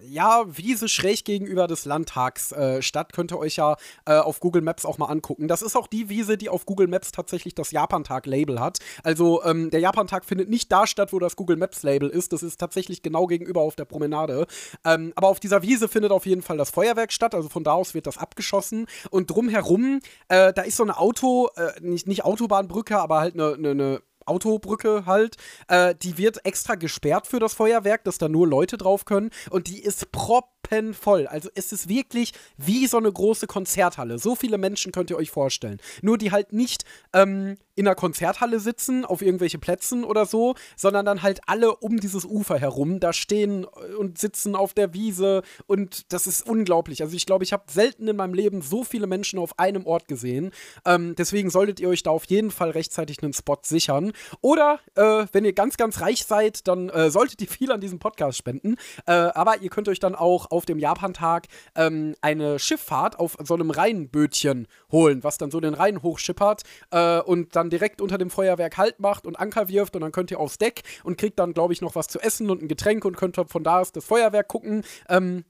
ja, 0.00 0.44
Wiese 0.48 0.88
schräg 0.88 1.24
gegenüber 1.24 1.68
des 1.68 1.84
Landtags 1.84 2.50
äh, 2.50 2.82
statt. 2.82 3.12
Könnt 3.12 3.32
ihr 3.32 3.38
euch 3.38 3.56
ja 3.56 3.76
äh, 4.06 4.18
auf 4.18 4.40
Google 4.40 4.60
Maps 4.60 4.84
auch 4.84 4.98
mal 4.98 5.06
angucken. 5.06 5.46
Das 5.46 5.62
ist 5.62 5.76
auch 5.76 5.86
die 5.86 6.08
Wiese, 6.08 6.36
die 6.36 6.48
auf 6.48 6.66
Google 6.66 6.88
Maps 6.88 7.12
tatsächlich 7.12 7.54
das 7.54 7.70
Japantag-Label 7.70 8.58
hat. 8.58 8.78
Also 9.04 9.42
ähm, 9.44 9.70
der 9.70 9.78
Japantag 9.78 10.24
findet 10.24 10.50
nicht 10.50 10.70
da 10.72 10.88
statt, 10.88 11.12
wo 11.12 11.20
das 11.20 11.36
Google 11.36 11.56
Maps-Label 11.56 12.10
ist. 12.10 12.32
Das 12.32 12.42
ist 12.42 12.58
tatsächlich 12.58 13.02
genau 13.02 13.28
gegenüber 13.28 13.60
auf 13.60 13.76
der 13.76 13.84
Promenade. 13.84 14.46
Ähm, 14.84 15.12
aber 15.14 15.28
auf 15.28 15.38
dieser 15.38 15.62
Wiese 15.62 15.86
findet 15.88 16.10
auf 16.10 16.26
jeden 16.26 16.42
Fall 16.42 16.56
das 16.56 16.70
Feuerwerk 16.70 17.12
statt. 17.12 17.34
Also 17.34 17.48
von 17.48 17.62
da 17.62 17.72
aus 17.72 17.94
wird 17.94 18.08
das 18.08 18.18
abgeschossen. 18.18 18.86
Und 19.10 19.30
drumherum, 19.30 20.00
äh, 20.28 20.52
da 20.52 20.62
ist 20.62 20.76
so 20.76 20.82
eine 20.82 20.98
Auto, 20.98 21.50
äh, 21.56 21.80
nicht, 21.80 22.08
nicht 22.08 22.24
Autobahnbrücke, 22.24 22.98
aber 22.98 23.20
halt 23.20 23.34
eine, 23.34 23.54
eine, 23.54 23.70
eine 23.70 24.02
Autobrücke 24.26 25.04
halt, 25.06 25.36
äh, 25.68 25.94
die 25.94 26.18
wird 26.18 26.44
extra 26.44 26.74
gesperrt 26.74 27.26
für 27.26 27.38
das 27.38 27.54
Feuerwerk, 27.54 28.04
dass 28.04 28.18
da 28.18 28.28
nur 28.28 28.46
Leute 28.46 28.76
drauf 28.76 29.04
können. 29.04 29.30
Und 29.50 29.68
die 29.68 29.80
ist 29.80 30.12
prop 30.12 30.53
voll. 30.94 31.26
Also 31.26 31.50
es 31.54 31.72
ist 31.72 31.88
wirklich 31.88 32.32
wie 32.56 32.86
so 32.86 32.96
eine 32.96 33.12
große 33.12 33.46
Konzerthalle. 33.46 34.18
So 34.18 34.34
viele 34.34 34.58
Menschen 34.58 34.92
könnt 34.92 35.10
ihr 35.10 35.16
euch 35.16 35.30
vorstellen. 35.30 35.78
Nur 36.02 36.18
die 36.18 36.32
halt 36.32 36.52
nicht 36.52 36.84
ähm, 37.12 37.56
in 37.76 37.86
einer 37.86 37.94
Konzerthalle 37.94 38.60
sitzen, 38.60 39.04
auf 39.04 39.22
irgendwelche 39.22 39.58
Plätzen 39.58 40.04
oder 40.04 40.26
so, 40.26 40.54
sondern 40.76 41.04
dann 41.04 41.22
halt 41.22 41.40
alle 41.46 41.74
um 41.76 41.98
dieses 41.98 42.24
Ufer 42.24 42.58
herum 42.58 43.00
da 43.00 43.12
stehen 43.12 43.64
und 43.64 44.18
sitzen 44.18 44.54
auf 44.54 44.74
der 44.74 44.94
Wiese 44.94 45.42
und 45.66 46.12
das 46.12 46.26
ist 46.26 46.46
unglaublich. 46.46 47.02
Also 47.02 47.16
ich 47.16 47.26
glaube, 47.26 47.44
ich 47.44 47.52
habe 47.52 47.64
selten 47.70 48.08
in 48.08 48.16
meinem 48.16 48.34
Leben 48.34 48.62
so 48.62 48.84
viele 48.84 49.06
Menschen 49.06 49.38
auf 49.38 49.58
einem 49.58 49.86
Ort 49.86 50.08
gesehen. 50.08 50.52
Ähm, 50.86 51.14
deswegen 51.16 51.50
solltet 51.50 51.80
ihr 51.80 51.88
euch 51.88 52.02
da 52.02 52.10
auf 52.10 52.24
jeden 52.26 52.50
Fall 52.50 52.70
rechtzeitig 52.70 53.22
einen 53.22 53.32
Spot 53.32 53.58
sichern. 53.62 54.12
Oder 54.40 54.78
äh, 54.94 55.26
wenn 55.32 55.44
ihr 55.44 55.52
ganz, 55.52 55.76
ganz 55.76 56.00
reich 56.00 56.24
seid, 56.24 56.66
dann 56.68 56.88
äh, 56.90 57.10
solltet 57.10 57.40
ihr 57.40 57.48
viel 57.48 57.72
an 57.72 57.80
diesem 57.80 57.98
Podcast 57.98 58.38
spenden. 58.38 58.76
Äh, 59.06 59.12
aber 59.12 59.60
ihr 59.60 59.70
könnt 59.70 59.88
euch 59.88 60.00
dann 60.00 60.14
auch 60.14 60.50
auf 60.54 60.64
dem 60.64 60.78
Japantag 60.78 61.46
ähm, 61.74 62.14
eine 62.20 62.58
Schifffahrt 62.58 63.18
auf 63.18 63.36
so 63.42 63.54
einem 63.54 63.70
Rheinbötchen 63.70 64.66
holen, 64.90 65.24
was 65.24 65.36
dann 65.36 65.50
so 65.50 65.60
den 65.60 65.74
Rhein 65.74 66.02
hochschippert 66.02 66.62
äh, 66.90 67.20
und 67.20 67.56
dann 67.56 67.70
direkt 67.70 68.00
unter 68.00 68.18
dem 68.18 68.30
Feuerwerk 68.30 68.76
Halt 68.76 69.00
macht 69.00 69.26
und 69.26 69.36
Anker 69.36 69.68
wirft 69.68 69.96
und 69.96 70.02
dann 70.02 70.12
könnt 70.12 70.30
ihr 70.30 70.40
aufs 70.40 70.58
Deck 70.58 70.82
und 71.02 71.18
kriegt 71.18 71.38
dann, 71.38 71.52
glaube 71.52 71.72
ich, 71.72 71.80
noch 71.80 71.94
was 71.94 72.08
zu 72.08 72.20
essen 72.20 72.50
und 72.50 72.62
ein 72.62 72.68
Getränk 72.68 73.04
und 73.04 73.16
könnt 73.16 73.34
von 73.34 73.64
da 73.64 73.80
aus 73.80 73.92
das 73.92 74.04
Feuerwerk 74.04 74.48
gucken. 74.48 74.84
Ähm, 75.08 75.44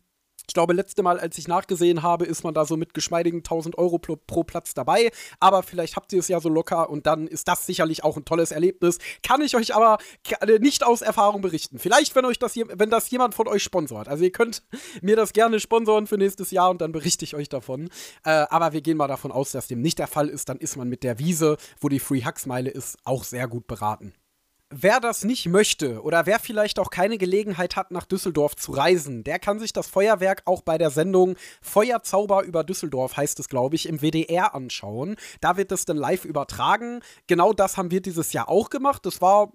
ich 0.46 0.54
glaube, 0.54 0.74
letzte 0.74 1.02
Mal, 1.02 1.18
als 1.18 1.38
ich 1.38 1.48
nachgesehen 1.48 2.02
habe, 2.02 2.24
ist 2.26 2.44
man 2.44 2.54
da 2.54 2.64
so 2.64 2.76
mit 2.76 2.94
geschmeidigen 2.94 3.38
1000 3.38 3.78
Euro 3.78 3.98
pro, 3.98 4.16
pro, 4.16 4.44
Platz 4.44 4.74
dabei. 4.74 5.10
Aber 5.40 5.62
vielleicht 5.62 5.96
habt 5.96 6.12
ihr 6.12 6.20
es 6.20 6.28
ja 6.28 6.40
so 6.40 6.48
locker 6.48 6.90
und 6.90 7.06
dann 7.06 7.26
ist 7.26 7.48
das 7.48 7.66
sicherlich 7.66 8.04
auch 8.04 8.16
ein 8.16 8.24
tolles 8.24 8.50
Erlebnis. 8.50 8.98
Kann 9.22 9.40
ich 9.40 9.56
euch 9.56 9.74
aber 9.74 9.98
äh, 10.40 10.58
nicht 10.58 10.84
aus 10.84 11.02
Erfahrung 11.02 11.40
berichten. 11.40 11.78
Vielleicht, 11.78 12.14
wenn 12.14 12.24
euch 12.24 12.38
das, 12.38 12.56
wenn 12.56 12.90
das 12.90 13.10
jemand 13.10 13.34
von 13.34 13.48
euch 13.48 13.62
sponsort. 13.62 14.08
Also 14.08 14.24
ihr 14.24 14.32
könnt 14.32 14.62
mir 15.02 15.16
das 15.16 15.32
gerne 15.32 15.60
sponsoren 15.60 16.06
für 16.06 16.18
nächstes 16.18 16.50
Jahr 16.50 16.70
und 16.70 16.80
dann 16.80 16.92
berichte 16.92 17.24
ich 17.24 17.34
euch 17.34 17.48
davon. 17.48 17.88
Äh, 18.24 18.46
aber 18.50 18.72
wir 18.72 18.82
gehen 18.82 18.96
mal 18.96 19.08
davon 19.08 19.32
aus, 19.32 19.52
dass 19.52 19.66
dem 19.66 19.80
nicht 19.80 19.98
der 19.98 20.08
Fall 20.08 20.28
ist. 20.28 20.48
Dann 20.48 20.58
ist 20.58 20.76
man 20.76 20.88
mit 20.88 21.02
der 21.02 21.18
Wiese, 21.18 21.56
wo 21.80 21.88
die 21.88 22.00
Free 22.00 22.24
Hugs 22.24 22.46
Meile 22.46 22.70
ist, 22.70 22.98
auch 23.04 23.24
sehr 23.24 23.48
gut 23.48 23.66
beraten. 23.66 24.12
Wer 24.76 24.98
das 24.98 25.22
nicht 25.22 25.46
möchte 25.46 26.02
oder 26.02 26.26
wer 26.26 26.40
vielleicht 26.40 26.80
auch 26.80 26.90
keine 26.90 27.16
Gelegenheit 27.16 27.76
hat, 27.76 27.92
nach 27.92 28.06
Düsseldorf 28.06 28.56
zu 28.56 28.72
reisen, 28.72 29.22
der 29.22 29.38
kann 29.38 29.60
sich 29.60 29.72
das 29.72 29.86
Feuerwerk 29.86 30.42
auch 30.46 30.62
bei 30.62 30.78
der 30.78 30.90
Sendung 30.90 31.36
Feuerzauber 31.62 32.42
über 32.42 32.64
Düsseldorf, 32.64 33.16
heißt 33.16 33.38
es, 33.38 33.48
glaube 33.48 33.76
ich, 33.76 33.88
im 33.88 34.00
WDR 34.00 34.52
anschauen. 34.52 35.14
Da 35.40 35.56
wird 35.56 35.70
es 35.70 35.84
dann 35.84 35.96
live 35.96 36.24
übertragen. 36.24 37.02
Genau 37.28 37.52
das 37.52 37.76
haben 37.76 37.92
wir 37.92 38.02
dieses 38.02 38.32
Jahr 38.32 38.48
auch 38.48 38.68
gemacht. 38.68 39.06
Das 39.06 39.20
war 39.20 39.52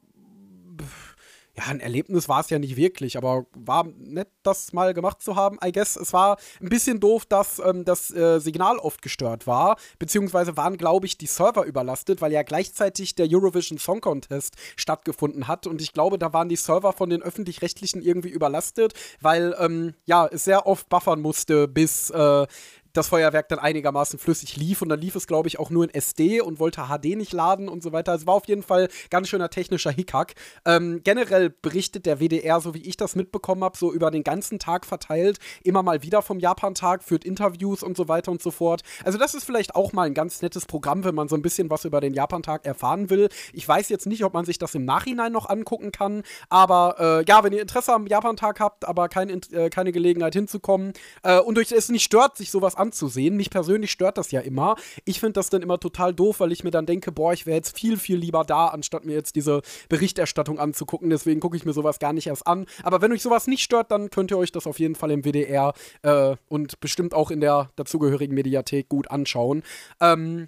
ja, 1.59 1.71
ein 1.71 1.79
Erlebnis 1.79 2.29
war 2.29 2.39
es 2.39 2.49
ja 2.49 2.59
nicht 2.59 2.77
wirklich, 2.77 3.17
aber 3.17 3.45
war 3.53 3.85
nett, 3.97 4.29
das 4.43 4.71
mal 4.73 4.93
gemacht 4.93 5.21
zu 5.21 5.35
haben. 5.35 5.57
I 5.63 5.71
guess, 5.71 5.95
es 5.95 6.13
war 6.13 6.37
ein 6.61 6.69
bisschen 6.69 6.99
doof, 6.99 7.25
dass 7.25 7.59
ähm, 7.59 7.85
das 7.85 8.11
äh, 8.11 8.39
Signal 8.39 8.77
oft 8.77 9.01
gestört 9.01 9.45
war, 9.45 9.77
beziehungsweise 9.99 10.55
waren, 10.57 10.77
glaube 10.77 11.05
ich, 11.05 11.17
die 11.17 11.27
Server 11.27 11.65
überlastet, 11.65 12.21
weil 12.21 12.31
ja 12.31 12.43
gleichzeitig 12.43 13.15
der 13.15 13.27
Eurovision 13.29 13.77
Song 13.77 14.01
Contest 14.01 14.55
stattgefunden 14.75 15.47
hat 15.47 15.67
und 15.67 15.81
ich 15.81 15.93
glaube, 15.93 16.17
da 16.17 16.31
waren 16.33 16.49
die 16.49 16.55
Server 16.55 16.93
von 16.93 17.09
den 17.09 17.21
Öffentlich-Rechtlichen 17.21 18.01
irgendwie 18.01 18.29
überlastet, 18.29 18.93
weil, 19.19 19.55
ähm, 19.59 19.95
ja, 20.05 20.27
es 20.27 20.45
sehr 20.45 20.65
oft 20.65 20.87
buffern 20.89 21.21
musste, 21.21 21.67
bis 21.67 22.09
äh, 22.09 22.47
das 22.93 23.07
Feuerwerk 23.07 23.49
dann 23.49 23.59
einigermaßen 23.59 24.19
flüssig 24.19 24.57
lief 24.57 24.81
und 24.81 24.89
dann 24.89 24.99
lief 24.99 25.15
es, 25.15 25.27
glaube 25.27 25.47
ich, 25.47 25.59
auch 25.59 25.69
nur 25.69 25.83
in 25.83 25.93
SD 25.93 26.41
und 26.41 26.59
wollte 26.59 26.87
HD 26.87 27.15
nicht 27.15 27.33
laden 27.33 27.69
und 27.69 27.83
so 27.83 27.91
weiter. 27.91 28.13
Es 28.13 28.25
war 28.25 28.35
auf 28.35 28.47
jeden 28.47 28.63
Fall 28.63 28.87
ganz 29.09 29.29
schöner 29.29 29.49
technischer 29.49 29.91
Hickhack. 29.91 30.33
Ähm, 30.65 31.01
generell 31.03 31.49
berichtet 31.49 32.05
der 32.05 32.19
WDR, 32.19 32.59
so 32.61 32.73
wie 32.73 32.81
ich 32.81 32.97
das 32.97 33.15
mitbekommen 33.15 33.63
habe, 33.63 33.77
so 33.77 33.93
über 33.93 34.11
den 34.11 34.23
ganzen 34.23 34.59
Tag 34.59 34.85
verteilt, 34.85 35.39
immer 35.63 35.83
mal 35.83 36.01
wieder 36.03 36.21
vom 36.21 36.39
Japan-Tag, 36.39 37.03
führt 37.03 37.25
Interviews 37.25 37.83
und 37.83 37.95
so 37.95 38.07
weiter 38.07 38.31
und 38.31 38.41
so 38.41 38.51
fort. 38.51 38.81
Also 39.03 39.17
das 39.17 39.33
ist 39.33 39.45
vielleicht 39.45 39.75
auch 39.75 39.93
mal 39.93 40.03
ein 40.03 40.13
ganz 40.13 40.41
nettes 40.41 40.65
Programm, 40.65 41.03
wenn 41.03 41.15
man 41.15 41.27
so 41.27 41.35
ein 41.35 41.41
bisschen 41.41 41.69
was 41.69 41.85
über 41.85 42.01
den 42.01 42.13
Japan-Tag 42.13 42.65
erfahren 42.65 43.09
will. 43.09 43.29
Ich 43.53 43.67
weiß 43.67 43.89
jetzt 43.89 44.07
nicht, 44.07 44.23
ob 44.23 44.33
man 44.33 44.45
sich 44.45 44.57
das 44.57 44.75
im 44.75 44.85
Nachhinein 44.85 45.31
noch 45.31 45.49
angucken 45.49 45.91
kann, 45.91 46.23
aber 46.49 46.95
äh, 46.99 47.25
ja, 47.27 47.43
wenn 47.43 47.53
ihr 47.53 47.61
Interesse 47.61 47.93
am 47.93 48.07
Japan-Tag 48.07 48.59
habt, 48.59 48.85
aber 48.85 49.09
kein, 49.09 49.29
äh, 49.51 49.69
keine 49.69 49.91
Gelegenheit 49.91 50.33
hinzukommen 50.33 50.93
äh, 51.23 51.39
und 51.39 51.57
euch 51.57 51.71
es 51.71 51.89
nicht 51.89 52.03
stört, 52.03 52.37
sich 52.37 52.51
sowas 52.51 52.75
anzusehen. 52.79 53.35
Mich 53.35 53.49
persönlich 53.49 53.91
stört 53.91 54.17
das 54.17 54.31
ja 54.31 54.41
immer. 54.41 54.75
Ich 55.05 55.19
finde 55.19 55.33
das 55.33 55.49
dann 55.49 55.61
immer 55.61 55.79
total 55.79 56.13
doof, 56.13 56.39
weil 56.39 56.51
ich 56.51 56.63
mir 56.63 56.71
dann 56.71 56.85
denke, 56.85 57.11
boah, 57.11 57.33
ich 57.33 57.45
wäre 57.45 57.57
jetzt 57.57 57.77
viel, 57.77 57.97
viel 57.97 58.17
lieber 58.17 58.43
da, 58.43 58.67
anstatt 58.67 59.05
mir 59.05 59.13
jetzt 59.13 59.35
diese 59.35 59.61
Berichterstattung 59.89 60.59
anzugucken. 60.59 61.09
Deswegen 61.09 61.39
gucke 61.39 61.57
ich 61.57 61.65
mir 61.65 61.73
sowas 61.73 61.99
gar 61.99 62.13
nicht 62.13 62.27
erst 62.27 62.47
an. 62.47 62.65
Aber 62.83 63.01
wenn 63.01 63.11
euch 63.11 63.21
sowas 63.21 63.47
nicht 63.47 63.63
stört, 63.63 63.91
dann 63.91 64.09
könnt 64.09 64.31
ihr 64.31 64.37
euch 64.37 64.51
das 64.51 64.67
auf 64.67 64.79
jeden 64.79 64.95
Fall 64.95 65.11
im 65.11 65.23
WDR 65.23 65.73
äh, 66.01 66.35
und 66.47 66.79
bestimmt 66.79 67.13
auch 67.13 67.31
in 67.31 67.41
der 67.41 67.69
dazugehörigen 67.75 68.35
Mediathek 68.35 68.89
gut 68.89 69.11
anschauen. 69.11 69.63
Ähm, 69.99 70.47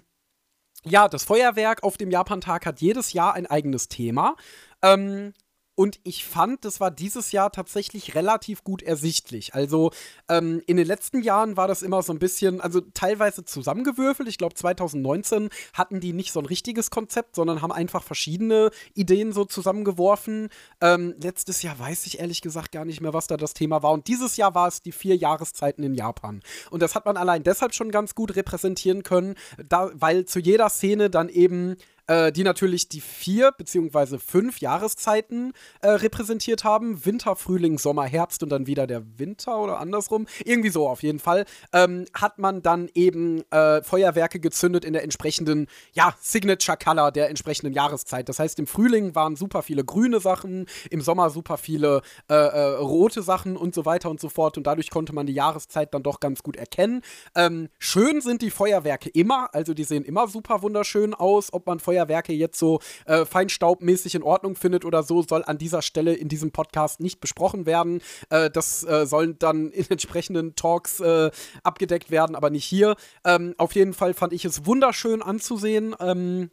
ja, 0.84 1.08
das 1.08 1.24
Feuerwerk 1.24 1.84
auf 1.84 1.96
dem 1.96 2.10
Japantag 2.10 2.66
hat 2.66 2.80
jedes 2.80 3.12
Jahr 3.12 3.34
ein 3.34 3.46
eigenes 3.46 3.88
Thema. 3.88 4.36
Ähm, 4.82 5.32
und 5.74 6.00
ich 6.04 6.24
fand, 6.24 6.64
das 6.64 6.80
war 6.80 6.90
dieses 6.90 7.32
Jahr 7.32 7.50
tatsächlich 7.50 8.14
relativ 8.14 8.62
gut 8.62 8.82
ersichtlich. 8.82 9.54
Also 9.54 9.90
ähm, 10.28 10.62
in 10.66 10.76
den 10.76 10.86
letzten 10.86 11.22
Jahren 11.22 11.56
war 11.56 11.66
das 11.66 11.80
immer 11.82 12.02
so 12.02 12.12
ein 12.12 12.18
bisschen, 12.18 12.60
also 12.60 12.82
teilweise 12.92 13.44
zusammengewürfelt. 13.44 14.28
Ich 14.28 14.36
glaube, 14.36 14.54
2019 14.54 15.48
hatten 15.72 16.00
die 16.00 16.12
nicht 16.12 16.32
so 16.32 16.40
ein 16.40 16.46
richtiges 16.46 16.90
Konzept, 16.90 17.36
sondern 17.36 17.62
haben 17.62 17.72
einfach 17.72 18.02
verschiedene 18.02 18.70
Ideen 18.92 19.32
so 19.32 19.46
zusammengeworfen. 19.46 20.50
Ähm, 20.82 21.14
letztes 21.18 21.62
Jahr 21.62 21.78
weiß 21.78 22.04
ich 22.06 22.20
ehrlich 22.20 22.42
gesagt 22.42 22.72
gar 22.72 22.84
nicht 22.84 23.00
mehr, 23.00 23.14
was 23.14 23.26
da 23.26 23.38
das 23.38 23.54
Thema 23.54 23.82
war. 23.82 23.92
Und 23.92 24.08
dieses 24.08 24.36
Jahr 24.36 24.54
war 24.54 24.68
es 24.68 24.82
die 24.82 24.92
vier 24.92 25.16
Jahreszeiten 25.16 25.82
in 25.82 25.94
Japan. 25.94 26.42
Und 26.70 26.82
das 26.82 26.94
hat 26.94 27.06
man 27.06 27.16
allein 27.16 27.44
deshalb 27.44 27.74
schon 27.74 27.90
ganz 27.90 28.14
gut 28.14 28.36
repräsentieren 28.36 29.02
können, 29.02 29.36
da, 29.68 29.90
weil 29.94 30.26
zu 30.26 30.38
jeder 30.38 30.68
Szene 30.68 31.08
dann 31.08 31.30
eben 31.30 31.76
äh, 32.12 32.30
die 32.30 32.44
natürlich 32.44 32.88
die 32.88 33.00
vier 33.00 33.52
beziehungsweise 33.52 34.18
fünf 34.18 34.60
Jahreszeiten 34.60 35.54
äh, 35.80 35.88
repräsentiert 35.88 36.62
haben. 36.62 37.06
Winter, 37.06 37.36
Frühling, 37.36 37.78
Sommer, 37.78 38.04
Herbst 38.04 38.42
und 38.42 38.50
dann 38.50 38.66
wieder 38.66 38.86
der 38.86 39.02
Winter 39.18 39.58
oder 39.58 39.80
andersrum. 39.80 40.26
Irgendwie 40.44 40.68
so 40.68 40.88
auf 40.88 41.02
jeden 41.02 41.20
Fall. 41.20 41.46
Ähm, 41.72 42.04
hat 42.12 42.38
man 42.38 42.60
dann 42.60 42.90
eben 42.94 43.42
äh, 43.50 43.82
Feuerwerke 43.82 44.40
gezündet 44.40 44.84
in 44.84 44.92
der 44.92 45.04
entsprechenden, 45.04 45.68
ja, 45.94 46.14
Signature 46.20 46.76
Color 46.76 47.12
der 47.12 47.30
entsprechenden 47.30 47.72
Jahreszeit. 47.72 48.28
Das 48.28 48.38
heißt, 48.38 48.58
im 48.58 48.66
Frühling 48.66 49.14
waren 49.14 49.34
super 49.34 49.62
viele 49.62 49.82
grüne 49.82 50.20
Sachen, 50.20 50.66
im 50.90 51.00
Sommer 51.00 51.30
super 51.30 51.56
viele 51.56 52.02
äh, 52.28 52.34
äh, 52.34 52.74
rote 52.74 53.22
Sachen 53.22 53.56
und 53.56 53.74
so 53.74 53.86
weiter 53.86 54.10
und 54.10 54.20
so 54.20 54.28
fort. 54.28 54.58
Und 54.58 54.66
dadurch 54.66 54.90
konnte 54.90 55.14
man 55.14 55.26
die 55.26 55.32
Jahreszeit 55.32 55.94
dann 55.94 56.02
doch 56.02 56.20
ganz 56.20 56.42
gut 56.42 56.56
erkennen. 56.56 57.00
Ähm, 57.34 57.70
schön 57.78 58.20
sind 58.20 58.42
die 58.42 58.50
Feuerwerke 58.50 59.08
immer, 59.08 59.48
also 59.54 59.72
die 59.72 59.84
sehen 59.84 60.04
immer 60.04 60.28
super 60.28 60.60
wunderschön 60.60 61.14
aus, 61.14 61.50
ob 61.54 61.66
man 61.66 61.80
Feuerwerke 61.80 62.01
Feuerwerke 62.02 62.32
jetzt 62.32 62.58
so 62.58 62.80
äh, 63.06 63.24
feinstaubmäßig 63.24 64.14
in 64.14 64.22
Ordnung 64.22 64.56
findet 64.56 64.84
oder 64.84 65.02
so, 65.02 65.22
soll 65.22 65.44
an 65.44 65.58
dieser 65.58 65.82
Stelle 65.82 66.14
in 66.14 66.28
diesem 66.28 66.50
Podcast 66.50 67.00
nicht 67.00 67.20
besprochen 67.20 67.66
werden. 67.66 68.00
Äh, 68.30 68.50
das 68.50 68.84
äh, 68.84 69.06
sollen 69.06 69.38
dann 69.38 69.70
in 69.72 69.88
entsprechenden 69.90 70.54
Talks 70.56 71.00
äh, 71.00 71.30
abgedeckt 71.62 72.10
werden, 72.10 72.36
aber 72.36 72.50
nicht 72.50 72.64
hier. 72.64 72.96
Ähm, 73.24 73.54
auf 73.58 73.74
jeden 73.74 73.94
Fall 73.94 74.14
fand 74.14 74.32
ich 74.32 74.44
es 74.44 74.66
wunderschön 74.66 75.22
anzusehen. 75.22 75.94
Ähm, 76.00 76.50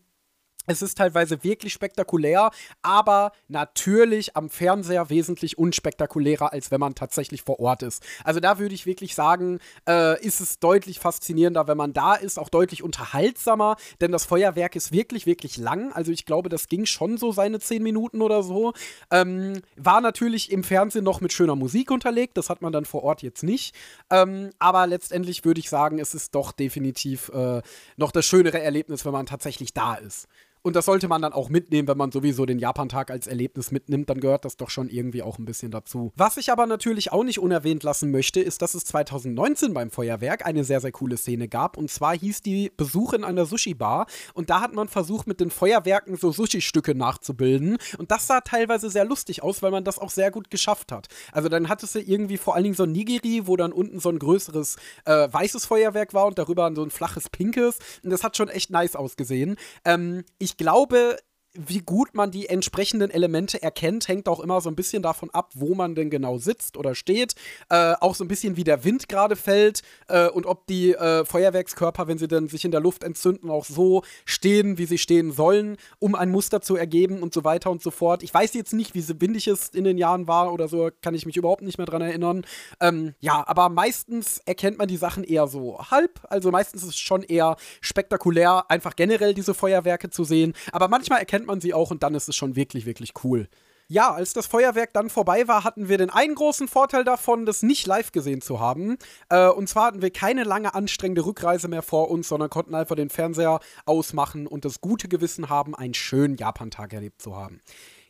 es 0.70 0.84
ist 0.84 1.00
teilweise 1.00 1.44
wirklich 1.44 1.74
spektakulär, 1.74 2.52
aber 2.84 3.32
natürlich 3.48 4.38
am 4.38 4.50
Fernseher 4.50 5.10
wesentlich 5.10 5.58
unspektakulärer, 5.58 6.54
als 6.54 6.70
wenn 6.70 6.80
man 6.80 6.94
tatsächlich 6.94 7.42
vor 7.42 7.60
Ort 7.60 7.82
ist. 7.82 8.06
Also 8.24 8.40
da 8.40 8.60
würde 8.60 8.76
ich 8.76 8.86
wirklich 8.86 9.16
sagen, 9.16 9.60
äh, 9.88 10.24
ist 10.24 10.40
es 10.42 10.60
deutlich 10.60 11.00
faszinierender, 11.00 11.68
wenn 11.68 11.78
man 11.78 11.94
da 11.94 12.14
ist, 12.14 12.38
auch 12.38 12.50
deutlich 12.50 12.84
unterhaltsamer, 12.84 13.78
denn 14.00 14.12
das 14.12 14.26
Feuerwerk 14.26 14.76
ist 14.76 14.92
wirklich, 14.92 15.26
wirklich 15.26 15.58
lang. 15.58 15.92
Also 15.92 16.12
ich 16.12 16.26
glaube, 16.26 16.50
das 16.50 16.68
ging 16.68 16.86
schon 16.86 17.18
so 17.18 17.32
seine 17.32 17.60
zehn 17.60 17.82
Minuten 17.82 18.22
oder 18.22 18.44
so. 18.44 18.74
Ähm, 19.10 19.62
war 19.76 20.02
natürlich 20.02 20.52
im 20.52 20.64
Fernsehen 20.64 21.04
noch 21.04 21.20
mit 21.20 21.34
schöner 21.34 21.56
Musik 21.56 21.90
unterlegt, 21.90 22.38
das 22.38 22.52
hat 22.52 22.62
man 22.62 22.72
dann 22.72 22.86
vor 22.86 23.04
Ort 23.04 23.24
jetzt 23.24 23.42
nicht. 23.42 23.74
Ähm, 24.12 24.52
aber 24.60 24.86
letztendlich 24.86 25.44
würde 25.46 25.62
ich 25.62 25.70
sagen, 25.70 25.98
es 25.98 26.14
ist 26.14 26.36
doch 26.36 26.52
definitiv 26.52 27.30
äh, 27.30 27.64
noch 27.98 28.12
das 28.12 28.26
schönere 28.26 28.62
Erlebnis, 28.62 29.04
wenn 29.04 29.14
man 29.14 29.26
tatsächlich 29.26 29.74
da 29.74 29.96
ist. 29.96 30.28
Und 30.62 30.76
das 30.76 30.86
sollte 30.86 31.08
man 31.08 31.22
dann 31.22 31.32
auch 31.32 31.50
mitnehmen, 31.50 31.88
wenn 31.88 31.98
man 31.98 32.12
sowieso 32.12 32.46
den 32.46 32.60
Japan-Tag 32.60 33.12
als 33.12 33.28
Erlebnis 33.28 33.72
mitnimmt, 33.72 34.10
dann 34.10 34.20
gehört 34.20 34.44
das 34.44 34.58
doch 34.58 34.70
schon 34.70 34.90
irgendwie 34.90 35.24
auch 35.24 35.40
ein 35.40 35.46
bisschen 35.46 35.72
dazu. 35.72 36.12
Was 36.16 36.38
ich 36.38 36.52
aber 36.52 36.66
natürlich 36.66 37.12
auch 37.12 37.24
nicht 37.24 37.40
unerwähnt 37.40 37.84
lassen 37.84 38.12
möchte, 38.12 38.42
ist, 38.42 38.62
dass 38.62 38.74
es 38.74 38.84
2019 38.86 39.74
beim 39.74 39.90
Feuerwerk 39.90 40.46
eine 40.46 40.64
sehr, 40.64 40.82
sehr 40.82 40.92
coole 40.92 41.18
Szene 41.18 41.48
gab. 41.48 41.78
Und 41.78 41.90
zwar 41.90 42.18
hieß 42.18 42.42
die 42.42 42.72
Besuch 42.76 43.14
in 43.14 43.24
einer 43.24 43.46
Sushi-Bar. 43.46 44.08
Und 44.34 44.50
da 44.50 44.60
hat 44.62 44.74
man 44.74 44.90
versucht, 44.90 45.28
mit 45.28 45.40
den 45.40 45.50
Feuerwerken 45.50 46.18
so 46.18 46.32
Sushi-Stücke 46.32 46.94
nachzubilden. 46.94 47.78
Und 47.98 48.12
das 48.12 48.28
sah 48.28 48.42
teilweise 48.42 48.90
sehr 48.90 49.06
lustig 49.06 49.42
aus, 49.42 49.62
weil 49.62 49.72
man 49.72 49.86
das 49.86 49.98
auch 49.98 50.10
sehr 50.10 50.30
gut 50.30 50.50
geschafft 50.50 50.92
hat. 50.92 51.08
Also 51.32 51.48
dann 51.48 51.70
hattest 51.70 51.96
du 51.96 52.00
irgendwie 52.00 52.38
vor 52.38 52.56
allen 52.56 52.64
Dingen 52.64 52.76
so 52.76 52.84
ein 52.84 52.92
Nigiri, 52.92 53.48
wo 53.48 53.56
dann 53.56 53.72
unten 53.72 54.00
so 54.00 54.10
ein 54.10 54.20
größeres 54.20 54.76
äh, 55.06 55.30
weißes 55.32 55.66
Feuerwerk 55.66 56.14
war 56.14 56.26
und 56.26 56.38
darüber 56.38 56.70
so 56.76 56.84
ein 56.84 56.92
flaches 56.92 57.30
pinkes. 57.30 57.80
Und 58.04 58.10
das 58.10 58.24
hat 58.24 58.36
schon 58.36 58.50
echt 58.50 58.72
nice 58.72 58.96
ausgesehen. 58.96 59.56
Ähm, 59.86 60.24
ich 60.38 60.49
ich 60.50 60.58
glaube, 60.58 61.18
wie 61.54 61.80
gut 61.80 62.14
man 62.14 62.32
die 62.32 62.48
entsprechenden 62.48 63.10
Elemente 63.10 63.62
erkennt, 63.62 64.08
hängt 64.08 64.28
auch 64.30 64.40
immer 64.40 64.62
so 64.62 64.70
ein 64.70 64.76
bisschen 64.76 65.02
davon 65.02 65.30
ab, 65.32 65.52
wo 65.56 65.74
man 65.74 65.96
denn 65.96 66.10
genau 66.10 66.38
sitzt 66.38 66.78
oder 66.78 66.96
steht. 66.96 67.36
Äh, 67.70 67.94
auch 68.00 68.16
so 68.16 68.24
ein 68.24 68.28
bisschen, 68.28 68.56
wie 68.56 68.64
der 68.64 68.84
Wind 68.84 69.10
gerade 69.10 69.36
fällt 69.36 69.82
äh, 70.08 70.30
und 70.30 70.46
ob 70.46 70.68
die 70.68 70.94
äh, 70.94 71.26
Feuerwerkskörper, 71.26 72.08
wenn 72.08 72.18
sie 72.18 72.28
dann 72.28 72.48
sich 72.48 72.66
in 72.66 72.72
der 72.72 72.82
Luft 72.82 73.04
entzünden, 73.04 73.50
auch 73.50 73.66
so 73.66 74.04
stehen, 74.26 74.78
wie 74.78 74.86
sie 74.86 74.98
stehen 74.98 75.32
sollen, 75.32 75.78
um 75.98 76.16
ein 76.16 76.30
Muster 76.30 76.62
zu 76.62 76.76
ergeben 76.76 77.24
und 77.24 77.34
so 77.34 77.44
weiter 77.44 77.72
und 77.72 77.82
so 77.82 77.92
fort. 77.92 78.22
Ich 78.24 78.34
weiß 78.34 78.54
jetzt 78.54 78.74
nicht, 78.74 78.94
wie 78.94 79.04
windig 79.20 79.48
es 79.48 79.70
in 79.70 79.84
den 79.84 79.98
Jahren 79.98 80.28
war 80.28 80.54
oder 80.54 80.68
so, 80.68 80.90
kann 81.02 81.16
ich 81.16 81.26
mich 81.26 81.38
überhaupt 81.38 81.64
nicht 81.64 81.78
mehr 81.78 81.88
dran 81.88 82.02
erinnern. 82.02 82.46
Ähm, 82.80 83.16
ja, 83.20 83.44
aber 83.48 83.70
meistens 83.70 84.40
erkennt 84.46 84.78
man 84.78 84.88
die 84.88 84.98
Sachen 84.98 85.24
eher 85.24 85.48
so 85.48 85.80
halb. 85.80 86.22
Also 86.30 86.52
meistens 86.52 86.84
ist 86.84 86.90
es 86.90 86.98
schon 86.98 87.24
eher 87.24 87.56
spektakulär, 87.82 88.70
einfach 88.70 88.96
generell 88.96 89.34
diese 89.34 89.54
Feuerwerke 89.54 90.10
zu 90.10 90.24
sehen. 90.24 90.54
Aber 90.72 90.88
manchmal 90.88 91.20
erkennt 91.20 91.39
man 91.46 91.60
man 91.60 91.62
sie 91.62 91.74
auch 91.74 91.92
und 91.92 92.04
dann 92.04 92.16
ist 92.16 92.30
es 92.30 92.36
schon 92.36 92.56
wirklich, 92.56 92.86
wirklich 92.86 93.14
cool. 93.24 93.48
Ja, 93.92 94.14
als 94.14 94.34
das 94.34 94.46
Feuerwerk 94.46 94.94
dann 94.94 95.10
vorbei 95.10 95.48
war, 95.48 95.64
hatten 95.64 95.90
wir 95.90 95.98
den 95.98 96.12
einen 96.12 96.36
großen 96.36 96.68
Vorteil 96.68 97.04
davon, 97.04 97.48
das 97.48 97.64
nicht 97.64 97.88
live 97.88 98.12
gesehen 98.12 98.40
zu 98.40 98.60
haben. 98.60 98.98
Äh, 99.30 99.48
und 99.48 99.68
zwar 99.68 99.88
hatten 99.88 100.04
wir 100.04 100.12
keine 100.12 100.44
lange 100.44 100.76
anstrengende 100.76 101.26
Rückreise 101.26 101.68
mehr 101.68 101.82
vor 101.82 102.12
uns, 102.12 102.28
sondern 102.28 102.52
konnten 102.52 102.76
einfach 102.76 102.96
den 102.96 103.10
Fernseher 103.10 103.60
ausmachen 103.86 104.46
und 104.46 104.64
das 104.64 104.80
gute 104.80 105.08
Gewissen 105.08 105.50
haben, 105.50 105.74
einen 105.74 105.96
schönen 105.96 106.38
Japantag 106.38 106.94
erlebt 106.94 107.20
zu 107.20 107.36
haben 107.36 107.62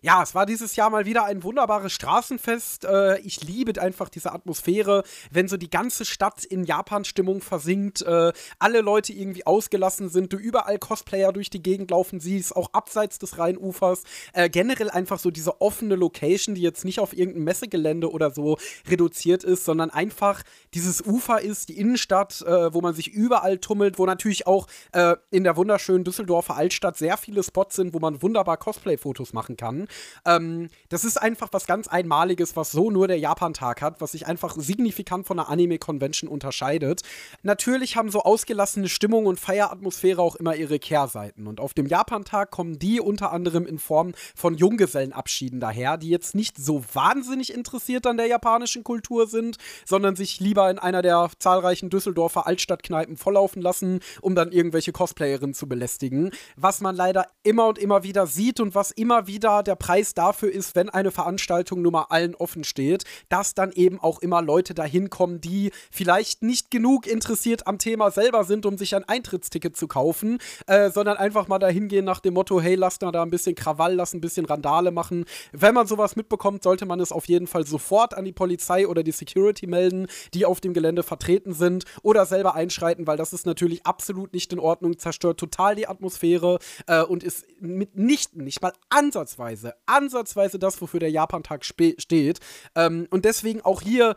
ja, 0.01 0.23
es 0.23 0.33
war 0.33 0.45
dieses 0.45 0.75
Jahr 0.75 0.89
mal 0.89 1.05
wieder 1.05 1.25
ein 1.25 1.43
wunderbares 1.43 1.91
Straßenfest. 1.91 2.85
Äh, 2.85 3.19
ich 3.19 3.43
liebe 3.43 3.79
einfach 3.81 4.07
diese 4.07 4.31
Atmosphäre, 4.31 5.03
wenn 5.29 5.47
so 5.47 5.57
die 5.57 5.69
ganze 5.69 6.05
Stadt 6.05 6.45
in 6.45 6.63
Japan-Stimmung 6.63 7.41
versinkt, 7.41 8.01
äh, 8.03 8.31
alle 8.59 8.81
Leute 8.81 9.11
irgendwie 9.11 9.45
ausgelassen 9.45 10.09
sind, 10.09 10.31
du 10.31 10.37
überall 10.37 10.79
Cosplayer 10.79 11.33
durch 11.33 11.49
die 11.49 11.61
Gegend 11.61 11.91
laufen 11.91 12.19
siehst, 12.21 12.55
auch 12.55 12.69
abseits 12.71 13.19
des 13.19 13.37
Rheinufers. 13.37 14.03
Äh, 14.33 14.49
generell 14.49 14.89
einfach 14.89 15.19
so 15.19 15.31
diese 15.31 15.59
offene 15.59 15.95
Location, 15.95 16.55
die 16.55 16.61
jetzt 16.61 16.85
nicht 16.85 16.99
auf 16.99 17.11
irgendein 17.15 17.43
Messegelände 17.43 18.09
oder 18.09 18.31
so 18.31 18.57
reduziert 18.89 19.43
ist, 19.43 19.65
sondern 19.65 19.89
einfach 19.89 20.43
dieses 20.73 21.01
Ufer 21.05 21.41
ist, 21.41 21.67
die 21.69 21.77
Innenstadt, 21.77 22.41
äh, 22.41 22.73
wo 22.73 22.79
man 22.79 22.93
sich 22.93 23.09
überall 23.09 23.57
tummelt, 23.57 23.99
wo 23.99 24.05
natürlich 24.05 24.47
auch 24.47 24.67
äh, 24.93 25.17
in 25.29 25.43
der 25.43 25.57
wunderschönen 25.57 26.05
Düsseldorfer 26.05 26.55
Altstadt 26.55 26.97
sehr 26.97 27.17
viele 27.17 27.43
Spots 27.43 27.75
sind, 27.75 27.93
wo 27.93 27.99
man 27.99 28.21
wunderbar 28.21 28.55
Cosplay-Fotos 28.57 29.33
machen 29.33 29.57
kann. 29.57 29.88
Ähm, 30.25 30.69
das 30.89 31.03
ist 31.03 31.17
einfach 31.17 31.49
was 31.51 31.65
ganz 31.65 31.87
Einmaliges, 31.87 32.55
was 32.55 32.71
so 32.71 32.91
nur 32.91 33.07
der 33.07 33.19
Japan-Tag 33.19 33.81
hat, 33.81 34.01
was 34.01 34.13
sich 34.13 34.27
einfach 34.27 34.55
signifikant 34.57 35.27
von 35.27 35.37
der 35.37 35.49
Anime-Convention 35.49 36.29
unterscheidet. 36.29 37.01
Natürlich 37.43 37.95
haben 37.95 38.09
so 38.09 38.21
ausgelassene 38.21 38.89
Stimmung 38.89 39.25
und 39.25 39.39
Feieratmosphäre 39.39 40.21
auch 40.21 40.35
immer 40.35 40.55
ihre 40.55 40.79
Kehrseiten. 40.79 41.47
Und 41.47 41.59
auf 41.59 41.73
dem 41.73 41.85
Japan-Tag 41.85 42.51
kommen 42.51 42.79
die 42.79 42.99
unter 42.99 43.31
anderem 43.31 43.65
in 43.65 43.79
Form 43.79 44.13
von 44.35 44.55
Junggesellenabschieden 44.55 45.59
daher, 45.59 45.97
die 45.97 46.09
jetzt 46.09 46.35
nicht 46.35 46.57
so 46.57 46.83
wahnsinnig 46.93 47.53
interessiert 47.53 48.05
an 48.05 48.17
der 48.17 48.27
japanischen 48.27 48.83
Kultur 48.83 49.27
sind, 49.27 49.57
sondern 49.85 50.15
sich 50.15 50.39
lieber 50.39 50.69
in 50.69 50.79
einer 50.79 51.01
der 51.01 51.29
zahlreichen 51.39 51.89
Düsseldorfer 51.89 52.47
Altstadtkneipen 52.47 53.17
volllaufen 53.17 53.61
lassen, 53.61 53.99
um 54.21 54.35
dann 54.35 54.51
irgendwelche 54.51 54.91
Cosplayerinnen 54.91 55.53
zu 55.53 55.67
belästigen. 55.67 56.31
Was 56.55 56.81
man 56.81 56.95
leider 56.95 57.27
immer 57.43 57.67
und 57.67 57.77
immer 57.77 58.03
wieder 58.03 58.27
sieht 58.27 58.59
und 58.59 58.75
was 58.75 58.91
immer 58.91 59.27
wieder 59.27 59.63
der 59.63 59.75
Preis 59.79 60.13
dafür 60.13 60.51
ist, 60.51 60.75
wenn 60.75 60.89
eine 60.89 61.11
Veranstaltung 61.11 61.81
nun 61.81 61.93
mal 61.93 62.05
allen 62.09 62.35
offen 62.35 62.63
steht, 62.63 63.05
dass 63.29 63.55
dann 63.55 63.71
eben 63.71 63.99
auch 63.99 64.19
immer 64.19 64.41
Leute 64.41 64.73
dahin 64.73 65.09
kommen, 65.09 65.41
die 65.41 65.71
vielleicht 65.91 66.43
nicht 66.43 66.69
genug 66.69 67.07
interessiert 67.07 67.65
am 67.65 67.79
Thema 67.79 68.11
selber 68.11 68.43
sind, 68.43 68.65
um 68.65 68.77
sich 68.77 68.95
ein 68.95 69.05
Eintrittsticket 69.05 69.75
zu 69.75 69.87
kaufen, 69.87 70.37
äh, 70.67 70.91
sondern 70.91 71.17
einfach 71.17 71.47
mal 71.47 71.59
dahin 71.59 71.87
gehen 71.87 72.05
nach 72.05 72.19
dem 72.19 72.35
Motto, 72.35 72.61
hey, 72.61 72.75
lass 72.75 72.99
da 72.99 73.09
ein 73.09 73.29
bisschen 73.29 73.55
Krawall, 73.55 73.95
lass 73.95 74.13
ein 74.13 74.21
bisschen 74.21 74.45
Randale 74.45 74.91
machen. 74.91 75.25
Wenn 75.51 75.73
man 75.73 75.87
sowas 75.87 76.15
mitbekommt, 76.15 76.63
sollte 76.63 76.85
man 76.85 76.99
es 76.99 77.11
auf 77.11 77.27
jeden 77.27 77.47
Fall 77.47 77.65
sofort 77.65 78.13
an 78.13 78.25
die 78.25 78.31
Polizei 78.31 78.87
oder 78.87 79.03
die 79.03 79.11
Security 79.11 79.67
melden, 79.67 80.07
die 80.33 80.45
auf 80.45 80.59
dem 80.61 80.73
Gelände 80.73 81.03
vertreten 81.03 81.53
sind 81.53 81.85
oder 82.03 82.25
selber 82.25 82.55
einschreiten, 82.55 83.07
weil 83.07 83.17
das 83.17 83.33
ist 83.33 83.45
natürlich 83.45 83.85
absolut 83.85 84.33
nicht 84.33 84.51
in 84.53 84.59
Ordnung, 84.59 84.97
zerstört 84.97 85.39
total 85.39 85.75
die 85.75 85.87
Atmosphäre 85.87 86.59
äh, 86.87 87.01
und 87.01 87.23
ist 87.23 87.45
mitnichten, 87.61 88.43
nicht 88.43 88.61
mal 88.61 88.73
ansatzweise 88.89 89.68
ansatzweise, 89.85 90.29
ansatzweise 90.39 90.59
das, 90.59 90.81
wofür 90.81 90.99
der 90.99 91.11
Japantag 91.11 91.65
steht. 91.65 92.39
Ähm, 92.75 93.07
und 93.09 93.25
deswegen 93.25 93.61
auch 93.61 93.81
hier 93.81 94.15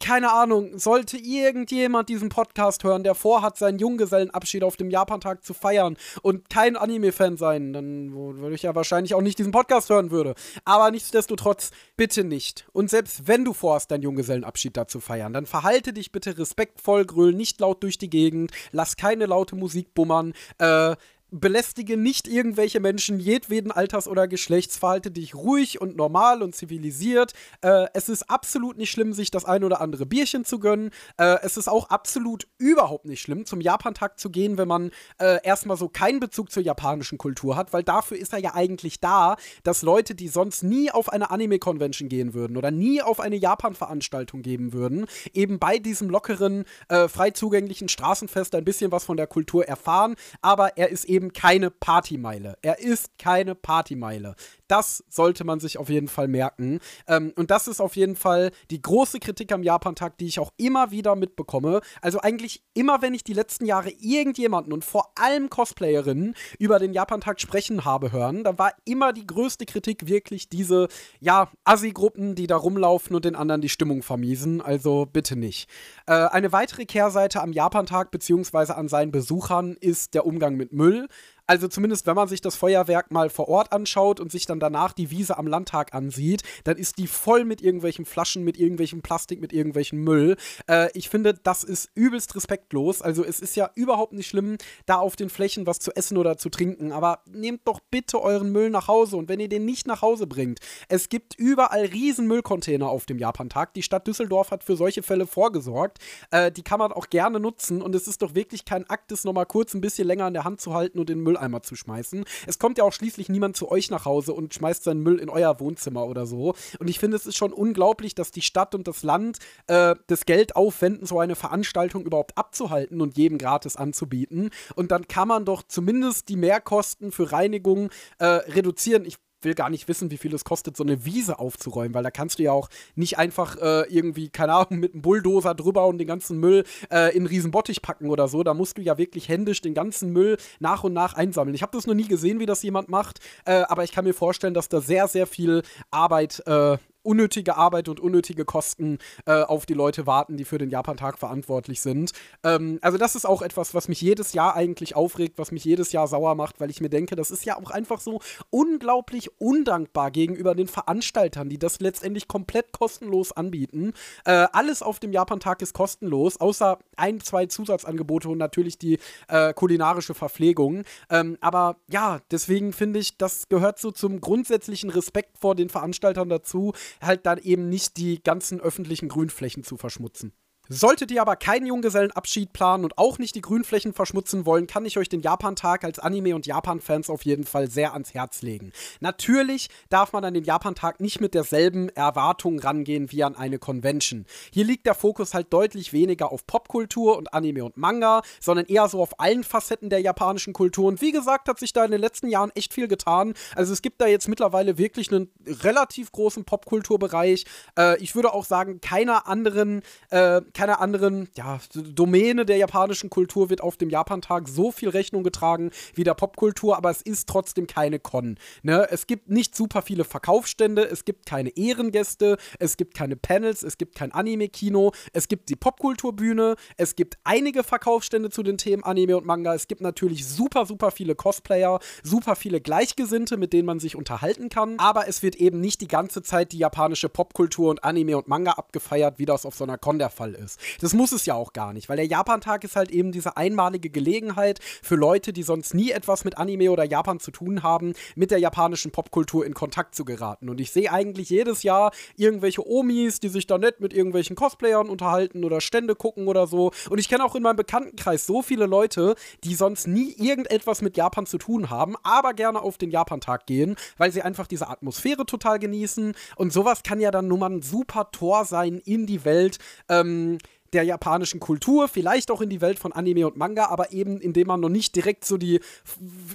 keine 0.00 0.32
Ahnung, 0.32 0.80
sollte 0.80 1.16
irgendjemand 1.16 2.08
diesen 2.08 2.28
Podcast 2.28 2.82
hören, 2.82 3.04
der 3.04 3.14
vorhat, 3.14 3.56
seinen 3.56 3.78
Junggesellenabschied 3.78 4.64
auf 4.64 4.76
dem 4.76 4.90
Japantag 4.90 5.44
zu 5.44 5.54
feiern 5.54 5.96
und 6.22 6.50
kein 6.50 6.76
Anime-Fan 6.76 7.36
sein, 7.36 7.72
dann 7.72 8.12
würde 8.12 8.56
ich 8.56 8.62
ja 8.62 8.74
wahrscheinlich 8.74 9.14
auch 9.14 9.20
nicht 9.20 9.38
diesen 9.38 9.52
Podcast 9.52 9.88
hören 9.88 10.10
würde. 10.10 10.34
Aber 10.64 10.90
nichtsdestotrotz, 10.90 11.70
bitte 11.96 12.24
nicht. 12.24 12.66
Und 12.72 12.90
selbst 12.90 13.28
wenn 13.28 13.44
du 13.44 13.52
vorhast, 13.52 13.92
deinen 13.92 14.02
Junggesellenabschied 14.02 14.76
da 14.76 14.88
zu 14.88 14.98
feiern, 14.98 15.32
dann 15.32 15.46
verhalte 15.46 15.92
dich 15.92 16.10
bitte 16.10 16.36
respektvoll, 16.36 17.04
gröl 17.04 17.32
nicht 17.32 17.60
laut 17.60 17.84
durch 17.84 17.96
die 17.96 18.10
Gegend, 18.10 18.50
lass 18.72 18.96
keine 18.96 19.26
laute 19.26 19.54
Musik 19.54 19.94
bummern, 19.94 20.32
äh, 20.58 20.96
belästige 21.40 21.96
nicht 21.96 22.28
irgendwelche 22.28 22.80
Menschen 22.80 23.20
jedweden 23.20 23.70
Alters 23.70 24.08
oder 24.08 24.28
Geschlechts, 24.28 24.76
verhalte 24.76 25.10
dich 25.10 25.34
ruhig 25.34 25.80
und 25.80 25.96
normal 25.96 26.42
und 26.42 26.54
zivilisiert. 26.54 27.32
Äh, 27.60 27.86
es 27.94 28.08
ist 28.08 28.30
absolut 28.30 28.76
nicht 28.78 28.90
schlimm, 28.90 29.12
sich 29.12 29.30
das 29.30 29.44
ein 29.44 29.64
oder 29.64 29.80
andere 29.80 30.06
Bierchen 30.06 30.44
zu 30.44 30.58
gönnen. 30.58 30.90
Äh, 31.18 31.36
es 31.42 31.56
ist 31.56 31.68
auch 31.68 31.90
absolut 31.90 32.46
überhaupt 32.58 33.04
nicht 33.04 33.20
schlimm, 33.20 33.46
zum 33.46 33.60
Japantag 33.60 34.18
zu 34.18 34.30
gehen, 34.30 34.58
wenn 34.58 34.68
man 34.68 34.90
äh, 35.18 35.38
erstmal 35.44 35.76
so 35.76 35.88
keinen 35.88 36.20
Bezug 36.20 36.50
zur 36.50 36.62
japanischen 36.62 37.18
Kultur 37.18 37.56
hat, 37.56 37.72
weil 37.72 37.82
dafür 37.82 38.16
ist 38.16 38.32
er 38.32 38.38
ja 38.38 38.54
eigentlich 38.54 39.00
da, 39.00 39.36
dass 39.62 39.82
Leute, 39.82 40.14
die 40.14 40.28
sonst 40.28 40.62
nie 40.62 40.90
auf 40.90 41.08
eine 41.12 41.30
Anime-Convention 41.30 42.08
gehen 42.08 42.34
würden 42.34 42.56
oder 42.56 42.70
nie 42.70 43.02
auf 43.02 43.20
eine 43.20 43.36
Japan-Veranstaltung 43.36 44.42
geben 44.42 44.72
würden, 44.72 45.06
eben 45.32 45.58
bei 45.58 45.78
diesem 45.78 46.08
lockeren, 46.10 46.64
äh, 46.88 47.08
frei 47.08 47.30
zugänglichen 47.30 47.88
Straßenfest 47.88 48.54
ein 48.54 48.64
bisschen 48.64 48.92
was 48.92 49.04
von 49.04 49.16
der 49.16 49.26
Kultur 49.26 49.66
erfahren, 49.66 50.16
aber 50.40 50.76
er 50.76 50.90
ist 50.90 51.04
eben 51.04 51.25
eben 51.26 51.32
keine 51.32 51.70
Partymeile. 51.70 52.56
Er 52.62 52.78
ist 52.78 53.18
keine 53.18 53.54
Partymeile. 53.54 54.34
Das 54.68 55.04
sollte 55.08 55.44
man 55.44 55.60
sich 55.60 55.78
auf 55.78 55.88
jeden 55.88 56.08
Fall 56.08 56.28
merken. 56.28 56.80
Ähm, 57.06 57.32
und 57.36 57.50
das 57.50 57.68
ist 57.68 57.80
auf 57.80 57.96
jeden 57.96 58.16
Fall 58.16 58.50
die 58.70 58.82
große 58.82 59.20
Kritik 59.20 59.52
am 59.52 59.62
Japantag, 59.62 60.18
die 60.18 60.26
ich 60.26 60.40
auch 60.40 60.52
immer 60.56 60.90
wieder 60.90 61.16
mitbekomme. 61.16 61.80
Also 62.00 62.20
eigentlich 62.20 62.62
immer, 62.74 63.02
wenn 63.02 63.14
ich 63.14 63.24
die 63.24 63.32
letzten 63.32 63.66
Jahre 63.66 63.90
irgendjemanden 63.90 64.72
und 64.72 64.84
vor 64.84 65.12
allem 65.16 65.50
Cosplayerinnen 65.50 66.34
über 66.58 66.78
den 66.78 66.92
Japantag 66.92 67.40
sprechen 67.40 67.84
habe 67.84 68.12
hören, 68.12 68.44
da 68.44 68.58
war 68.58 68.72
immer 68.84 69.12
die 69.12 69.26
größte 69.26 69.66
Kritik 69.66 70.06
wirklich 70.06 70.48
diese, 70.48 70.88
ja, 71.20 71.50
Assi-Gruppen, 71.64 72.34
die 72.34 72.46
da 72.46 72.56
rumlaufen 72.56 73.14
und 73.14 73.24
den 73.24 73.36
anderen 73.36 73.60
die 73.60 73.68
Stimmung 73.68 74.02
vermiesen. 74.02 74.60
Also 74.60 75.06
bitte 75.06 75.36
nicht. 75.36 75.68
Äh, 76.06 76.12
eine 76.12 76.52
weitere 76.52 76.86
Kehrseite 76.86 77.42
am 77.42 77.52
Japantag 77.52 78.10
bzw. 78.10 78.72
an 78.72 78.88
seinen 78.88 79.12
Besuchern 79.12 79.76
ist 79.80 80.14
der 80.14 80.26
Umgang 80.26 80.56
mit 80.56 80.72
Müll. 80.72 81.08
Also 81.46 81.68
zumindest, 81.68 82.06
wenn 82.06 82.16
man 82.16 82.28
sich 82.28 82.40
das 82.40 82.56
Feuerwerk 82.56 83.12
mal 83.12 83.30
vor 83.30 83.48
Ort 83.48 83.72
anschaut 83.72 84.18
und 84.18 84.32
sich 84.32 84.46
dann 84.46 84.58
danach 84.58 84.92
die 84.92 85.10
Wiese 85.10 85.38
am 85.38 85.46
Landtag 85.46 85.94
ansieht, 85.94 86.42
dann 86.64 86.76
ist 86.76 86.98
die 86.98 87.06
voll 87.06 87.44
mit 87.44 87.62
irgendwelchen 87.62 88.04
Flaschen, 88.04 88.42
mit 88.42 88.58
irgendwelchem 88.58 89.00
Plastik, 89.00 89.40
mit 89.40 89.52
irgendwelchem 89.52 90.02
Müll. 90.02 90.36
Äh, 90.68 90.88
ich 90.94 91.08
finde, 91.08 91.34
das 91.34 91.62
ist 91.62 91.90
übelst 91.94 92.34
respektlos. 92.34 93.00
Also 93.00 93.24
es 93.24 93.38
ist 93.38 93.54
ja 93.54 93.70
überhaupt 93.76 94.12
nicht 94.12 94.26
schlimm, 94.26 94.56
da 94.86 94.96
auf 94.96 95.14
den 95.14 95.30
Flächen 95.30 95.66
was 95.66 95.78
zu 95.78 95.94
essen 95.94 96.16
oder 96.16 96.36
zu 96.36 96.48
trinken. 96.48 96.90
Aber 96.90 97.20
nehmt 97.26 97.60
doch 97.64 97.80
bitte 97.90 98.20
euren 98.20 98.50
Müll 98.50 98.70
nach 98.70 98.88
Hause. 98.88 99.16
Und 99.16 99.28
wenn 99.28 99.38
ihr 99.38 99.48
den 99.48 99.64
nicht 99.64 99.86
nach 99.86 100.02
Hause 100.02 100.26
bringt, 100.26 100.58
es 100.88 101.08
gibt 101.08 101.36
überall 101.36 101.84
riesen 101.86 102.26
Müllcontainer 102.26 102.88
auf 102.88 103.06
dem 103.06 103.18
Japantag. 103.18 103.72
Die 103.74 103.82
Stadt 103.82 104.06
Düsseldorf 104.06 104.50
hat 104.50 104.64
für 104.64 104.76
solche 104.76 105.04
Fälle 105.04 105.26
vorgesorgt. 105.26 105.98
Äh, 106.32 106.50
die 106.50 106.62
kann 106.62 106.80
man 106.80 106.92
auch 106.92 107.08
gerne 107.08 107.38
nutzen. 107.38 107.82
Und 107.82 107.94
es 107.94 108.08
ist 108.08 108.22
doch 108.22 108.34
wirklich 108.34 108.64
kein 108.64 108.88
Akt, 108.90 109.12
das 109.12 109.22
nochmal 109.22 109.46
kurz 109.46 109.74
ein 109.74 109.80
bisschen 109.80 110.08
länger 110.08 110.26
in 110.26 110.34
der 110.34 110.44
Hand 110.44 110.60
zu 110.60 110.74
halten 110.74 110.98
und 110.98 111.08
den 111.08 111.20
Müll 111.20 111.35
Mülleimer 111.36 111.62
zu 111.62 111.76
schmeißen. 111.76 112.24
Es 112.46 112.58
kommt 112.58 112.78
ja 112.78 112.84
auch 112.84 112.92
schließlich 112.92 113.28
niemand 113.28 113.56
zu 113.56 113.70
euch 113.70 113.90
nach 113.90 114.04
Hause 114.04 114.32
und 114.32 114.54
schmeißt 114.54 114.84
seinen 114.84 115.02
Müll 115.02 115.18
in 115.18 115.28
euer 115.28 115.60
Wohnzimmer 115.60 116.06
oder 116.06 116.26
so. 116.26 116.54
Und 116.78 116.88
ich 116.88 116.98
finde, 116.98 117.16
es 117.16 117.26
ist 117.26 117.36
schon 117.36 117.52
unglaublich, 117.52 118.14
dass 118.14 118.30
die 118.30 118.42
Stadt 118.42 118.74
und 118.74 118.88
das 118.88 119.02
Land 119.02 119.38
äh, 119.66 119.94
das 120.06 120.26
Geld 120.26 120.56
aufwenden, 120.56 121.06
so 121.06 121.20
eine 121.20 121.36
Veranstaltung 121.36 122.04
überhaupt 122.04 122.36
abzuhalten 122.36 123.00
und 123.00 123.16
jedem 123.16 123.38
gratis 123.38 123.76
anzubieten. 123.76 124.50
Und 124.74 124.90
dann 124.90 125.08
kann 125.08 125.28
man 125.28 125.44
doch 125.44 125.62
zumindest 125.62 126.28
die 126.28 126.36
Mehrkosten 126.36 127.12
für 127.12 127.32
Reinigung 127.32 127.90
äh, 128.18 128.24
reduzieren. 128.26 129.04
Ich 129.04 129.16
will 129.46 129.54
gar 129.54 129.70
nicht 129.70 129.88
wissen, 129.88 130.10
wie 130.10 130.18
viel 130.18 130.34
es 130.34 130.44
kostet, 130.44 130.76
so 130.76 130.84
eine 130.84 131.06
Wiese 131.06 131.38
aufzuräumen, 131.38 131.94
weil 131.94 132.02
da 132.02 132.10
kannst 132.10 132.38
du 132.38 132.42
ja 132.42 132.52
auch 132.52 132.68
nicht 132.96 133.16
einfach 133.16 133.56
äh, 133.56 133.82
irgendwie, 133.88 134.28
keine 134.28 134.52
Ahnung, 134.52 134.80
mit 134.80 134.92
einem 134.92 135.00
Bulldozer 135.00 135.54
drüber 135.54 135.86
und 135.86 135.96
den 135.96 136.06
ganzen 136.06 136.38
Müll 136.38 136.64
äh, 136.90 137.12
in 137.12 137.20
einen 137.20 137.26
riesen 137.28 137.50
Bottich 137.50 137.80
packen 137.80 138.10
oder 138.10 138.28
so. 138.28 138.42
Da 138.42 138.52
musst 138.52 138.76
du 138.76 138.82
ja 138.82 138.98
wirklich 138.98 139.28
händisch 139.30 139.62
den 139.62 139.72
ganzen 139.72 140.12
Müll 140.12 140.36
nach 140.58 140.84
und 140.84 140.92
nach 140.92 141.14
einsammeln. 141.14 141.54
Ich 141.54 141.62
habe 141.62 141.72
das 141.74 141.86
noch 141.86 141.94
nie 141.94 142.08
gesehen, 142.08 142.40
wie 142.40 142.46
das 142.46 142.62
jemand 142.62 142.90
macht, 142.90 143.20
äh, 143.46 143.62
aber 143.68 143.84
ich 143.84 143.92
kann 143.92 144.04
mir 144.04 144.14
vorstellen, 144.14 144.54
dass 144.54 144.68
da 144.68 144.80
sehr, 144.80 145.08
sehr 145.08 145.26
viel 145.26 145.62
Arbeit 145.90 146.42
äh, 146.46 146.76
unnötige 147.06 147.56
Arbeit 147.56 147.88
und 147.88 148.00
unnötige 148.00 148.44
Kosten 148.44 148.98
äh, 149.26 149.42
auf 149.42 149.66
die 149.66 149.74
Leute 149.74 150.06
warten, 150.06 150.36
die 150.36 150.44
für 150.44 150.58
den 150.58 150.70
Japantag 150.70 151.18
verantwortlich 151.18 151.80
sind. 151.80 152.12
Ähm, 152.42 152.78
also 152.82 152.98
das 152.98 153.14
ist 153.14 153.26
auch 153.26 153.42
etwas, 153.42 153.74
was 153.74 153.88
mich 153.88 154.00
jedes 154.00 154.32
Jahr 154.32 154.54
eigentlich 154.56 154.96
aufregt, 154.96 155.38
was 155.38 155.52
mich 155.52 155.64
jedes 155.64 155.92
Jahr 155.92 156.08
sauer 156.08 156.34
macht, 156.34 156.60
weil 156.60 156.70
ich 156.70 156.80
mir 156.80 156.90
denke, 156.90 157.16
das 157.16 157.30
ist 157.30 157.44
ja 157.44 157.56
auch 157.56 157.70
einfach 157.70 158.00
so 158.00 158.20
unglaublich 158.50 159.30
undankbar 159.40 160.10
gegenüber 160.10 160.54
den 160.54 160.68
Veranstaltern, 160.68 161.48
die 161.48 161.58
das 161.58 161.80
letztendlich 161.80 162.28
komplett 162.28 162.72
kostenlos 162.72 163.32
anbieten. 163.32 163.92
Äh, 164.24 164.48
alles 164.52 164.82
auf 164.82 164.98
dem 164.98 165.12
Japantag 165.12 165.62
ist 165.62 165.72
kostenlos, 165.74 166.38
außer 166.40 166.78
ein, 166.96 167.20
zwei 167.20 167.46
Zusatzangebote 167.46 168.28
und 168.28 168.38
natürlich 168.38 168.78
die 168.78 168.98
äh, 169.28 169.54
kulinarische 169.54 170.14
Verpflegung. 170.14 170.82
Ähm, 171.10 171.38
aber 171.40 171.76
ja, 171.88 172.20
deswegen 172.30 172.72
finde 172.72 172.98
ich, 172.98 173.16
das 173.18 173.48
gehört 173.48 173.78
so 173.78 173.90
zum 173.90 174.20
grundsätzlichen 174.20 174.90
Respekt 174.90 175.38
vor 175.38 175.54
den 175.54 175.68
Veranstaltern 175.68 176.28
dazu, 176.28 176.72
halt 177.00 177.26
dann 177.26 177.38
eben 177.38 177.68
nicht 177.68 177.96
die 177.96 178.22
ganzen 178.22 178.60
öffentlichen 178.60 179.08
Grünflächen 179.08 179.64
zu 179.64 179.76
verschmutzen. 179.76 180.32
Solltet 180.68 181.12
ihr 181.12 181.20
aber 181.22 181.36
keinen 181.36 181.66
Junggesellenabschied 181.66 182.52
planen 182.52 182.84
und 182.84 182.98
auch 182.98 183.18
nicht 183.18 183.36
die 183.36 183.40
Grünflächen 183.40 183.92
verschmutzen 183.92 184.46
wollen, 184.46 184.66
kann 184.66 184.84
ich 184.84 184.98
euch 184.98 185.08
den 185.08 185.20
Japantag 185.20 185.84
als 185.84 186.00
Anime- 186.00 186.34
und 186.34 186.46
Japan-Fans 186.46 187.08
auf 187.08 187.24
jeden 187.24 187.44
Fall 187.44 187.70
sehr 187.70 187.92
ans 187.92 188.14
Herz 188.14 188.42
legen. 188.42 188.72
Natürlich 189.00 189.68
darf 189.90 190.12
man 190.12 190.24
an 190.24 190.34
den 190.34 190.42
Japantag 190.42 191.00
nicht 191.00 191.20
mit 191.20 191.34
derselben 191.34 191.88
Erwartung 191.90 192.58
rangehen 192.58 193.12
wie 193.12 193.22
an 193.22 193.36
eine 193.36 193.58
Convention. 193.58 194.26
Hier 194.52 194.64
liegt 194.64 194.86
der 194.86 194.94
Fokus 194.94 195.34
halt 195.34 195.52
deutlich 195.52 195.92
weniger 195.92 196.32
auf 196.32 196.46
Popkultur 196.46 197.16
und 197.16 197.32
Anime 197.32 197.64
und 197.64 197.76
Manga, 197.76 198.22
sondern 198.40 198.66
eher 198.66 198.88
so 198.88 199.00
auf 199.00 199.20
allen 199.20 199.44
Facetten 199.44 199.88
der 199.88 200.00
japanischen 200.00 200.52
Kultur. 200.52 200.86
Und 200.86 201.00
wie 201.00 201.12
gesagt, 201.12 201.48
hat 201.48 201.60
sich 201.60 201.72
da 201.72 201.84
in 201.84 201.92
den 201.92 202.00
letzten 202.00 202.28
Jahren 202.28 202.50
echt 202.56 202.74
viel 202.74 202.88
getan. 202.88 203.34
Also 203.54 203.72
es 203.72 203.82
gibt 203.82 204.00
da 204.00 204.06
jetzt 204.06 204.28
mittlerweile 204.28 204.78
wirklich 204.78 205.12
einen 205.12 205.30
relativ 205.46 206.10
großen 206.10 206.44
Popkulturbereich. 206.44 207.44
Äh, 207.78 208.02
ich 208.02 208.16
würde 208.16 208.32
auch 208.32 208.44
sagen, 208.44 208.80
keiner 208.80 209.28
anderen 209.28 209.82
äh, 210.10 210.40
keiner 210.56 210.80
anderen 210.80 211.28
ja, 211.36 211.60
Domäne 211.74 212.46
der 212.46 212.56
japanischen 212.56 213.10
Kultur 213.10 213.50
wird 213.50 213.60
auf 213.60 213.76
dem 213.76 213.90
Japantag 213.90 214.48
so 214.48 214.72
viel 214.72 214.88
Rechnung 214.88 215.22
getragen 215.22 215.70
wie 215.94 216.02
der 216.02 216.14
Popkultur, 216.14 216.78
aber 216.78 216.90
es 216.90 217.02
ist 217.02 217.28
trotzdem 217.28 217.66
keine 217.66 217.98
Con. 217.98 218.38
Ne? 218.62 218.88
Es 218.90 219.06
gibt 219.06 219.28
nicht 219.28 219.54
super 219.54 219.82
viele 219.82 220.04
Verkaufsstände, 220.04 220.82
es 220.88 221.04
gibt 221.04 221.26
keine 221.26 221.50
Ehrengäste, 221.50 222.38
es 222.58 222.78
gibt 222.78 222.94
keine 222.94 223.16
Panels, 223.16 223.62
es 223.62 223.76
gibt 223.76 223.96
kein 223.96 224.12
Anime-Kino, 224.12 224.92
es 225.12 225.28
gibt 225.28 225.50
die 225.50 225.56
Popkulturbühne, 225.56 226.56
es 226.78 226.96
gibt 226.96 227.18
einige 227.24 227.62
Verkaufsstände 227.62 228.30
zu 228.30 228.42
den 228.42 228.56
Themen 228.56 228.82
Anime 228.82 229.18
und 229.18 229.26
Manga, 229.26 229.54
es 229.54 229.68
gibt 229.68 229.82
natürlich 229.82 230.26
super, 230.26 230.64
super 230.64 230.90
viele 230.90 231.14
Cosplayer, 231.14 231.80
super 232.02 232.34
viele 232.34 232.62
Gleichgesinnte, 232.62 233.36
mit 233.36 233.52
denen 233.52 233.66
man 233.66 233.78
sich 233.78 233.94
unterhalten 233.94 234.48
kann, 234.48 234.76
aber 234.78 235.06
es 235.06 235.22
wird 235.22 235.36
eben 235.36 235.60
nicht 235.60 235.82
die 235.82 235.88
ganze 235.88 236.22
Zeit 236.22 236.52
die 236.52 236.58
japanische 236.58 237.10
Popkultur 237.10 237.68
und 237.68 237.84
Anime 237.84 238.16
und 238.16 238.26
Manga 238.26 238.52
abgefeiert, 238.52 239.18
wie 239.18 239.26
das 239.26 239.44
auf 239.44 239.54
so 239.54 239.64
einer 239.64 239.76
Con 239.76 239.98
der 239.98 240.08
Fall 240.08 240.32
ist 240.32 240.45
ist. 240.46 240.60
Das 240.80 240.94
muss 240.94 241.12
es 241.12 241.26
ja 241.26 241.34
auch 241.34 241.52
gar 241.52 241.72
nicht, 241.72 241.88
weil 241.88 241.96
der 241.96 242.06
Japantag 242.06 242.64
ist 242.64 242.76
halt 242.76 242.90
eben 242.90 243.12
diese 243.12 243.36
einmalige 243.36 243.90
Gelegenheit 243.90 244.60
für 244.82 244.94
Leute, 244.96 245.32
die 245.32 245.42
sonst 245.42 245.74
nie 245.74 245.90
etwas 245.90 246.24
mit 246.24 246.38
Anime 246.38 246.70
oder 246.70 246.84
Japan 246.84 247.20
zu 247.20 247.30
tun 247.30 247.62
haben, 247.62 247.92
mit 248.14 248.30
der 248.30 248.38
japanischen 248.38 248.92
Popkultur 248.92 249.44
in 249.44 249.52
Kontakt 249.52 249.94
zu 249.94 250.04
geraten. 250.04 250.48
Und 250.48 250.60
ich 250.60 250.70
sehe 250.70 250.90
eigentlich 250.90 251.28
jedes 251.28 251.62
Jahr 251.62 251.92
irgendwelche 252.16 252.66
Omis, 252.66 253.20
die 253.20 253.28
sich 253.28 253.46
da 253.46 253.58
nett 253.58 253.80
mit 253.80 253.92
irgendwelchen 253.92 254.36
Cosplayern 254.36 254.88
unterhalten 254.88 255.44
oder 255.44 255.60
Stände 255.60 255.94
gucken 255.94 256.28
oder 256.28 256.46
so. 256.46 256.70
Und 256.88 256.98
ich 256.98 257.08
kenne 257.08 257.24
auch 257.24 257.34
in 257.34 257.42
meinem 257.42 257.56
Bekanntenkreis 257.56 258.26
so 258.26 258.42
viele 258.42 258.66
Leute, 258.66 259.16
die 259.44 259.54
sonst 259.54 259.86
nie 259.86 260.14
irgendetwas 260.16 260.80
mit 260.80 260.96
Japan 260.96 261.26
zu 261.26 261.38
tun 261.38 261.70
haben, 261.70 261.96
aber 262.02 262.32
gerne 262.32 262.62
auf 262.62 262.78
den 262.78 262.90
Japantag 262.90 263.46
gehen, 263.46 263.76
weil 263.98 264.12
sie 264.12 264.22
einfach 264.22 264.46
diese 264.46 264.68
Atmosphäre 264.68 265.26
total 265.26 265.58
genießen. 265.58 266.14
Und 266.36 266.52
sowas 266.52 266.82
kann 266.82 267.00
ja 267.00 267.10
dann 267.10 267.28
nun 267.28 267.40
mal 267.40 267.50
ein 267.50 267.62
super 267.62 268.10
Tor 268.12 268.44
sein 268.44 268.80
in 268.84 269.06
die 269.06 269.24
Welt. 269.24 269.58
Ähm, 269.88 270.35
der 270.72 270.82
japanischen 270.82 271.40
Kultur, 271.40 271.88
vielleicht 271.88 272.30
auch 272.30 272.40
in 272.40 272.50
die 272.50 272.60
Welt 272.60 272.78
von 272.78 272.92
Anime 272.92 273.26
und 273.26 273.36
Manga, 273.36 273.66
aber 273.66 273.92
eben 273.92 274.20
indem 274.20 274.48
man 274.48 274.60
noch 274.60 274.68
nicht 274.68 274.94
direkt 274.94 275.24
so 275.24 275.36
die 275.36 275.60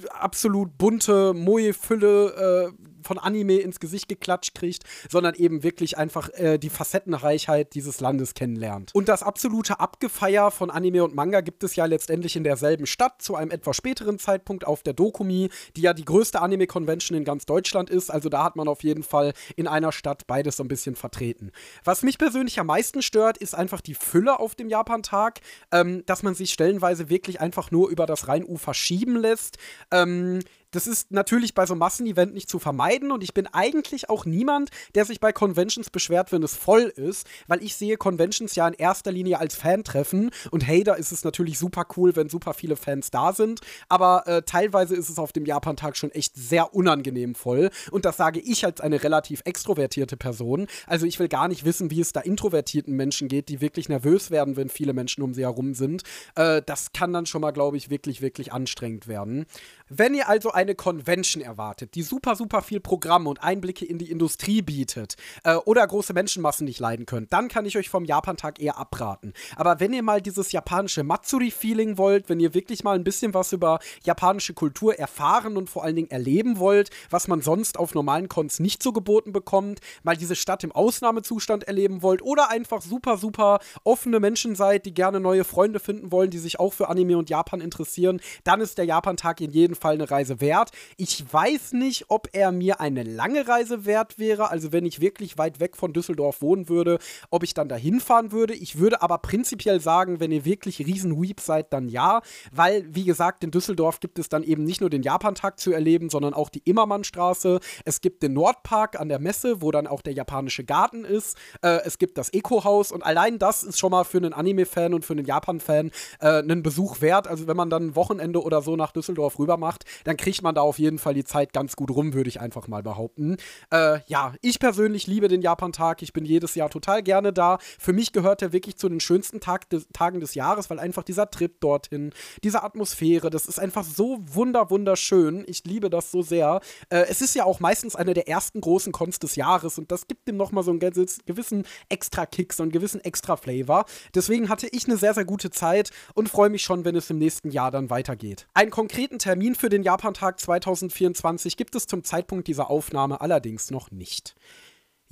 absolut 0.09 0.77
bunte 0.77 1.34
Moe-Fülle 1.34 2.73
äh, 2.75 2.90
von 3.03 3.17
Anime 3.17 3.57
ins 3.57 3.79
Gesicht 3.79 4.07
geklatscht 4.07 4.55
kriegt, 4.55 4.83
sondern 5.09 5.35
eben 5.35 5.63
wirklich 5.63 5.97
einfach 5.97 6.29
äh, 6.33 6.57
die 6.57 6.69
Facettenreichheit 6.69 7.73
dieses 7.73 7.99
Landes 7.99 8.33
kennenlernt. 8.33 8.93
Und 8.93 9.07
das 9.09 9.23
absolute 9.23 9.79
Abgefeier 9.79 10.51
von 10.51 10.69
Anime 10.69 11.03
und 11.03 11.15
Manga 11.15 11.41
gibt 11.41 11.63
es 11.63 11.75
ja 11.75 11.85
letztendlich 11.85 12.35
in 12.35 12.43
derselben 12.43 12.85
Stadt, 12.85 13.21
zu 13.21 13.35
einem 13.35 13.51
etwas 13.51 13.75
späteren 13.75 14.19
Zeitpunkt 14.19 14.65
auf 14.65 14.83
der 14.83 14.93
Dokumi, 14.93 15.49
die 15.75 15.81
ja 15.81 15.93
die 15.93 16.05
größte 16.05 16.41
Anime-Convention 16.41 17.17
in 17.17 17.23
ganz 17.23 17.45
Deutschland 17.45 17.89
ist. 17.89 18.09
Also 18.09 18.29
da 18.29 18.43
hat 18.43 18.55
man 18.55 18.67
auf 18.67 18.83
jeden 18.83 19.03
Fall 19.03 19.33
in 19.55 19.67
einer 19.67 19.91
Stadt 19.91 20.27
beides 20.27 20.57
so 20.57 20.63
ein 20.63 20.67
bisschen 20.67 20.95
vertreten. 20.95 21.51
Was 21.83 22.03
mich 22.03 22.17
persönlich 22.17 22.59
am 22.59 22.67
meisten 22.67 23.01
stört, 23.01 23.37
ist 23.37 23.55
einfach 23.55 23.81
die 23.81 23.95
Fülle 23.95 24.39
auf 24.39 24.55
dem 24.55 24.69
Japantag, 24.69 25.39
ähm, 25.71 26.03
dass 26.05 26.23
man 26.23 26.35
sich 26.35 26.51
stellenweise 26.53 27.09
wirklich 27.09 27.41
einfach 27.41 27.71
nur 27.71 27.89
über 27.89 28.05
das 28.05 28.27
Rheinufer 28.27 28.73
schieben 28.73 29.15
lässt. 29.15 29.57
Ähm, 29.91 30.39
das 30.72 30.88
ist 30.88 31.11
natürlich 31.11 31.53
bei 31.53 31.65
so 31.65 31.74
einem 31.74 31.80
Massenevent 31.80 32.34
nicht 32.34 32.49
zu 32.49 32.59
vermeiden 32.59 33.11
und 33.11 33.24
ich 33.24 33.34
bin 33.34 33.47
eigentlich 33.47 34.09
auch 34.09 34.26
niemand, 34.26 34.69
der 34.95 35.05
sich 35.05 35.19
bei 35.19 35.32
Conventions 35.32 35.89
beschwert, 35.89 36.32
wenn 36.32 36.43
es 36.43 36.55
voll 36.55 36.91
ist, 36.95 37.28
weil 37.47 37.63
ich 37.63 37.76
sehe 37.76 37.97
Conventions 37.97 38.55
ja 38.55 38.67
in 38.67 38.74
erster 38.74 39.11
Linie 39.11 39.39
als 39.39 39.55
Fan-Treffen 39.55 40.32
und 40.51 40.65
hey, 40.65 40.84
da 40.84 40.93
ist 40.93 41.11
es 41.11 41.24
natürlich 41.24 41.59
super 41.59 41.86
cool, 41.97 42.15
wenn 42.15 42.30
super 42.30 42.53
viele 42.53 42.76
Fans 42.76 43.11
da 43.11 43.34
sind, 43.34 43.61
aber 43.89 44.28
äh, 44.28 44.41
teilweise 44.43 44.95
ist 44.95 45.09
es 45.09 45.19
auf 45.19 45.32
dem 45.32 45.45
Japan-Tag 45.45 45.97
schon 45.97 46.11
echt 46.11 46.36
sehr 46.36 46.74
unangenehm 46.74 47.36
voll 47.36 47.69
und 47.91 48.05
das 48.05 48.17
sage 48.17 48.39
ich 48.39 48.65
als 48.65 48.82
eine 48.82 49.03
relativ 49.03 49.41
extrovertierte 49.45 50.17
Person. 50.17 50.67
Also 50.88 51.05
ich 51.05 51.19
will 51.19 51.28
gar 51.28 51.47
nicht 51.47 51.65
wissen, 51.65 51.91
wie 51.91 52.01
es 52.01 52.13
da 52.13 52.22
introvertierten 52.22 52.95
Menschen 52.95 53.28
geht, 53.28 53.49
die 53.49 53.61
wirklich 53.61 53.89
nervös 53.89 54.32
werden, 54.32 54.55
wenn 54.55 54.69
viele 54.69 54.93
Menschen 54.93 55.24
um 55.24 55.34
sie 55.34 55.43
herum 55.43 55.74
sind. 55.74 56.03
Äh, 56.36 56.61
das 56.65 56.93
kann 56.93 57.13
dann 57.13 57.26
schon 57.26 57.41
mal, 57.41 57.51
glaube 57.51 57.78
ich, 57.78 57.89
wirklich, 57.89 58.22
wirklich 58.22 58.53
anstrengend 58.53 59.07
werden. 59.07 59.45
Wenn 59.93 60.13
ihr 60.13 60.29
also 60.29 60.51
eine 60.51 60.73
Convention 60.73 61.43
erwartet, 61.43 61.95
die 61.95 62.01
super, 62.01 62.37
super 62.37 62.61
viel 62.61 62.79
Programm 62.79 63.27
und 63.27 63.43
Einblicke 63.43 63.83
in 63.83 63.97
die 63.97 64.09
Industrie 64.09 64.61
bietet 64.61 65.17
äh, 65.43 65.55
oder 65.55 65.85
große 65.85 66.13
Menschenmassen 66.13 66.63
nicht 66.63 66.79
leiden 66.79 67.05
könnt, 67.05 67.33
dann 67.33 67.49
kann 67.49 67.65
ich 67.65 67.77
euch 67.77 67.89
vom 67.89 68.05
Japantag 68.05 68.61
eher 68.61 68.77
abraten. 68.77 69.33
Aber 69.57 69.81
wenn 69.81 69.91
ihr 69.91 70.01
mal 70.01 70.21
dieses 70.21 70.53
japanische 70.53 71.03
Matsuri-Feeling 71.03 71.97
wollt, 71.97 72.29
wenn 72.29 72.39
ihr 72.39 72.53
wirklich 72.53 72.85
mal 72.85 72.95
ein 72.95 73.03
bisschen 73.03 73.33
was 73.33 73.51
über 73.51 73.79
japanische 74.05 74.53
Kultur 74.53 74.97
erfahren 74.97 75.57
und 75.57 75.69
vor 75.69 75.83
allen 75.83 75.97
Dingen 75.97 76.09
erleben 76.09 76.57
wollt, 76.57 76.89
was 77.09 77.27
man 77.27 77.41
sonst 77.41 77.77
auf 77.77 77.93
normalen 77.93 78.29
Cons 78.29 78.61
nicht 78.61 78.81
so 78.81 78.93
geboten 78.93 79.33
bekommt, 79.33 79.81
mal 80.03 80.15
diese 80.15 80.37
Stadt 80.37 80.63
im 80.63 80.71
Ausnahmezustand 80.71 81.65
erleben 81.65 82.01
wollt 82.01 82.21
oder 82.21 82.49
einfach 82.49 82.81
super, 82.81 83.17
super 83.17 83.59
offene 83.83 84.21
Menschen 84.21 84.55
seid, 84.55 84.85
die 84.85 84.93
gerne 84.93 85.19
neue 85.19 85.43
Freunde 85.43 85.81
finden 85.81 86.13
wollen, 86.13 86.29
die 86.29 86.39
sich 86.39 86.61
auch 86.61 86.71
für 86.71 86.87
Anime 86.87 87.17
und 87.17 87.29
Japan 87.29 87.59
interessieren, 87.59 88.21
dann 88.45 88.61
ist 88.61 88.77
der 88.77 88.85
Japantag 88.85 89.41
in 89.41 89.51
jedem 89.51 89.75
Fall 89.82 89.95
eine 89.95 90.09
Reise 90.09 90.39
wert. 90.39 90.71
Ich 90.95 91.25
weiß 91.32 91.73
nicht, 91.73 92.05
ob 92.07 92.29
er 92.32 92.51
mir 92.51 92.79
eine 92.79 93.03
lange 93.03 93.47
Reise 93.47 93.86
wert 93.86 94.17
wäre, 94.17 94.49
also 94.49 94.71
wenn 94.71 94.86
ich 94.86 95.01
wirklich 95.01 95.38
weit 95.38 95.59
weg 95.59 95.75
von 95.75 95.91
Düsseldorf 95.91 96.41
wohnen 96.41 96.69
würde, 96.69 96.99
ob 97.29 97.43
ich 97.43 97.53
dann 97.53 97.67
dahin 97.67 97.99
fahren 97.99 98.32
würde. 98.32 98.53
Ich 98.53 98.77
würde 98.77 99.01
aber 99.01 99.17
prinzipiell 99.17 99.82
sagen, 99.82 100.19
wenn 100.19 100.32
ihr 100.32 100.45
wirklich 100.45 100.79
Riesen-Weep 100.79 101.39
seid, 101.39 101.73
dann 101.73 101.89
ja, 101.89 102.21
weil, 102.51 102.86
wie 102.93 103.03
gesagt, 103.03 103.43
in 103.43 103.51
Düsseldorf 103.51 103.99
gibt 103.99 104.19
es 104.19 104.29
dann 104.29 104.43
eben 104.43 104.63
nicht 104.63 104.82
nur 104.82 104.89
den 104.89 105.03
Japantag 105.03 105.59
zu 105.59 105.71
erleben, 105.71 106.09
sondern 106.09 106.34
auch 106.34 106.49
die 106.49 106.61
Immermannstraße. 106.63 107.59
Es 107.86 108.01
gibt 108.01 108.23
den 108.23 108.34
Nordpark 108.34 108.99
an 108.99 109.09
der 109.09 109.19
Messe, 109.19 109.61
wo 109.61 109.71
dann 109.71 109.88
auch 109.88 110.01
der 110.01 110.13
japanische 110.13 110.63
Garten 110.63 111.03
ist. 111.05 111.38
Äh, 111.61 111.79
es 111.86 111.97
gibt 111.97 112.17
das 112.17 112.29
Eco-Haus 112.29 112.91
und 112.91 113.03
allein 113.03 113.39
das 113.39 113.63
ist 113.63 113.79
schon 113.79 113.91
mal 113.91 114.03
für 114.03 114.17
einen 114.17 114.34
Anime-Fan 114.34 114.93
und 114.93 115.05
für 115.05 115.13
einen 115.13 115.25
Japan-Fan 115.25 115.91
äh, 116.19 116.27
einen 116.27 116.61
Besuch 116.61 117.01
wert. 117.01 117.27
Also 117.27 117.47
wenn 117.47 117.57
man 117.57 117.69
dann 117.69 117.88
ein 117.88 117.95
Wochenende 117.95 118.43
oder 118.43 118.61
so 118.61 118.75
nach 118.75 118.91
Düsseldorf 118.91 119.39
rüber 119.39 119.57
macht, 119.57 119.70
macht, 119.72 119.86
dann 120.03 120.17
kriegt 120.17 120.41
man 120.41 120.55
da 120.55 120.61
auf 120.61 120.80
jeden 120.80 120.99
Fall 120.99 121.13
die 121.13 121.24
Zeit 121.24 121.53
ganz 121.53 121.76
gut 121.76 121.91
rum, 121.91 122.13
würde 122.13 122.30
ich 122.30 122.41
einfach 122.41 122.67
mal 122.67 122.84
behaupten. 122.84 123.38
Äh, 123.72 123.99
ja, 124.07 124.34
ich 124.41 124.59
persönlich 124.59 125.07
liebe 125.07 125.28
den 125.28 125.41
Japan-Tag. 125.41 126.01
Ich 126.01 126.11
bin 126.13 126.26
jedes 126.26 126.55
Jahr 126.55 126.69
total 126.69 127.03
gerne 127.03 127.32
da. 127.32 127.57
Für 127.80 127.93
mich 127.93 128.11
gehört 128.11 128.41
er 128.41 128.51
wirklich 128.51 128.76
zu 128.78 128.89
den 128.89 128.99
schönsten 128.99 129.39
Tag 129.39 129.69
des, 129.69 129.88
Tagen 129.93 130.19
des 130.19 130.36
Jahres, 130.36 130.69
weil 130.69 130.80
einfach 130.80 131.03
dieser 131.03 131.30
Trip 131.30 131.59
dorthin, 131.61 132.11
diese 132.43 132.63
Atmosphäre, 132.63 133.30
das 133.30 133.45
ist 133.45 133.59
einfach 133.59 133.84
so 133.84 134.17
wunder, 134.22 134.69
wunderschön. 134.69 135.43
Ich 135.47 135.63
liebe 135.63 135.89
das 135.89 136.11
so 136.11 136.22
sehr. 136.22 136.59
Äh, 136.89 137.05
es 137.09 137.22
ist 137.22 137.36
ja 137.36 137.45
auch 137.45 137.59
meistens 137.59 137.95
eine 137.95 138.13
der 138.13 138.28
ersten 138.28 138.59
großen 138.59 138.91
Cons 138.91 139.19
des 139.19 139.36
Jahres 139.36 139.78
und 139.78 139.91
das 139.91 140.07
gibt 140.07 140.28
dem 140.28 140.38
nochmal 140.38 140.63
so 140.63 140.72
einen 140.72 140.80
gewissen 140.80 141.65
Extra-Kick, 141.89 142.53
so 142.53 142.63
einen 142.63 142.72
gewissen 142.72 143.01
Extra-Flavor. 143.01 143.86
Deswegen 144.15 144.49
hatte 144.49 144.67
ich 144.72 144.86
eine 144.86 144.97
sehr, 144.97 145.13
sehr 145.13 145.26
gute 145.26 145.49
Zeit 145.49 145.91
und 146.13 146.28
freue 146.28 146.49
mich 146.49 146.63
schon, 146.63 146.84
wenn 146.84 146.95
es 146.95 147.09
im 147.09 147.19
nächsten 147.19 147.51
Jahr 147.51 147.72
dann 147.72 147.89
weitergeht. 147.89 148.47
Einen 148.53 148.72
konkreten 148.72 149.19
Termin 149.51 149.55
für 149.55 149.69
den 149.69 149.83
Japantag 149.83 150.39
2024 150.39 151.57
gibt 151.57 151.75
es 151.75 151.85
zum 151.85 152.03
Zeitpunkt 152.03 152.47
dieser 152.47 152.69
Aufnahme 152.69 153.19
allerdings 153.21 153.69
noch 153.71 153.91
nicht. 153.91 154.35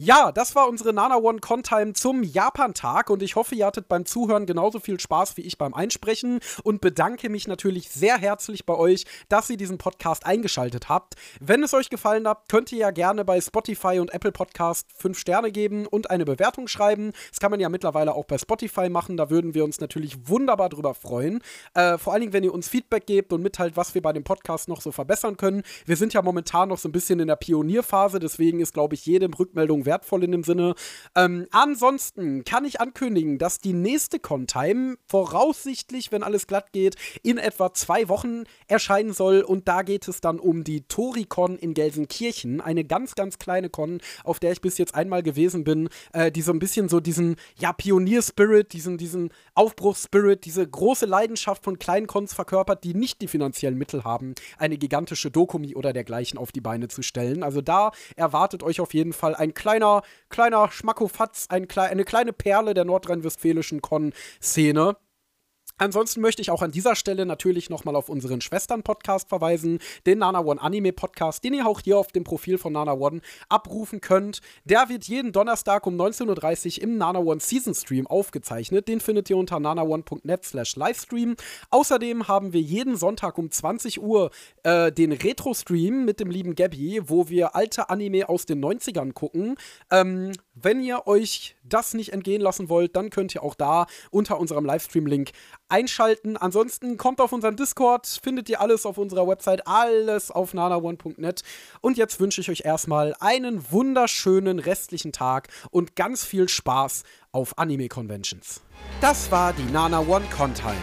Ja, 0.01 0.31
das 0.31 0.55
war 0.55 0.69
unsere 0.69 0.93
Nana 0.93 1.17
One 1.17 1.39
Contime 1.41 1.91
zum 1.91 2.23
Japan-Tag 2.23 3.09
und 3.09 3.21
ich 3.21 3.35
hoffe, 3.35 3.53
ihr 3.53 3.65
hattet 3.65 3.89
beim 3.89 4.05
Zuhören 4.05 4.45
genauso 4.45 4.79
viel 4.79 4.97
Spaß 4.97 5.35
wie 5.35 5.41
ich 5.41 5.57
beim 5.57 5.73
Einsprechen 5.73 6.39
und 6.63 6.79
bedanke 6.79 7.27
mich 7.27 7.49
natürlich 7.49 7.89
sehr 7.89 8.17
herzlich 8.17 8.65
bei 8.65 8.75
euch, 8.75 9.03
dass 9.27 9.49
ihr 9.49 9.57
diesen 9.57 9.77
Podcast 9.77 10.25
eingeschaltet 10.25 10.87
habt. 10.87 11.15
Wenn 11.41 11.63
es 11.63 11.73
euch 11.73 11.89
gefallen 11.89 12.29
hat, 12.29 12.47
könnt 12.47 12.71
ihr 12.71 12.77
ja 12.77 12.91
gerne 12.91 13.25
bei 13.25 13.41
Spotify 13.41 13.99
und 13.99 14.13
Apple 14.13 14.31
Podcast 14.31 14.87
5 14.95 15.19
Sterne 15.19 15.51
geben 15.51 15.85
und 15.85 16.09
eine 16.09 16.23
Bewertung 16.23 16.69
schreiben. 16.69 17.11
Das 17.29 17.41
kann 17.41 17.51
man 17.51 17.59
ja 17.59 17.67
mittlerweile 17.67 18.13
auch 18.13 18.23
bei 18.23 18.37
Spotify 18.37 18.87
machen, 18.87 19.17
da 19.17 19.29
würden 19.29 19.53
wir 19.53 19.65
uns 19.65 19.81
natürlich 19.81 20.29
wunderbar 20.29 20.69
drüber 20.69 20.93
freuen. 20.93 21.41
Äh, 21.73 21.97
vor 21.97 22.13
allen 22.13 22.21
Dingen, 22.21 22.31
wenn 22.31 22.45
ihr 22.45 22.53
uns 22.53 22.69
Feedback 22.69 23.05
gebt 23.05 23.33
und 23.33 23.41
mitteilt, 23.41 23.75
was 23.75 23.93
wir 23.95 24.01
bei 24.01 24.13
dem 24.13 24.23
Podcast 24.23 24.69
noch 24.69 24.79
so 24.79 24.93
verbessern 24.93 25.35
können. 25.35 25.63
Wir 25.85 25.97
sind 25.97 26.13
ja 26.13 26.21
momentan 26.21 26.69
noch 26.69 26.77
so 26.77 26.87
ein 26.87 26.93
bisschen 26.93 27.19
in 27.19 27.27
der 27.27 27.35
Pionierphase, 27.35 28.19
deswegen 28.19 28.61
ist, 28.61 28.73
glaube 28.73 28.95
ich, 28.95 29.05
jede 29.05 29.27
Rückmeldung 29.37 29.88
wertvoll 29.89 30.23
in 30.23 30.31
dem 30.31 30.43
Sinne. 30.43 30.75
Ähm, 31.15 31.47
ansonsten 31.49 32.43
kann 32.43 32.63
ich 32.63 32.79
ankündigen, 32.79 33.39
dass 33.39 33.57
die 33.57 33.73
nächste 33.73 34.19
Con-Time 34.19 34.97
voraussichtlich, 35.07 36.11
wenn 36.11 36.21
alles 36.21 36.45
glatt 36.45 36.71
geht, 36.73 36.95
in 37.23 37.39
etwa 37.39 37.73
zwei 37.73 38.07
Wochen 38.07 38.43
erscheinen 38.67 39.13
soll. 39.13 39.41
Und 39.41 39.67
da 39.67 39.81
geht 39.81 40.07
es 40.07 40.21
dann 40.21 40.39
um 40.39 40.63
die 40.63 40.81
Toricon 40.81 41.57
in 41.57 41.73
Gelsenkirchen. 41.73 42.61
Eine 42.61 42.85
ganz, 42.85 43.15
ganz 43.15 43.39
kleine 43.39 43.69
Con, 43.69 43.99
auf 44.23 44.39
der 44.39 44.51
ich 44.51 44.61
bis 44.61 44.77
jetzt 44.77 44.93
einmal 44.93 45.23
gewesen 45.23 45.63
bin, 45.63 45.89
äh, 46.13 46.31
die 46.31 46.43
so 46.43 46.51
ein 46.51 46.59
bisschen 46.59 46.87
so 46.87 46.99
diesen, 46.99 47.35
ja, 47.57 47.73
Pionier-Spirit, 47.73 48.73
diesen, 48.73 48.99
diesen 48.99 49.31
Aufbruchsspirit, 49.55 50.45
diese 50.45 50.67
große 50.67 51.07
Leidenschaft 51.07 51.63
von 51.63 51.79
kleinen 51.79 52.05
Cons 52.05 52.35
verkörpert, 52.35 52.83
die 52.83 52.93
nicht 52.93 53.21
die 53.23 53.27
finanziellen 53.27 53.77
Mittel 53.77 54.03
haben, 54.03 54.35
eine 54.59 54.77
gigantische 54.77 55.31
Dokumi 55.31 55.75
oder 55.75 55.93
dergleichen 55.93 56.37
auf 56.37 56.51
die 56.51 56.61
Beine 56.61 56.89
zu 56.89 57.01
stellen. 57.01 57.41
Also 57.41 57.61
da 57.61 57.91
erwartet 58.15 58.61
euch 58.61 58.79
auf 58.79 58.93
jeden 58.93 59.13
Fall 59.13 59.33
ein 59.33 59.55
kleiner 59.55 59.78
kleiner, 59.79 60.01
kleiner 60.29 60.71
Schmackofatz, 60.71 61.47
ein, 61.49 61.67
eine 61.75 62.03
kleine 62.03 62.33
Perle 62.33 62.73
der 62.73 62.85
nordrhein-westfälischen 62.85 63.81
Con-Szene. 63.81 64.97
Ansonsten 65.79 66.19
möchte 66.19 66.41
ich 66.41 66.51
auch 66.51 66.61
an 66.61 66.71
dieser 66.71 66.95
Stelle 66.95 67.25
natürlich 67.25 67.69
nochmal 67.69 67.95
auf 67.95 68.09
unseren 68.09 68.41
Schwestern-Podcast 68.41 69.29
verweisen, 69.29 69.79
den 70.05 70.19
Nana 70.19 70.41
One 70.41 70.61
Anime 70.61 70.91
Podcast, 70.91 71.41
den 71.43 71.53
ihr 71.53 71.65
auch 71.65 71.79
hier 71.79 71.97
auf 71.97 72.11
dem 72.11 72.25
Profil 72.25 72.57
von 72.57 72.73
Nana 72.73 72.93
One 72.93 73.21
abrufen 73.47 74.01
könnt. 74.01 74.41
Der 74.65 74.89
wird 74.89 75.05
jeden 75.05 75.31
Donnerstag 75.31 75.87
um 75.87 75.95
19.30 75.95 76.77
Uhr 76.77 76.83
im 76.83 76.97
Nana 76.97 77.19
One 77.19 77.39
Season 77.39 77.73
Stream 77.73 78.07
aufgezeichnet. 78.07 78.89
Den 78.89 78.99
findet 78.99 79.29
ihr 79.29 79.37
unter 79.37 79.61
nanaone.net 79.61 80.43
slash 80.43 80.75
Livestream. 80.75 81.37
Außerdem 81.69 82.27
haben 82.27 82.51
wir 82.51 82.61
jeden 82.61 82.97
Sonntag 82.97 83.37
um 83.37 83.49
20 83.49 84.01
Uhr 84.01 84.31
äh, 84.63 84.91
den 84.91 85.13
Retro-Stream 85.13 86.03
mit 86.03 86.19
dem 86.19 86.29
lieben 86.29 86.55
Gabby, 86.55 87.01
wo 87.05 87.29
wir 87.29 87.55
alte 87.55 87.89
Anime 87.89 88.27
aus 88.27 88.45
den 88.45 88.61
90ern 88.61 89.13
gucken. 89.13 89.55
Ähm, 89.89 90.33
wenn 90.53 90.83
ihr 90.83 91.07
euch 91.07 91.55
das 91.63 91.93
nicht 91.93 92.11
entgehen 92.11 92.41
lassen 92.41 92.67
wollt, 92.67 92.95
dann 92.97 93.09
könnt 93.09 93.33
ihr 93.33 93.43
auch 93.43 93.55
da 93.55 93.85
unter 94.11 94.39
unserem 94.39 94.65
Livestream-Link 94.65 95.31
einschalten. 95.69 96.37
Ansonsten 96.37 96.97
kommt 96.97 97.21
auf 97.21 97.31
unseren 97.31 97.55
Discord, 97.55 98.07
findet 98.21 98.49
ihr 98.49 98.61
alles 98.61 98.85
auf 98.85 98.97
unserer 98.97 99.27
Website, 99.27 99.65
alles 99.67 100.31
auf 100.31 100.53
nanaone.net. 100.53 101.43
Und 101.81 101.97
jetzt 101.97 102.19
wünsche 102.19 102.41
ich 102.41 102.49
euch 102.49 102.65
erstmal 102.65 103.15
einen 103.19 103.71
wunderschönen 103.71 104.59
restlichen 104.59 105.11
Tag 105.11 105.47
und 105.71 105.95
ganz 105.95 106.23
viel 106.23 106.49
Spaß 106.49 107.03
auf 107.31 107.57
Anime-Conventions. 107.57 108.61
Das 109.01 109.31
war 109.31 109.53
die 109.53 109.71
Nana 109.71 109.99
One 109.99 110.25
Contime. 110.35 110.75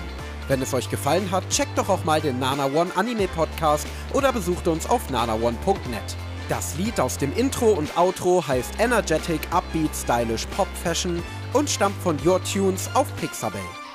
Wenn 0.49 0.63
es 0.63 0.73
euch 0.73 0.89
gefallen 0.89 1.31
hat, 1.31 1.49
checkt 1.51 1.77
doch 1.77 1.89
auch 1.89 2.05
mal 2.05 2.21
den 2.21 2.39
Nana 2.39 2.67
One 2.67 2.91
Anime 2.95 3.27
Podcast 3.29 3.87
oder 4.13 4.33
besucht 4.33 4.69
uns 4.69 4.89
auf 4.89 5.11
nanaone.net. 5.11 6.17
Das 6.49 6.79
Lied 6.79 7.01
aus 7.01 7.19
dem 7.19 7.35
Intro 7.37 7.73
und 7.73 7.99
Outro 7.99 8.47
heißt 8.47 8.79
Energetic 8.79 9.41
Upbeat 9.51 9.91
Stylish 9.95 10.47
Pop 10.57 10.69
Fashion 10.85 11.21
und 11.53 11.69
stammt 11.69 12.01
von 12.03 12.17
Your 12.25 12.41
Tunes 12.45 12.89
auf 12.95 13.09
Pixabay. 13.17 13.86